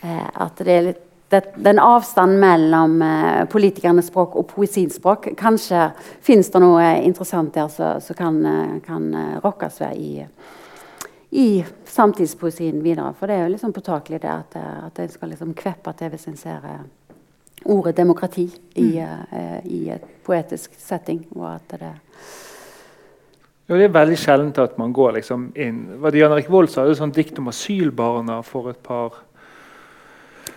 eh, 0.07 0.27
at 0.35 0.63
det 0.65 0.75
er 0.75 0.87
litt 0.89 1.07
det, 1.31 1.45
den 1.55 1.79
avstanden 1.79 2.41
mellom 2.41 3.03
eh, 3.03 3.45
politikernes 3.49 4.09
språk 4.11 4.35
og 4.35 4.49
poesiens 4.51 4.97
språk 4.99 5.29
Kanskje 5.39 5.91
finnes 6.27 6.51
det 6.51 6.63
noe 6.63 6.87
interessant 7.07 7.55
der 7.55 7.69
som 7.71 8.17
kan, 8.19 8.41
eh, 8.47 8.79
kan 8.87 9.13
eh, 9.15 9.37
rokkes 9.45 9.79
ved 9.81 10.01
i, 10.01 10.25
i 11.31 11.49
samtidspoesien 11.87 12.83
videre. 12.83 13.13
For 13.19 13.31
det 13.31 13.37
er 13.39 13.47
jo 13.47 13.53
liksom 13.55 13.75
påtakelig 13.77 14.23
det 14.25 14.33
at, 14.33 14.57
at 14.59 14.99
en 14.99 15.13
skal 15.13 15.31
liksom 15.31 15.55
kveppe 15.55 15.95
til 15.99 16.11
hvis 16.11 16.27
en 16.33 16.41
ser 16.41 16.67
ordet 17.65 17.97
demokrati 17.97 18.47
i, 18.75 18.99
eh, 18.99 19.67
i 19.67 19.89
et 19.91 20.05
poetisk 20.25 20.75
setting. 20.79 21.27
Og 21.37 21.55
at 21.55 21.81
det 21.81 21.93
Jo, 23.69 23.77
det 23.77 23.85
er 23.85 23.95
veldig 23.95 24.17
sjeldent 24.19 24.59
at 24.59 24.79
man 24.79 24.93
går 24.93 25.13
liksom 25.13 25.53
inn 25.55 26.01
Var 26.03 26.11
det 26.11 26.19
Jan 26.19 26.33
Erik 26.33 26.49
Vold 26.51 26.69
som 26.69 26.83
hadde 26.83 26.91
et 26.91 26.99
sånt 26.99 27.15
dikt 27.15 27.39
om 27.39 27.49
asylbarna 27.49 28.43
for 28.43 28.71
et 28.71 28.81
par 28.83 29.21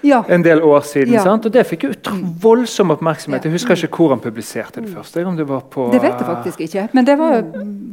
Ja. 0.04 0.24
en 0.28 0.42
del 0.44 0.62
år 0.62 0.82
siden. 0.84 1.14
Ja. 1.14 1.24
sant? 1.24 1.46
Og 1.46 1.52
Det 1.52 1.66
fikk 1.68 1.84
jo 1.84 1.90
utro- 1.94 2.18
voldsom 2.42 2.92
oppmerksomhet. 2.92 3.44
Jeg 3.46 3.52
husker 3.54 3.76
ikke 3.76 3.96
hvor 3.98 4.10
han 4.10 4.20
publiserte 4.20 4.82
det 4.82 4.90
først. 4.92 5.16
Om 5.26 5.38
det 5.38 5.48
var 5.48 5.62
på 5.72 5.92
Det 5.92 6.02
vet 6.02 6.12
jeg 6.20 6.28
faktisk 6.28 6.60
ikke, 6.60 6.90
men 6.94 7.06
det 7.06 7.18
var, 7.18 7.42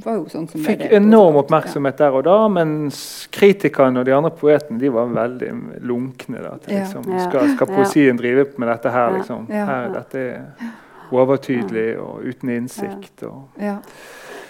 var 0.04 0.14
jo 0.18 0.24
sånn 0.28 0.48
som 0.50 0.60
Fikk 0.60 0.78
det- 0.78 0.92
enorm 0.92 1.36
oppmerksomhet 1.36 1.96
der 1.98 2.10
og 2.10 2.24
da, 2.24 2.48
mens 2.48 3.28
kritikerne 3.30 4.00
og 4.00 4.04
de 4.06 4.12
andre 4.12 4.30
poetene 4.30 4.78
de 4.80 4.88
var 4.88 5.06
veldig 5.06 5.52
lunkne. 5.82 6.42
da, 6.42 6.56
til 6.58 6.78
liksom, 6.78 7.04
Ja. 7.12 7.18
skal, 7.28 7.48
skal 7.56 7.68
Ja. 7.68 7.74
poesien 7.76 8.16
drive 8.16 8.46
med 8.58 8.68
dette 8.68 8.90
her? 8.90 9.10
Liksom? 9.10 9.46
Ja. 9.48 9.64
Her, 9.66 9.88
dette 9.94 10.18
er 10.18 10.40
overtydelig 11.12 11.98
og 12.00 12.20
uten 12.24 12.48
innsikt. 12.50 13.22
Og, 13.22 13.48
Ja. 13.60 13.76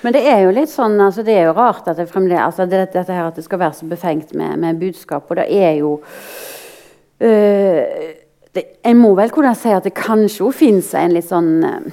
Men 0.03 0.13
det 0.15 0.23
er 0.27 0.45
jo 0.47 0.51
litt 0.51 0.69
sånn, 0.71 0.99
altså 0.99 1.23
det 1.23 1.35
er 1.37 1.45
jo 1.45 1.53
rart 1.53 1.87
at 1.89 1.97
det 1.97 2.09
altså 2.09 2.67
det, 2.69 2.93
dette 2.93 3.13
her 3.13 3.27
at 3.27 3.35
det 3.35 3.45
skal 3.45 3.59
være 3.59 3.75
så 3.75 3.87
befengt 3.89 4.35
med, 4.35 4.59
med 4.59 4.79
budskap. 4.81 5.25
Og 5.31 5.37
det 5.37 5.47
er 5.51 5.75
jo 5.79 6.01
det, 7.21 8.65
En 8.85 8.97
må 8.97 9.15
vel 9.15 9.31
kunne 9.31 9.55
si 9.55 9.71
at 9.71 9.85
det 9.85 9.95
kanskje 9.95 10.47
òg 10.47 10.55
finnes 10.57 10.95
en 10.99 11.13
litt 11.15 11.29
sånn 11.29 11.65
øh, 11.65 11.91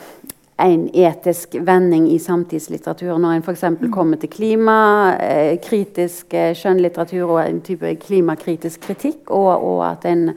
en 0.57 0.87
etisk 0.89 1.53
vending 1.61 2.07
i 2.09 2.17
samtidslitteratur 2.21 3.17
når 3.21 3.35
en 3.35 3.43
f.eks. 3.45 3.63
kommer 3.93 4.17
til 4.17 4.31
klimakritisk 4.33 6.33
eh, 6.33 6.55
skjønnlitteratur 6.57 7.27
og 7.27 7.41
en 7.43 7.61
type 7.61 7.91
klimakritisk 8.01 8.81
kritikk, 8.87 9.29
og, 9.29 9.61
og 9.61 9.85
at 9.91 10.05
en 10.09 10.31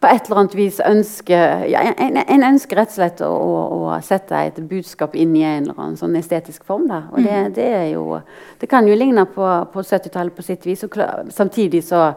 på 0.00 0.08
et 0.12 0.26
eller 0.26 0.40
annet 0.42 0.54
vis 0.54 0.78
ønsker 0.84 1.62
ja, 1.70 1.80
en, 1.96 2.18
en 2.20 2.44
ønsker 2.50 2.76
rett 2.76 2.90
og 2.92 2.98
slett 2.98 3.20
å, 3.24 3.30
å, 3.32 3.78
å 3.88 4.00
sette 4.04 4.38
et 4.50 4.58
budskap 4.68 5.14
inn 5.16 5.32
i 5.38 5.44
en 5.46 5.64
eller 5.64 5.80
annen 5.80 5.96
sånn 5.96 6.18
estetisk 6.18 6.66
form. 6.68 6.84
Da. 6.90 7.00
Og 7.14 7.24
det, 7.24 7.36
det, 7.56 7.68
er 7.78 7.86
jo, 7.94 8.18
det 8.60 8.68
kan 8.70 8.88
jo 8.88 8.98
ligne 8.98 9.24
på, 9.32 9.46
på 9.72 9.84
70-tallet 9.84 10.36
på 10.36 10.44
sitt 10.44 10.68
vis. 10.68 10.84
Og 10.84 10.98
samtidig 11.32 11.80
så, 11.88 12.10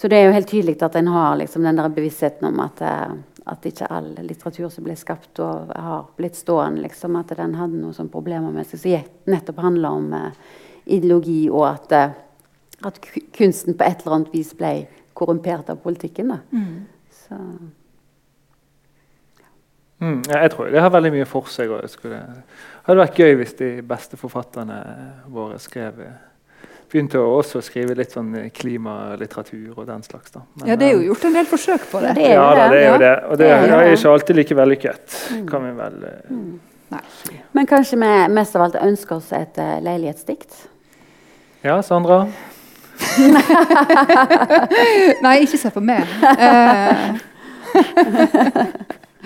så 0.00 0.10
det 0.10 0.22
er 0.22 0.28
jo 0.28 0.36
helt 0.38 0.48
tydelig 0.48 0.78
at 0.88 0.96
en 0.96 1.12
har 1.12 1.36
liksom 1.42 1.68
den 1.68 1.82
der 1.82 1.92
bevisstheten 1.92 2.48
om 2.48 2.64
at, 2.64 2.80
eh, 2.80 3.14
at 3.52 3.70
ikke 3.70 3.92
all 3.92 4.10
litteratur 4.24 4.72
som 4.72 4.88
ble 4.88 4.96
skapt 4.96 5.44
og 5.44 5.72
har 5.76 6.08
blitt 6.16 6.40
stående, 6.40 6.86
liksom, 6.88 7.20
at 7.20 7.36
den 7.36 7.58
hadde 7.60 7.76
noen 7.76 7.96
sånne 7.96 8.14
problemer 8.14 8.54
med 8.54 8.68
seg 8.68 8.86
som 8.86 9.08
nettopp 9.28 9.64
handla 9.68 9.92
om 10.00 10.12
eh, 10.16 10.30
ideologi, 10.96 11.42
og 11.52 11.68
at, 11.74 11.92
eh, 11.92 12.20
at 12.88 13.02
kunsten 13.36 13.76
på 13.76 13.84
et 13.84 14.00
eller 14.00 14.22
annet 14.22 14.38
vis 14.40 14.56
ble 14.56 14.78
korrumpert 15.18 15.68
av 15.68 15.82
politikken. 15.84 16.32
Da. 16.32 16.44
Så, 17.28 17.38
mm, 20.00 20.22
ja, 20.28 20.42
jeg 20.42 20.50
tror 20.54 20.70
det 20.72 20.80
har 20.80 20.90
veldig 20.94 21.12
mye 21.18 21.28
for 21.28 21.50
seg. 21.52 21.70
Og 21.74 21.90
skulle, 21.92 22.22
hadde 22.86 23.02
vært 23.02 23.20
gøy 23.20 23.34
hvis 23.42 23.54
de 23.58 23.70
beste 23.86 24.16
forfatterne 24.20 24.78
våre 25.32 25.58
skrev 25.62 26.00
begynte 26.88 27.20
å 27.20 27.34
også 27.38 27.60
skrive 27.60 27.92
litt 27.98 28.14
sånn 28.14 28.30
klimalitteratur 28.56 29.74
og 29.76 29.84
den 29.90 30.02
slags. 30.06 30.32
da. 30.32 30.40
Men, 30.56 30.70
ja, 30.70 30.76
det 30.80 30.86
er 30.86 30.94
jo 30.94 31.02
eh, 31.02 31.08
gjort 31.10 31.26
en 31.28 31.36
del 31.36 31.50
forsøk 31.50 31.84
på 31.90 32.00
det. 32.00 32.14
Ja, 32.16 32.16
det 32.16 32.24
er 32.24 32.32
ja, 32.32 32.38
jo 32.38 32.54
da, 32.56 32.68
det 32.72 32.78
er 32.78 32.86
jo 32.86 32.92
Ja. 32.92 32.98
det. 33.02 33.12
Og 33.26 33.30
det 33.36 33.44
Det 33.44 33.50
er 33.52 33.66
jo 33.68 33.80
er 33.82 33.92
ikke 33.92 34.12
alltid 34.14 34.36
like 34.36 34.56
vellykket. 34.56 35.18
kan 35.50 35.66
vi 35.66 35.72
vel... 35.82 35.98
mm. 36.30 36.60
Nei. 36.88 37.02
Men 37.52 37.66
kanskje 37.68 37.98
vi 38.00 38.12
mest 38.32 38.56
av 38.56 38.62
alt 38.64 38.78
ønsker 38.80 39.16
oss 39.18 39.32
et 39.36 39.58
uh, 39.60 39.74
leilighetsdikt? 39.84 40.54
Ja, 41.60 41.82
Sandra? 41.82 42.22
Nei, 45.24 45.36
ikke 45.44 45.60
se 45.60 45.70
på 45.74 45.80
meg. 45.84 46.02
Eh, 46.38 47.08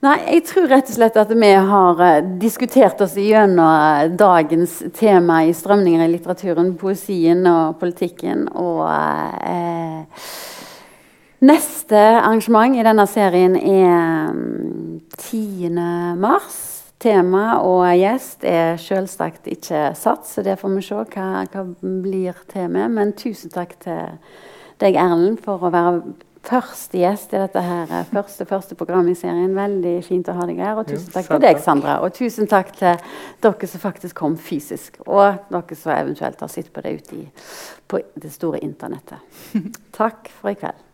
Nei, 0.00 0.14
jeg 0.32 0.46
tror 0.48 0.70
rett 0.70 0.88
og 0.88 0.94
slett 0.96 1.16
at 1.20 1.28
vi 1.36 1.48
har 1.52 1.98
eh, 2.00 2.22
diskutert 2.40 3.02
oss 3.04 3.18
gjennom 3.20 3.68
eh, 3.68 4.06
dagens 4.16 4.78
tema 4.96 5.42
i 5.44 5.52
strømninger 5.52 6.06
i 6.06 6.12
litteraturen, 6.14 6.70
poesien 6.80 7.44
og 7.44 7.76
politikken. 7.82 8.46
Og 8.56 8.88
eh, 8.88 10.00
neste 11.44 12.00
arrangement 12.14 12.80
i 12.80 12.86
denne 12.86 13.04
serien 13.12 13.60
er 13.60 14.32
mm, 14.32 15.04
10. 15.18 15.68
mars. 16.24 16.69
Tema 17.00 17.44
og 17.64 17.86
gjest 17.96 18.42
er 18.44 18.74
selvsagt 18.76 19.46
ikke 19.48 19.90
satt, 19.96 20.26
så 20.28 20.42
det 20.44 20.58
får 20.60 20.74
vi 20.74 20.82
se 20.84 20.98
hva, 21.14 21.28
hva 21.48 21.62
blir 21.80 22.42
temaet. 22.50 22.92
Men 22.92 23.14
tusen 23.16 23.52
takk 23.54 23.78
til 23.80 24.18
deg, 24.82 24.98
Erlend, 25.00 25.38
for 25.44 25.64
å 25.64 25.70
være 25.72 26.02
første 26.44 27.00
gjest 27.00 27.32
i 27.32 27.40
dette 27.40 27.62
her 27.64 27.90
eh, 27.92 28.04
første, 28.12 28.44
første 28.48 28.76
program 28.76 29.08
i 29.08 29.16
serien. 29.16 29.56
Veldig 29.56 29.94
fint 30.04 30.28
å 30.28 30.36
ha 30.36 30.46
deg 30.48 30.60
her. 30.60 30.76
Og 30.80 30.88
tusen 30.88 31.08
takk 31.12 31.28
jo, 31.28 31.38
til 31.38 31.46
deg. 31.46 31.62
Sandra. 31.64 31.96
Og 32.04 32.12
tusen 32.16 32.50
takk 32.50 32.74
til 32.76 33.00
dere 33.44 33.72
som 33.72 33.84
faktisk 33.86 34.20
kom 34.20 34.36
fysisk. 34.40 35.00
Og 35.06 35.40
dere 35.52 35.80
som 35.80 35.94
eventuelt 35.96 36.44
har 36.44 36.52
sett 36.52 36.72
på 36.72 36.84
det 36.84 36.98
ute 37.00 37.24
på 37.88 38.04
det 38.20 38.32
store 38.36 38.60
internettet. 38.64 39.24
Takk 40.00 40.28
for 40.36 40.52
i 40.52 40.60
kveld. 40.60 40.89